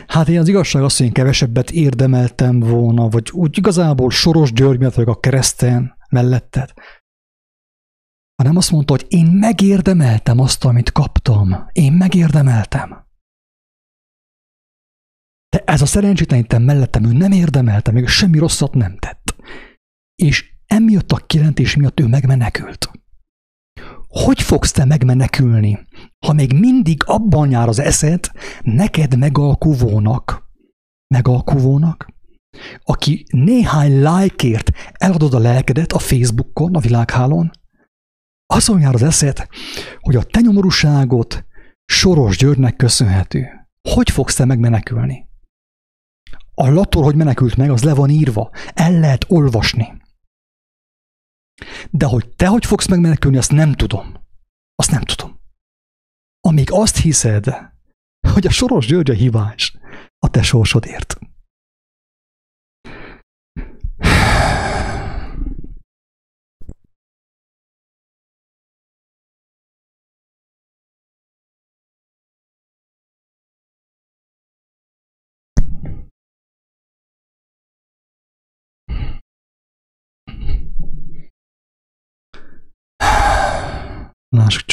Hát 0.07 0.29
én 0.29 0.39
az 0.39 0.49
igazság 0.49 0.83
az, 0.83 0.97
hogy 0.97 1.07
én 1.07 1.13
kevesebbet 1.13 1.71
érdemeltem 1.71 2.61
volna, 2.61 3.09
vagy 3.09 3.31
úgy 3.33 3.59
igazából 3.59 4.11
Soros 4.11 4.53
György 4.53 4.79
miatt 4.79 4.95
vagyok 4.95 5.17
a 5.17 5.21
kereszten 5.21 5.97
melletted. 6.11 6.73
Hanem 8.43 8.57
azt 8.57 8.71
mondta, 8.71 8.93
hogy 8.93 9.07
én 9.09 9.27
megérdemeltem 9.27 10.39
azt, 10.39 10.65
amit 10.65 10.93
kaptam. 10.93 11.69
Én 11.73 11.93
megérdemeltem. 11.93 13.07
De 15.49 15.63
ez 15.65 15.83
a 15.83 15.87
szerencsétlenítem 15.87 16.63
mellettem, 16.63 17.05
ő 17.05 17.13
nem 17.13 17.33
érdemelte, 17.33 17.91
még 17.91 18.07
semmi 18.07 18.39
rosszat 18.39 18.75
nem 18.75 18.97
tett. 18.97 19.35
És 20.15 20.55
emiatt 20.67 21.13
a 21.13 21.17
kijelentés 21.17 21.77
miatt 21.77 22.01
ő 22.01 22.07
megmenekült. 22.07 22.91
Hogy 24.09 24.43
fogsz 24.43 24.73
te 24.73 24.85
megmenekülni, 24.85 25.79
ha 26.27 26.33
még 26.33 26.53
mindig 26.53 27.03
abban 27.07 27.51
jár 27.51 27.69
az 27.69 27.79
eszed, 27.79 28.31
neked 28.63 29.19
megalkuvónak, 29.19 30.43
megalkuvónak, 31.15 32.09
aki 32.83 33.27
néhány 33.31 34.01
lájkért 34.01 34.71
eladod 34.93 35.35
a 35.35 35.39
lelkedet 35.39 35.93
a 35.93 35.99
Facebookon, 35.99 36.75
a 36.75 36.81
világhálón, 36.81 37.51
azon 38.47 38.81
jár 38.81 38.95
az 38.95 39.03
eszed, 39.03 39.47
hogy 40.01 40.17
a 40.17 40.23
te 40.23 40.41
nyomorúságot 40.41 41.45
Soros 41.85 42.37
Györgynek 42.37 42.77
köszönhető. 42.77 43.47
Hogy 43.89 44.11
fogsz 44.11 44.35
te 44.35 44.45
megmenekülni? 44.45 45.29
A 46.55 46.69
lator, 46.69 47.05
hogy 47.05 47.15
menekült 47.15 47.57
meg, 47.57 47.71
az 47.71 47.83
le 47.83 47.95
van 47.95 48.11
írva, 48.11 48.51
el 48.75 48.93
lehet 48.93 49.25
olvasni. 49.29 49.97
De 51.91 52.07
hogy 52.07 52.29
te 52.29 52.47
hogy 52.47 52.67
fogsz 52.67 52.87
megmenekülni, 52.87 53.37
azt 53.37 53.53
nem 53.53 53.73
tudom. 53.73 54.15
Azt 54.75 54.91
nem 54.91 55.03
tudom. 55.03 55.41
Amíg 56.41 56.69
azt 56.71 56.97
hiszed, 56.97 57.47
hogy 58.29 58.47
a 58.47 58.51
Soros 58.51 58.87
György 58.87 59.11
a 59.11 59.15
hibás 59.15 59.77
a 60.19 60.31
te 60.31 60.43
sorsodért. 60.43 61.19
наших 84.33 84.67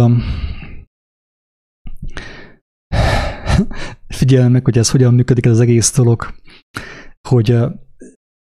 figyelj 4.08 4.48
meg, 4.48 4.64
hogy 4.64 4.78
ez 4.78 4.90
hogyan 4.90 5.14
működik 5.14 5.46
ez 5.46 5.52
az 5.52 5.60
egész 5.60 5.96
dolog, 5.96 6.34
hogy 7.28 7.56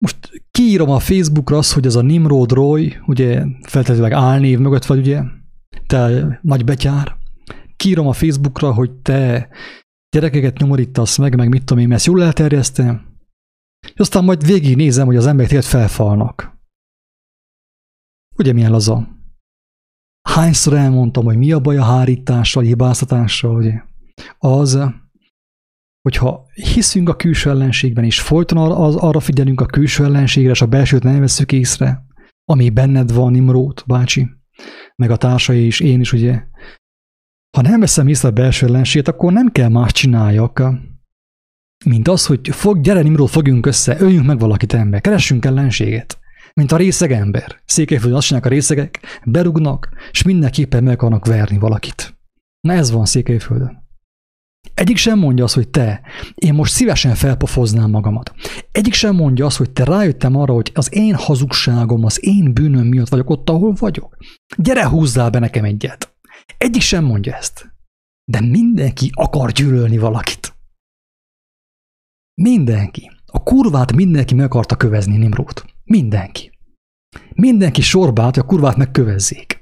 most 0.05 0.43
kiírom 0.51 0.89
a 0.89 0.99
Facebookra 0.99 1.57
azt, 1.57 1.73
hogy 1.73 1.85
ez 1.85 1.95
a 1.95 2.01
Nimrod 2.01 2.51
Roy, 2.51 2.97
ugye 3.05 3.45
feltétlenül 3.61 4.13
álnév 4.13 4.59
mögött 4.59 4.85
vagy, 4.85 4.97
ugye, 4.97 5.23
te 5.87 6.39
nagy 6.41 6.63
betyár, 6.63 7.17
kiírom 7.75 8.07
a 8.07 8.13
Facebookra, 8.13 8.73
hogy 8.73 8.91
te 8.91 9.49
gyerekeket 10.09 10.57
nyomorítasz 10.57 11.17
meg, 11.17 11.35
meg 11.35 11.49
mit 11.49 11.63
tudom 11.63 11.83
én, 11.83 11.91
ezt 11.91 12.05
jól 12.05 12.23
elterjesztem, 12.23 13.17
és 13.93 13.99
aztán 13.99 14.23
majd 14.23 14.45
végig 14.45 14.75
nézem, 14.75 15.05
hogy 15.05 15.15
az 15.15 15.25
emberek 15.25 15.49
téged 15.49 15.65
felfalnak. 15.65 16.57
Ugye 18.35 18.53
milyen 18.53 18.71
laza? 18.71 19.18
Hányszor 20.33 20.73
elmondtam, 20.73 21.25
hogy 21.25 21.37
mi 21.37 21.51
a 21.51 21.59
baj 21.59 21.77
a 21.77 21.83
hárítással, 21.83 22.63
hibáztatással, 22.63 23.55
ugye? 23.55 23.81
Az, 24.37 24.79
hogyha 26.01 26.45
hiszünk 26.53 27.09
a 27.09 27.15
külső 27.15 27.49
ellenségben, 27.49 28.03
és 28.03 28.21
folyton 28.21 28.57
az, 28.71 28.95
arra 28.95 29.19
figyelünk 29.19 29.61
a 29.61 29.65
külső 29.65 30.03
ellenségre, 30.03 30.49
és 30.49 30.61
a 30.61 30.65
belsőt 30.65 31.03
nem 31.03 31.19
veszük 31.19 31.51
észre, 31.51 32.05
ami 32.45 32.69
benned 32.69 33.13
van, 33.13 33.31
Nimrót 33.31 33.83
bácsi, 33.87 34.29
meg 34.95 35.11
a 35.11 35.17
társai 35.17 35.65
is, 35.65 35.79
én 35.79 35.99
is, 35.99 36.13
ugye. 36.13 36.43
Ha 37.57 37.61
nem 37.61 37.79
veszem 37.79 38.07
észre 38.07 38.27
a 38.27 38.31
belső 38.31 38.65
ellenséget, 38.65 39.07
akkor 39.07 39.33
nem 39.33 39.51
kell 39.51 39.69
más 39.69 39.91
csináljak, 39.91 40.63
mint 41.85 42.07
az, 42.07 42.25
hogy 42.25 42.49
fog, 42.49 42.81
gyere 42.81 43.01
Nimrót, 43.01 43.29
fogjunk 43.29 43.65
össze, 43.65 43.99
öljünk 43.99 44.25
meg 44.25 44.39
valakit 44.39 44.73
ember, 44.73 45.01
keressünk 45.01 45.45
ellenséget 45.45 46.18
mint 46.59 46.71
a 46.71 46.77
részeg 46.77 47.11
ember. 47.11 47.61
Székelyföldön 47.65 48.17
azt 48.17 48.27
csinálják 48.27 48.51
a 48.51 48.53
részegek, 48.53 48.99
berugnak, 49.25 49.89
és 50.11 50.23
mindenképpen 50.23 50.83
meg 50.83 50.93
akarnak 50.93 51.25
verni 51.25 51.57
valakit. 51.57 52.17
Na 52.67 52.73
ez 52.73 52.91
van 52.91 53.05
Székelyföldön. 53.05 53.87
Egyik 54.73 54.97
sem 54.97 55.19
mondja 55.19 55.43
azt, 55.43 55.53
hogy 55.53 55.69
te, 55.69 56.01
én 56.35 56.53
most 56.53 56.73
szívesen 56.73 57.15
felpofoznám 57.15 57.89
magamat. 57.89 58.33
Egyik 58.71 58.93
sem 58.93 59.15
mondja 59.15 59.45
azt, 59.45 59.57
hogy 59.57 59.71
te 59.71 59.83
rájöttem 59.83 60.35
arra, 60.35 60.53
hogy 60.53 60.71
az 60.73 60.95
én 60.95 61.15
hazugságom, 61.15 62.05
az 62.05 62.25
én 62.25 62.53
bűnöm 62.53 62.87
miatt 62.87 63.09
vagyok 63.09 63.29
ott, 63.29 63.49
ahol 63.49 63.73
vagyok. 63.79 64.17
Gyere, 64.57 64.87
húzzál 64.87 65.29
be 65.29 65.39
nekem 65.39 65.63
egyet. 65.63 66.15
Egyik 66.57 66.81
sem 66.81 67.03
mondja 67.03 67.35
ezt. 67.35 67.73
De 68.31 68.41
mindenki 68.41 69.09
akar 69.13 69.51
gyűlölni 69.51 69.97
valakit. 69.97 70.53
Mindenki. 72.41 73.11
A 73.25 73.43
kurvát 73.43 73.93
mindenki 73.93 74.35
meg 74.35 74.45
akarta 74.45 74.75
kövezni 74.75 75.17
Nimrót. 75.17 75.65
Mindenki. 75.89 76.51
Mindenki 77.33 77.81
sorba 77.81 78.21
állt, 78.21 78.35
hogy 78.35 78.43
a 78.43 78.47
kurvát 78.47 78.77
megkövezzék. 78.77 79.59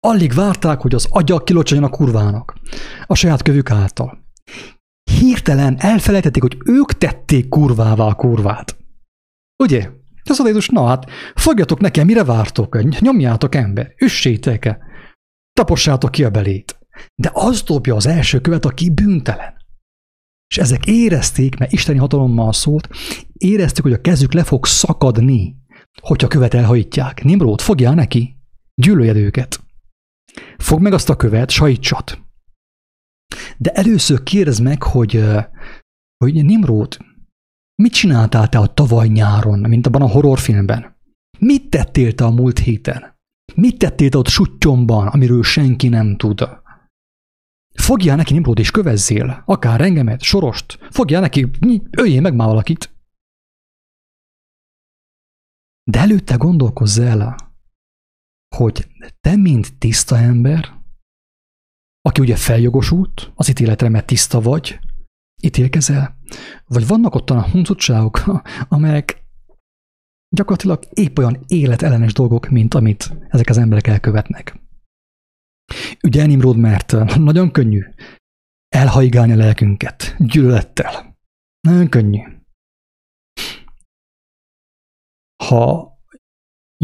Alig 0.00 0.32
várták, 0.32 0.80
hogy 0.80 0.94
az 0.94 1.06
agya 1.10 1.38
kilocsanjon 1.38 1.90
a 1.90 1.96
kurvának, 1.96 2.54
a 3.06 3.14
saját 3.14 3.42
kövük 3.42 3.70
által. 3.70 4.24
Hirtelen 5.10 5.76
elfelejtették, 5.78 6.42
hogy 6.42 6.58
ők 6.64 6.92
tették 6.92 7.48
kurvává 7.48 8.04
a 8.04 8.14
kurvát. 8.14 8.76
Ugye? 9.62 9.90
Az 10.24 10.40
adézus, 10.40 10.68
na 10.68 10.86
hát, 10.86 11.10
fogjatok 11.34 11.80
nekem, 11.80 12.06
mire 12.06 12.24
vártok? 12.24 13.00
Nyomjátok 13.00 13.54
ember, 13.54 13.94
üssétek-e? 13.98 14.78
Tapossátok 15.52 16.10
ki 16.10 16.24
a 16.24 16.30
belét. 16.30 16.78
De 17.14 17.30
az 17.32 17.62
dobja 17.62 17.94
az 17.94 18.06
első 18.06 18.40
követ, 18.40 18.64
aki 18.64 18.90
bűntelen. 18.90 19.54
És 20.48 20.58
ezek 20.58 20.86
érezték, 20.86 21.58
mert 21.58 21.72
isteni 21.72 21.98
hatalommal 21.98 22.52
szólt, 22.52 22.88
érezték, 23.32 23.82
hogy 23.82 23.92
a 23.92 24.00
kezük 24.00 24.32
le 24.32 24.44
fog 24.44 24.66
szakadni, 24.66 25.56
hogyha 26.00 26.28
követ 26.28 26.54
elhajítják. 26.54 27.24
Nimród, 27.24 27.60
fogjál 27.60 27.94
neki, 27.94 28.36
gyűlöljed 28.74 29.16
őket. 29.16 29.64
Fog 30.58 30.80
meg 30.80 30.92
azt 30.92 31.10
a 31.10 31.16
követ, 31.16 31.50
sajtsat. 31.50 32.20
De 33.58 33.70
először 33.70 34.22
kérdezd 34.22 34.62
meg, 34.62 34.82
hogy, 34.82 35.24
hogy 36.24 36.44
Nimród, 36.44 36.96
mit 37.82 37.92
csináltál 37.92 38.48
te 38.48 38.58
a 38.58 38.66
tavaly 38.66 39.08
nyáron, 39.08 39.58
mint 39.58 39.86
abban 39.86 40.02
a 40.02 40.08
horrorfilmben? 40.08 40.96
Mit 41.38 41.70
tettél 41.70 42.14
te 42.14 42.24
a 42.24 42.30
múlt 42.30 42.58
héten? 42.58 43.14
Mit 43.54 43.78
tettél 43.78 44.08
te 44.08 44.18
ott 44.18 44.28
suttyomban, 44.28 45.06
amiről 45.06 45.42
senki 45.42 45.88
nem 45.88 46.16
tud? 46.16 46.48
Fogjál 47.76 48.16
neki 48.16 48.32
Nimrod 48.32 48.58
és 48.58 48.70
kövezzél, 48.70 49.42
akár 49.46 49.80
engemet, 49.80 50.22
sorost, 50.22 50.78
fogjál 50.90 51.20
neki, 51.20 51.50
öljél 51.90 52.20
meg 52.20 52.34
már 52.34 52.48
valakit. 52.48 52.94
De 55.90 55.98
előtte 55.98 56.34
gondolkozz 56.34 56.98
el, 56.98 57.36
hogy 58.56 58.88
te, 59.20 59.36
mint 59.36 59.78
tiszta 59.78 60.18
ember, 60.18 60.84
aki 62.02 62.20
ugye 62.20 62.36
feljogosult 62.36 63.32
az 63.34 63.48
ítéletre, 63.48 63.88
mert 63.88 64.06
tiszta 64.06 64.40
vagy, 64.40 64.78
ítélkezel, 65.42 66.16
vagy 66.66 66.86
vannak 66.86 67.14
ott 67.14 67.30
a 67.30 67.50
huncutságok, 67.50 68.24
amelyek 68.68 69.24
gyakorlatilag 70.28 70.84
épp 70.90 71.18
olyan 71.18 71.44
életellenes 71.46 72.12
dolgok, 72.12 72.48
mint 72.48 72.74
amit 72.74 73.16
ezek 73.28 73.48
az 73.48 73.58
emberek 73.58 73.86
elkövetnek. 73.86 74.65
Ugye 76.02 76.26
Nimrod, 76.26 76.56
mert 76.56 77.16
nagyon 77.16 77.50
könnyű 77.50 77.84
elhaigálni 78.68 79.32
a 79.32 79.36
lelkünket 79.36 80.16
gyűlölettel. 80.18 81.16
Nagyon 81.60 81.88
könnyű. 81.88 82.20
Ha 85.44 85.94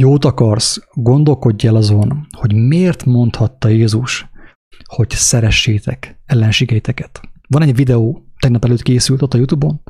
jót 0.01 0.25
akarsz, 0.25 0.89
gondolkodj 0.93 1.67
el 1.67 1.77
azon, 1.77 2.27
hogy 2.37 2.55
miért 2.55 3.05
mondhatta 3.05 3.69
Jézus, 3.69 4.27
hogy 4.85 5.11
szeressétek 5.11 6.21
ellenségeiteket. 6.27 7.21
Van 7.49 7.63
egy 7.63 7.75
videó, 7.75 8.27
tegnap 8.39 8.65
előtt 8.65 8.83
készült 8.83 9.23
ott 9.23 9.35
a 9.35 9.37
Youtube-on, 9.37 9.83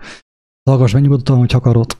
hallgass 0.70 0.92
meg 0.92 1.02
nyugodtan, 1.02 1.38
hogy 1.38 1.54
akarod. 1.54 1.96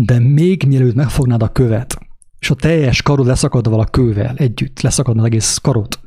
De 0.00 0.18
még 0.18 0.64
mielőtt 0.66 0.94
megfognád 0.94 1.42
a 1.42 1.52
követ, 1.52 1.98
és 2.42 2.50
a 2.50 2.54
teljes 2.54 3.02
karod 3.02 3.26
leszakadva 3.26 3.78
a 3.78 3.84
kővel 3.84 4.36
együtt, 4.36 4.80
leszakadna 4.80 5.20
az 5.20 5.26
egész 5.26 5.56
karod, 5.56 6.00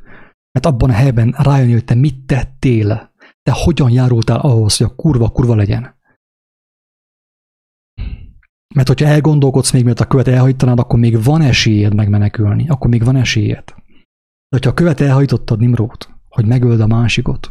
mert 0.52 0.66
abban 0.66 0.90
a 0.90 0.92
helyben 0.92 1.34
rájönni, 1.38 1.72
hogy 1.72 1.84
te 1.84 1.94
mit 1.94 2.26
tettél, 2.26 3.12
te 3.42 3.52
hogyan 3.52 3.90
járultál 3.90 4.40
ahhoz, 4.40 4.76
hogy 4.76 4.86
a 4.86 4.94
kurva 4.94 5.28
kurva 5.28 5.54
legyen. 5.54 5.94
Mert 8.74 8.88
hogyha 8.88 9.06
elgondolkodsz 9.06 9.72
még, 9.72 9.84
mert 9.84 10.00
a 10.00 10.06
követ 10.06 10.28
elhajítanád, 10.28 10.78
akkor 10.78 10.98
még 10.98 11.22
van 11.22 11.42
esélyed 11.42 11.94
megmenekülni, 11.94 12.68
akkor 12.68 12.90
még 12.90 13.04
van 13.04 13.16
esélyed. 13.16 13.64
De 13.64 14.56
hogyha 14.56 14.70
a 14.70 14.74
követ 14.74 15.00
elhajítottad 15.00 15.58
Nimrót, 15.58 16.10
hogy 16.28 16.46
megöld 16.46 16.80
a 16.80 16.86
másikot, 16.86 17.50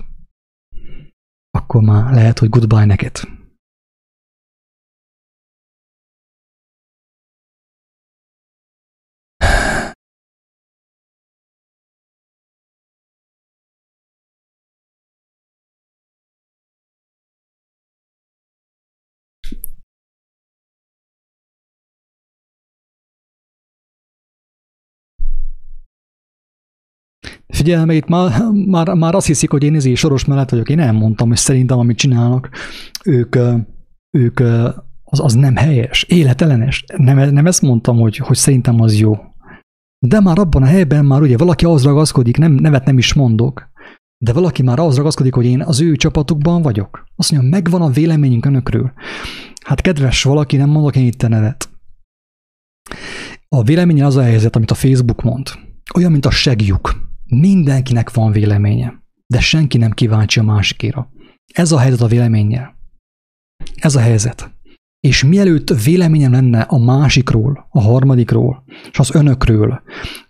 akkor 1.51 1.81
már 1.81 2.13
lehet, 2.13 2.39
hogy 2.39 2.49
goodbye 2.49 2.85
neked. 2.85 3.19
Figyelj, 27.65 27.85
meg 27.85 27.95
itt 27.95 28.07
már, 28.07 28.41
már, 28.65 28.93
már 28.93 29.15
azt 29.15 29.27
hiszik, 29.27 29.51
hogy 29.51 29.63
én 29.63 29.75
ezért 29.75 29.97
soros 29.97 30.25
mellett 30.25 30.49
vagyok. 30.49 30.69
Én 30.69 30.79
elmondtam, 30.79 31.27
hogy 31.27 31.37
szerintem, 31.37 31.79
amit 31.79 31.97
csinálnak, 31.97 32.49
ők, 33.03 33.35
ők 34.17 34.39
az, 35.03 35.19
az 35.19 35.33
nem 35.33 35.55
helyes, 35.55 36.03
életellenes. 36.03 36.83
Nem, 36.97 37.33
nem 37.33 37.45
ezt 37.45 37.61
mondtam, 37.61 37.97
hogy, 37.97 38.17
hogy 38.17 38.35
szerintem 38.35 38.81
az 38.81 38.99
jó. 38.99 39.15
De 39.99 40.19
már 40.19 40.39
abban 40.39 40.63
a 40.63 40.65
helyben 40.65 41.05
már 41.05 41.21
ugye 41.21 41.37
valaki 41.37 41.65
az 41.65 41.83
ragaszkodik, 41.83 42.37
nem, 42.37 42.51
nevet 42.51 42.85
nem 42.85 42.97
is 42.97 43.13
mondok, 43.13 43.69
De 44.17 44.33
valaki 44.33 44.63
már 44.63 44.79
ahhoz 44.79 44.95
ragaszkodik, 44.95 45.33
hogy 45.33 45.45
én 45.45 45.61
az 45.61 45.81
ő 45.81 45.95
csapatukban 45.95 46.61
vagyok. 46.61 47.03
Azt 47.15 47.31
mondja, 47.31 47.49
megvan 47.49 47.81
a 47.81 47.89
véleményünk 47.89 48.45
önökről. 48.45 48.91
Hát 49.65 49.81
kedves 49.81 50.23
valaki, 50.23 50.57
nem 50.57 50.69
mondok 50.69 50.95
én 50.95 51.05
itt 51.05 51.23
a 51.23 51.27
nevet. 51.27 51.69
A 53.49 53.63
vélemény 53.63 54.03
az 54.03 54.15
a 54.15 54.23
helyzet, 54.23 54.55
amit 54.55 54.71
a 54.71 54.75
Facebook 54.75 55.21
mond. 55.21 55.49
Olyan, 55.95 56.11
mint 56.11 56.25
a 56.25 56.31
segjuk. 56.31 57.04
Mindenkinek 57.27 58.13
van 58.13 58.31
véleménye, 58.31 59.03
de 59.27 59.39
senki 59.39 59.77
nem 59.77 59.91
kíváncsi 59.91 60.39
a 60.39 60.43
másikéra. 60.43 61.09
Ez 61.53 61.71
a 61.71 61.79
helyzet 61.79 62.01
a 62.01 62.07
véleménnyel. 62.07 62.75
Ez 63.75 63.95
a 63.95 63.99
helyzet. 63.99 64.53
És 64.99 65.23
mielőtt 65.23 65.83
véleményem 65.83 66.31
lenne 66.31 66.61
a 66.61 66.77
másikról, 66.77 67.67
a 67.69 67.81
harmadikról, 67.81 68.63
és 68.91 68.99
az 68.99 69.15
önökről, 69.15 69.81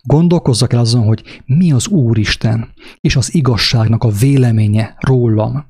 gondolkozzak 0.02 0.72
el 0.72 0.78
azon, 0.78 1.04
hogy 1.04 1.42
mi 1.44 1.72
az 1.72 1.86
Úristen 1.86 2.68
és 3.00 3.16
az 3.16 3.34
igazságnak 3.34 4.04
a 4.04 4.08
véleménye 4.08 4.96
rólam, 5.00 5.64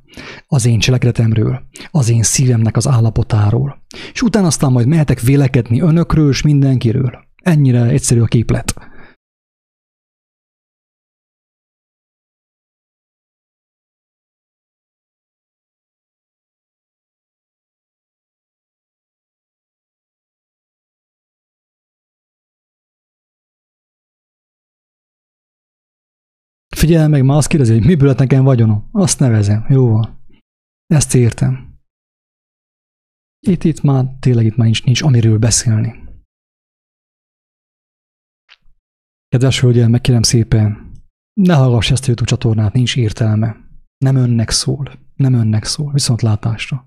az 0.46 0.66
én 0.66 0.78
cselekedetemről, 0.78 1.62
az 1.90 2.10
én 2.10 2.22
szívemnek 2.22 2.76
az 2.76 2.88
állapotáról. 2.88 3.82
És 4.12 4.22
utána 4.22 4.46
aztán 4.46 4.72
majd 4.72 4.86
mehetek 4.86 5.20
vélekedni 5.20 5.80
önökről 5.80 6.28
és 6.28 6.42
mindenkiről. 6.42 7.24
Ennyire 7.42 7.84
egyszerű 7.84 8.20
a 8.20 8.26
képlet. 8.26 8.74
Figyelj 26.76 27.08
meg, 27.08 27.24
már 27.24 27.36
azt 27.36 27.48
kérdezi, 27.48 27.72
hogy 27.72 27.86
miből 27.86 28.08
lett 28.08 28.18
nekem 28.18 28.44
vagyonom. 28.44 28.88
Azt 28.92 29.18
nevezem. 29.18 29.66
Jó 29.68 29.88
van. 29.88 30.24
Ezt 30.86 31.14
értem. 31.14 31.78
Itt, 33.46 33.64
itt 33.64 33.82
már 33.82 34.04
tényleg 34.20 34.44
itt 34.44 34.56
már 34.56 34.64
nincs, 34.66 34.84
nincs 34.84 35.02
amiről 35.02 35.38
beszélni. 35.38 36.04
Kedves 39.28 39.60
hölgyel, 39.60 39.88
megkérem 39.88 40.22
szépen, 40.22 40.92
ne 41.40 41.54
hallgass 41.54 41.90
ezt 41.90 42.02
a 42.02 42.06
YouTube 42.06 42.30
csatornát, 42.30 42.72
nincs 42.72 42.96
értelme. 42.96 43.56
Nem 44.04 44.16
önnek 44.16 44.50
szól. 44.50 44.92
Nem 45.14 45.34
önnek 45.34 45.64
szól. 45.64 45.92
Viszont 45.92 46.22
látásra. 46.22 46.86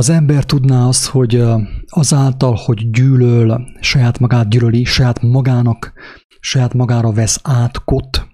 Az 0.00 0.08
ember 0.08 0.44
tudná 0.44 0.86
azt, 0.86 1.06
hogy 1.06 1.42
azáltal, 1.86 2.54
hogy 2.54 2.90
gyűlöl, 2.90 3.66
saját 3.80 4.18
magát 4.18 4.48
gyűlöli, 4.48 4.84
saját 4.84 5.22
magának, 5.22 5.92
saját 6.40 6.74
magára 6.74 7.12
vesz 7.12 7.40
átkot, 7.42 8.28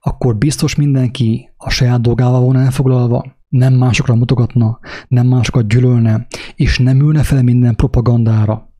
akkor 0.00 0.36
biztos 0.36 0.74
mindenki 0.74 1.48
a 1.56 1.70
saját 1.70 2.00
dolgával 2.00 2.40
volna 2.40 2.60
elfoglalva, 2.60 3.36
nem 3.48 3.74
másokra 3.74 4.14
mutogatna, 4.14 4.78
nem 5.08 5.26
másokat 5.26 5.68
gyűlölne, 5.68 6.26
és 6.54 6.78
nem 6.78 7.00
ülne 7.00 7.22
fel 7.22 7.42
minden 7.42 7.74
propagandára. 7.74 8.74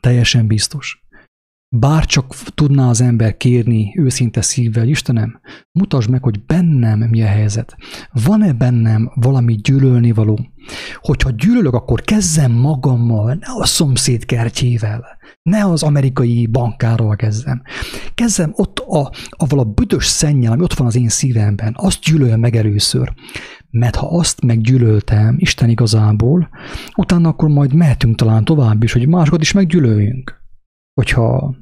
Teljesen 0.00 0.46
biztos. 0.46 1.06
Bár 1.68 2.04
csak 2.04 2.34
tudná 2.34 2.88
az 2.88 3.00
ember 3.00 3.36
kérni 3.36 3.94
őszinte 3.98 4.42
szívvel, 4.42 4.88
Istenem, 4.88 5.40
mutasd 5.72 6.10
meg, 6.10 6.22
hogy 6.22 6.44
bennem 6.44 6.98
mi 6.98 7.22
a 7.22 7.26
helyzet. 7.26 7.76
Van-e 8.24 8.52
bennem 8.52 9.10
valami 9.14 9.54
gyűlölni 9.54 10.12
való? 10.12 10.38
Hogyha 11.00 11.30
gyűlölök, 11.30 11.74
akkor 11.74 12.00
kezdem 12.00 12.52
magammal, 12.52 13.34
ne 13.34 13.46
a 13.60 13.64
szomszéd 13.64 14.24
kertjével, 14.24 15.04
ne 15.42 15.64
az 15.64 15.82
amerikai 15.82 16.46
bankárral 16.46 17.16
kezdem. 17.16 17.62
Kezdem 18.14 18.52
ott 18.56 18.78
a, 18.78 19.12
a 19.28 19.58
a 19.58 19.64
büdös 19.64 20.06
szennyel, 20.06 20.52
ami 20.52 20.62
ott 20.62 20.74
van 20.74 20.86
az 20.86 20.96
én 20.96 21.08
szívemben, 21.08 21.74
azt 21.76 22.00
gyűlöljem 22.00 22.40
meg 22.40 22.56
először. 22.56 23.12
Mert 23.70 23.96
ha 23.96 24.06
azt 24.06 24.44
meggyűlöltem 24.44 25.34
Isten 25.38 25.68
igazából, 25.68 26.48
utána 26.96 27.28
akkor 27.28 27.48
majd 27.48 27.74
mehetünk 27.74 28.16
talán 28.16 28.44
tovább 28.44 28.82
is, 28.82 28.92
hogy 28.92 29.08
másokat 29.08 29.40
is 29.40 29.52
meggyűlöljünk. 29.52 30.42
Hogyha 30.94 31.54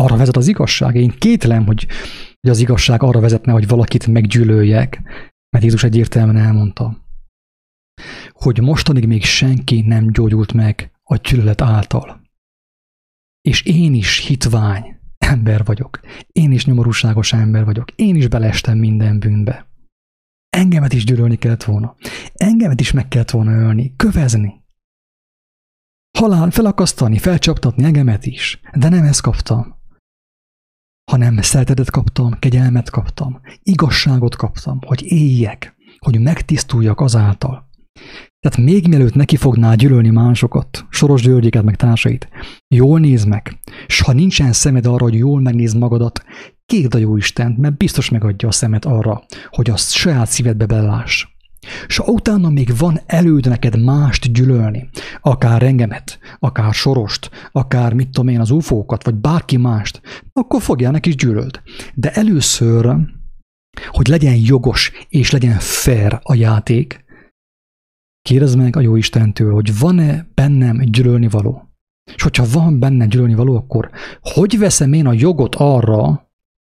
arra 0.00 0.16
vezet 0.16 0.36
az 0.36 0.48
igazság. 0.48 0.94
Én 0.94 1.14
kétlem, 1.18 1.66
hogy, 1.66 1.86
hogy 2.40 2.50
az 2.50 2.58
igazság 2.58 3.02
arra 3.02 3.20
vezetne, 3.20 3.52
hogy 3.52 3.68
valakit 3.68 4.06
meggyűlöljek, 4.06 5.02
mert 5.50 5.64
Jézus 5.64 5.84
egyértelműen 5.84 6.44
elmondta, 6.44 7.03
hogy 8.44 8.60
mostanig 8.60 9.06
még 9.06 9.24
senki 9.24 9.80
nem 9.80 10.10
gyógyult 10.10 10.52
meg 10.52 10.92
a 11.02 11.16
gyűlölet 11.16 11.60
által. 11.60 12.20
És 13.40 13.62
én 13.62 13.94
is 13.94 14.18
hitvány 14.18 14.98
ember 15.18 15.64
vagyok. 15.64 16.00
Én 16.26 16.52
is 16.52 16.64
nyomorúságos 16.64 17.32
ember 17.32 17.64
vagyok. 17.64 17.90
Én 17.90 18.16
is 18.16 18.28
belestem 18.28 18.78
minden 18.78 19.18
bűnbe. 19.18 19.66
Engemet 20.50 20.92
is 20.92 21.04
gyűlölni 21.04 21.36
kellett 21.36 21.64
volna. 21.64 21.96
Engemet 22.32 22.80
is 22.80 22.92
meg 22.92 23.08
kellett 23.08 23.30
volna 23.30 23.52
ölni, 23.52 23.96
kövezni. 23.96 24.62
Halál, 26.18 26.50
felakasztani, 26.50 27.18
felcsaptatni 27.18 27.84
engemet 27.84 28.26
is. 28.26 28.60
De 28.74 28.88
nem 28.88 29.04
ezt 29.04 29.20
kaptam 29.20 29.82
hanem 31.10 31.40
szeretetet 31.40 31.90
kaptam, 31.90 32.38
kegyelmet 32.38 32.90
kaptam, 32.90 33.40
igazságot 33.62 34.36
kaptam, 34.36 34.78
hogy 34.86 35.02
éljek, 35.02 35.74
hogy 35.98 36.20
megtisztuljak 36.20 37.00
azáltal. 37.00 37.68
Tehát 38.44 38.68
még 38.70 38.88
mielőtt 38.88 39.14
neki 39.14 39.36
fogná 39.36 39.74
gyűlölni 39.74 40.10
másokat, 40.10 40.86
Soros 40.90 41.22
Györgyéket 41.22 41.62
meg 41.62 41.76
társait, 41.76 42.28
jól 42.68 43.00
nézd 43.00 43.28
meg, 43.28 43.58
és 43.86 44.00
ha 44.00 44.12
nincsen 44.12 44.52
szemed 44.52 44.86
arra, 44.86 45.02
hogy 45.02 45.14
jól 45.14 45.40
megnézd 45.40 45.78
magadat, 45.78 46.24
kérd 46.66 46.94
a 46.94 46.98
jó 46.98 47.16
Istent, 47.16 47.58
mert 47.58 47.76
biztos 47.76 48.08
megadja 48.08 48.48
a 48.48 48.52
szemet 48.52 48.84
arra, 48.84 49.22
hogy 49.50 49.70
azt 49.70 49.92
saját 49.92 50.28
szívedbe 50.28 50.66
beláss. 50.66 51.26
És 51.86 51.96
ha 51.96 52.12
utána 52.12 52.48
még 52.48 52.76
van 52.78 53.00
előd 53.06 53.48
neked 53.48 53.82
mást 53.84 54.32
gyűlölni, 54.32 54.88
akár 55.20 55.62
engemet, 55.62 56.18
akár 56.38 56.74
sorost, 56.74 57.30
akár 57.52 57.92
mit 57.92 58.08
tudom 58.08 58.28
én, 58.28 58.40
az 58.40 58.50
ufókat, 58.50 59.04
vagy 59.04 59.14
bárki 59.14 59.56
mást, 59.56 60.00
akkor 60.32 60.62
fogjál 60.62 60.92
neki 60.92 61.08
is 61.08 61.16
gyűlöld. 61.16 61.60
De 61.94 62.12
először, 62.12 62.96
hogy 63.86 64.06
legyen 64.06 64.36
jogos 64.36 64.92
és 65.08 65.30
legyen 65.30 65.58
fair 65.58 66.18
a 66.22 66.34
játék, 66.34 67.03
kérdezd 68.28 68.56
meg 68.56 68.76
a 68.76 68.80
jó 68.80 68.96
Istentől, 68.96 69.52
hogy 69.52 69.78
van-e 69.78 70.26
bennem 70.34 70.78
gyűlölni 70.78 71.28
való. 71.28 71.68
És 72.14 72.22
hogyha 72.22 72.46
van 72.52 72.78
benne 72.78 73.06
gyűlölni 73.06 73.34
való, 73.34 73.56
akkor 73.56 73.90
hogy 74.20 74.58
veszem 74.58 74.92
én 74.92 75.06
a 75.06 75.12
jogot 75.12 75.54
arra, 75.54 76.30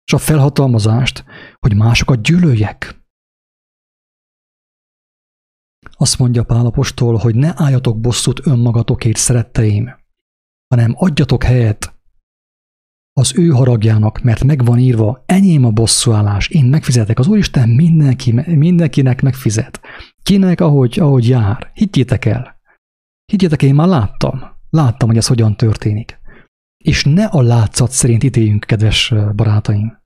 és 0.05 0.13
a 0.13 0.19
felhatalmazást, 0.19 1.25
hogy 1.59 1.77
másokat 1.77 2.23
gyűlöljek? 2.23 3.03
Azt 5.97 6.19
mondja 6.19 6.43
Pálapostól, 6.43 7.17
hogy 7.17 7.35
ne 7.35 7.53
álljatok 7.55 8.01
bosszút 8.01 8.47
önmagatokért, 8.47 9.17
szeretteim, 9.17 9.95
hanem 10.69 10.95
adjatok 10.97 11.43
helyet 11.43 11.95
az 13.13 13.39
ő 13.39 13.49
haragjának, 13.49 14.23
mert 14.23 14.45
megvan 14.45 14.79
írva, 14.79 15.23
enyém 15.27 15.65
a 15.65 15.71
bosszúállás, 15.71 16.49
én 16.49 16.65
megfizetek. 16.65 17.19
Az 17.19 17.27
Úristen 17.27 17.69
mindenki, 17.69 18.33
mindenkinek 18.47 19.23
megfizet. 19.23 19.81
Kinek, 20.25 20.61
ahogy, 20.61 20.99
ahogy 21.01 21.29
jár. 21.29 21.71
Higgyétek 21.75 22.25
el. 22.25 22.61
Higgyétek 23.25 23.63
én 23.63 23.75
már 23.75 23.89
láttam. 23.89 24.41
Láttam, 24.71 25.09
hogy 25.09 25.17
ez 25.17 25.27
hogyan 25.27 25.57
történik. 25.57 26.19
És 26.85 27.05
ne 27.05 27.25
a 27.25 27.43
látszat 27.43 27.91
szerint 27.91 28.23
ítéljünk, 28.23 28.65
kedves 28.65 29.15
barátaim. 29.37 30.03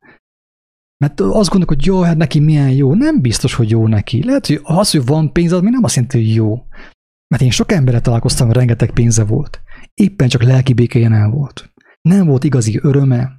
Mert 0.97 1.21
azt 1.21 1.51
gondolok, 1.51 1.69
hogy 1.69 1.87
jó, 1.87 2.01
hát 2.01 2.17
neki 2.17 2.39
milyen 2.39 2.71
jó. 2.71 2.95
Nem 2.95 3.21
biztos, 3.21 3.55
hogy 3.55 3.71
jó 3.71 3.87
neki. 3.87 4.25
Lehet, 4.25 4.47
hogy 4.47 4.61
az, 4.63 4.91
hogy 4.91 5.05
van 5.05 5.33
pénz, 5.33 5.53
az 5.53 5.61
még 5.61 5.73
nem 5.73 5.85
azt 5.85 5.95
jelenti, 5.95 6.19
hogy 6.19 6.35
jó. 6.35 6.67
Mert 7.29 7.43
én 7.43 7.51
sok 7.51 7.73
emberre 7.73 8.01
találkoztam, 8.01 8.53
rengeteg 8.53 8.91
pénze 8.91 9.25
volt. 9.25 9.61
Éppen 9.95 10.29
csak 10.29 10.43
lelki 10.43 10.73
békéjen 10.73 11.13
el 11.13 11.31
volt. 11.31 11.73
Nem 12.01 12.27
volt 12.27 12.45
igazi 12.45 12.79
öröme, 12.83 13.31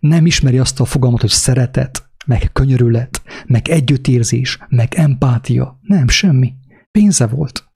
nem 0.00 0.26
ismeri 0.26 0.58
azt 0.58 0.80
a 0.80 0.84
fogalmat, 0.84 1.20
hogy 1.20 1.30
szeretet, 1.30 2.10
meg 2.26 2.50
könyörület, 2.52 3.22
meg 3.46 3.68
együttérzés, 3.68 4.58
meg 4.68 4.94
empátia. 4.94 5.78
Nem, 5.82 6.08
semmi. 6.08 6.54
Pénze 6.90 7.26
volt. 7.26 7.68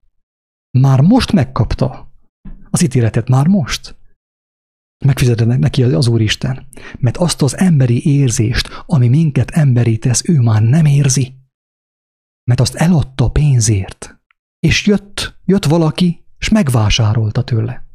Már 0.78 1.00
most 1.00 1.32
megkapta 1.32 2.12
az 2.70 2.82
ítéletet, 2.82 3.28
már 3.28 3.46
most. 3.46 3.98
Megfizetett 5.04 5.58
neki 5.58 5.82
az 5.82 6.06
Úristen. 6.06 6.66
Mert 6.98 7.16
azt 7.16 7.42
az 7.42 7.56
emberi 7.56 8.06
érzést, 8.06 8.68
ami 8.86 9.08
minket 9.08 9.50
emberi 9.50 9.98
tesz, 9.98 10.28
ő 10.28 10.40
már 10.40 10.62
nem 10.62 10.84
érzi. 10.84 11.34
Mert 12.44 12.60
azt 12.60 12.74
eladta 12.74 13.30
pénzért. 13.30 14.20
És 14.58 14.86
jött, 14.86 15.40
jött 15.44 15.64
valaki, 15.64 16.24
és 16.38 16.48
megvásárolta 16.48 17.44
tőle. 17.44 17.86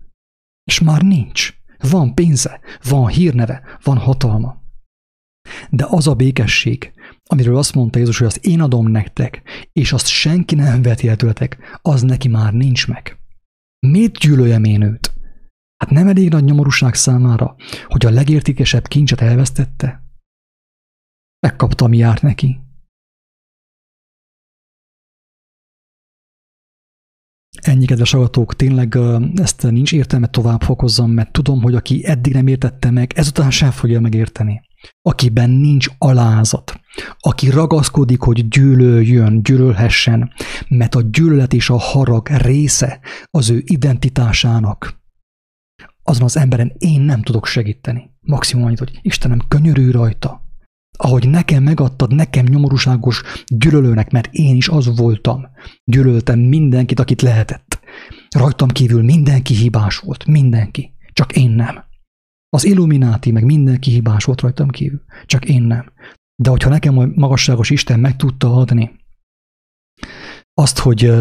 És 0.64 0.80
már 0.80 1.02
nincs. 1.02 1.54
Van 1.78 2.14
pénze, 2.14 2.60
van 2.84 3.08
hírneve, 3.08 3.64
van 3.84 3.98
hatalma. 3.98 4.64
De 5.70 5.86
az 5.90 6.08
a 6.08 6.16
békesség, 6.16 6.94
amiről 7.24 7.58
azt 7.58 7.76
mondta 7.76 8.00
Jézus, 8.00 8.18
hogy 8.18 8.28
azt 8.28 8.46
én 8.46 8.62
adom 8.62 8.88
nektek, 8.88 9.42
és 9.74 9.94
azt 9.94 10.08
senki 10.08 10.56
nem 10.56 10.82
veti 10.82 11.08
el 11.08 11.16
tőletek, 11.16 11.80
az 11.82 12.02
neki 12.02 12.28
már 12.28 12.54
nincs 12.54 12.88
meg. 12.88 13.20
Miért 13.88 14.18
gyűlöljem 14.18 14.64
én 14.64 14.82
őt? 14.82 15.14
Hát 15.78 15.90
nem 15.90 16.08
elég 16.08 16.30
nagy 16.30 16.44
nyomorúság 16.44 16.94
számára, 16.94 17.56
hogy 17.88 18.06
a 18.06 18.10
legértékesebb 18.10 18.88
kincset 18.88 19.22
elvesztette? 19.22 20.04
Megkapta, 21.40 21.86
ami 21.86 21.98
járt 21.98 22.22
neki. 22.22 22.60
Ennyi, 27.62 27.86
kedves 27.86 28.14
agatók, 28.14 28.56
tényleg 28.56 28.98
ezt 29.36 29.72
nincs 29.72 29.94
értelme 29.94 30.28
tovább 30.28 30.62
fokozzam, 30.62 31.12
mert 31.12 31.32
tudom, 31.32 31.62
hogy 31.62 31.76
aki 31.76 32.06
eddig 32.06 32.34
nem 32.34 32.48
értette 32.48 32.92
meg, 32.92 33.14
ezután 33.16 33.52
sem 33.52 33.72
fogja 33.72 34.00
megérteni. 34.00 34.62
Akiben 35.02 35.50
nincs 35.50 35.88
alázat, 35.98 36.80
aki 37.20 37.50
ragaszkodik, 37.50 38.20
hogy 38.20 38.48
gyűlöljön, 38.48 39.44
gyűlölhessen, 39.44 40.34
mert 40.68 40.96
a 40.96 41.02
gyűlölet 41.02 41.54
és 41.54 41.70
a 41.70 41.78
harag 41.78 42.28
része 42.28 43.00
az 43.32 43.50
ő 43.50 43.62
identitásának, 43.66 45.04
azon 46.08 46.24
az 46.24 46.38
emberen 46.38 46.74
én 46.78 47.02
nem 47.02 47.22
tudok 47.22 47.46
segíteni. 47.46 48.10
Maximum 48.22 48.66
annyit, 48.66 48.80
hogy 48.80 49.00
Istenem, 49.02 49.42
könyörülj 49.48 49.92
rajta. 49.92 50.44
Ahogy 50.98 51.30
nekem 51.30 51.64
megadtad, 51.64 52.14
nekem 52.14 52.46
nyomorúságos 52.46 53.22
gyűlölőnek, 53.48 54.12
mert 54.12 54.30
én 54.32 54.56
is 54.56 54.68
az 54.68 54.98
voltam. 54.98 55.46
Gyűlöltem 55.84 56.40
mindenkit, 56.40 57.00
akit 57.00 57.22
lehetett. 57.22 57.80
Rajtam 58.30 58.68
kívül 58.68 59.04
mindenki 59.04 59.54
hibás 59.54 59.98
volt, 59.98 60.26
mindenki. 60.26 60.94
Csak 61.14 61.36
én 61.36 61.50
nem. 61.50 61.84
Az 62.56 62.66
Illumináti, 62.66 63.32
meg 63.32 63.46
mindenki 63.46 63.92
hibás 63.92 64.24
volt 64.24 64.42
rajtam 64.42 64.70
kívül. 64.70 65.02
Csak 65.26 65.46
én 65.46 65.62
nem. 65.62 65.92
De 66.36 66.50
hogyha 66.50 66.70
nekem 66.70 66.98
a 66.98 67.06
magasságos 67.06 67.70
Isten 67.70 68.00
meg 68.00 68.16
tudta 68.16 68.56
adni 68.56 68.92
azt, 70.54 70.80
hogy 70.80 71.12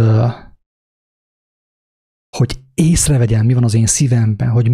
hogy 2.37 2.61
észrevegyem, 2.75 3.47
mi 3.47 3.55
van 3.55 3.65
az 3.65 3.75
én 3.75 3.87
szívemben, 3.87 4.51
hogy 4.51 4.71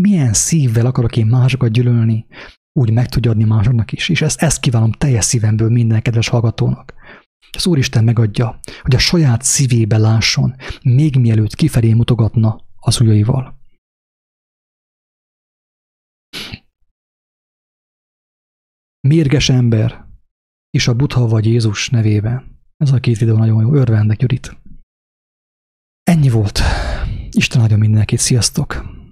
milyen 0.00 0.32
szívvel 0.32 0.86
akarok 0.86 1.16
én 1.16 1.26
másokat 1.26 1.70
gyűlölni, 1.70 2.26
úgy 2.72 2.90
meg 2.90 3.08
tudja 3.08 3.30
adni 3.30 3.44
másoknak 3.44 3.92
is. 3.92 4.08
És 4.08 4.22
ezt, 4.22 4.42
ezt 4.42 4.60
kívánom 4.60 4.92
teljes 4.92 5.24
szívemből 5.24 5.70
minden 5.70 6.02
kedves 6.02 6.28
hallgatónak. 6.28 6.94
Az 7.50 7.66
Úristen 7.66 8.04
megadja, 8.04 8.60
hogy 8.82 8.94
a 8.94 8.98
saját 8.98 9.42
szívébe 9.42 9.98
lásson, 9.98 10.54
még 10.82 11.16
mielőtt 11.16 11.54
kifelé 11.54 11.92
mutogatna 11.92 12.60
az 12.80 13.00
ujjaival. 13.00 13.62
Mérges 19.08 19.48
ember 19.48 20.06
és 20.70 20.88
a 20.88 20.94
Butha 20.94 21.26
vagy 21.26 21.46
Jézus 21.46 21.90
nevében. 21.90 22.58
Ez 22.76 22.92
a 22.92 23.00
két 23.00 23.18
videó 23.18 23.36
nagyon 23.36 23.62
jó. 23.62 23.74
Örvendek, 23.74 24.16
Gyurit. 24.16 24.60
Ennyi 26.02 26.28
volt. 26.28 26.60
Isten 27.30 27.60
áldja 27.60 27.76
mindenkit, 27.76 28.18
sziasztok! 28.18 28.94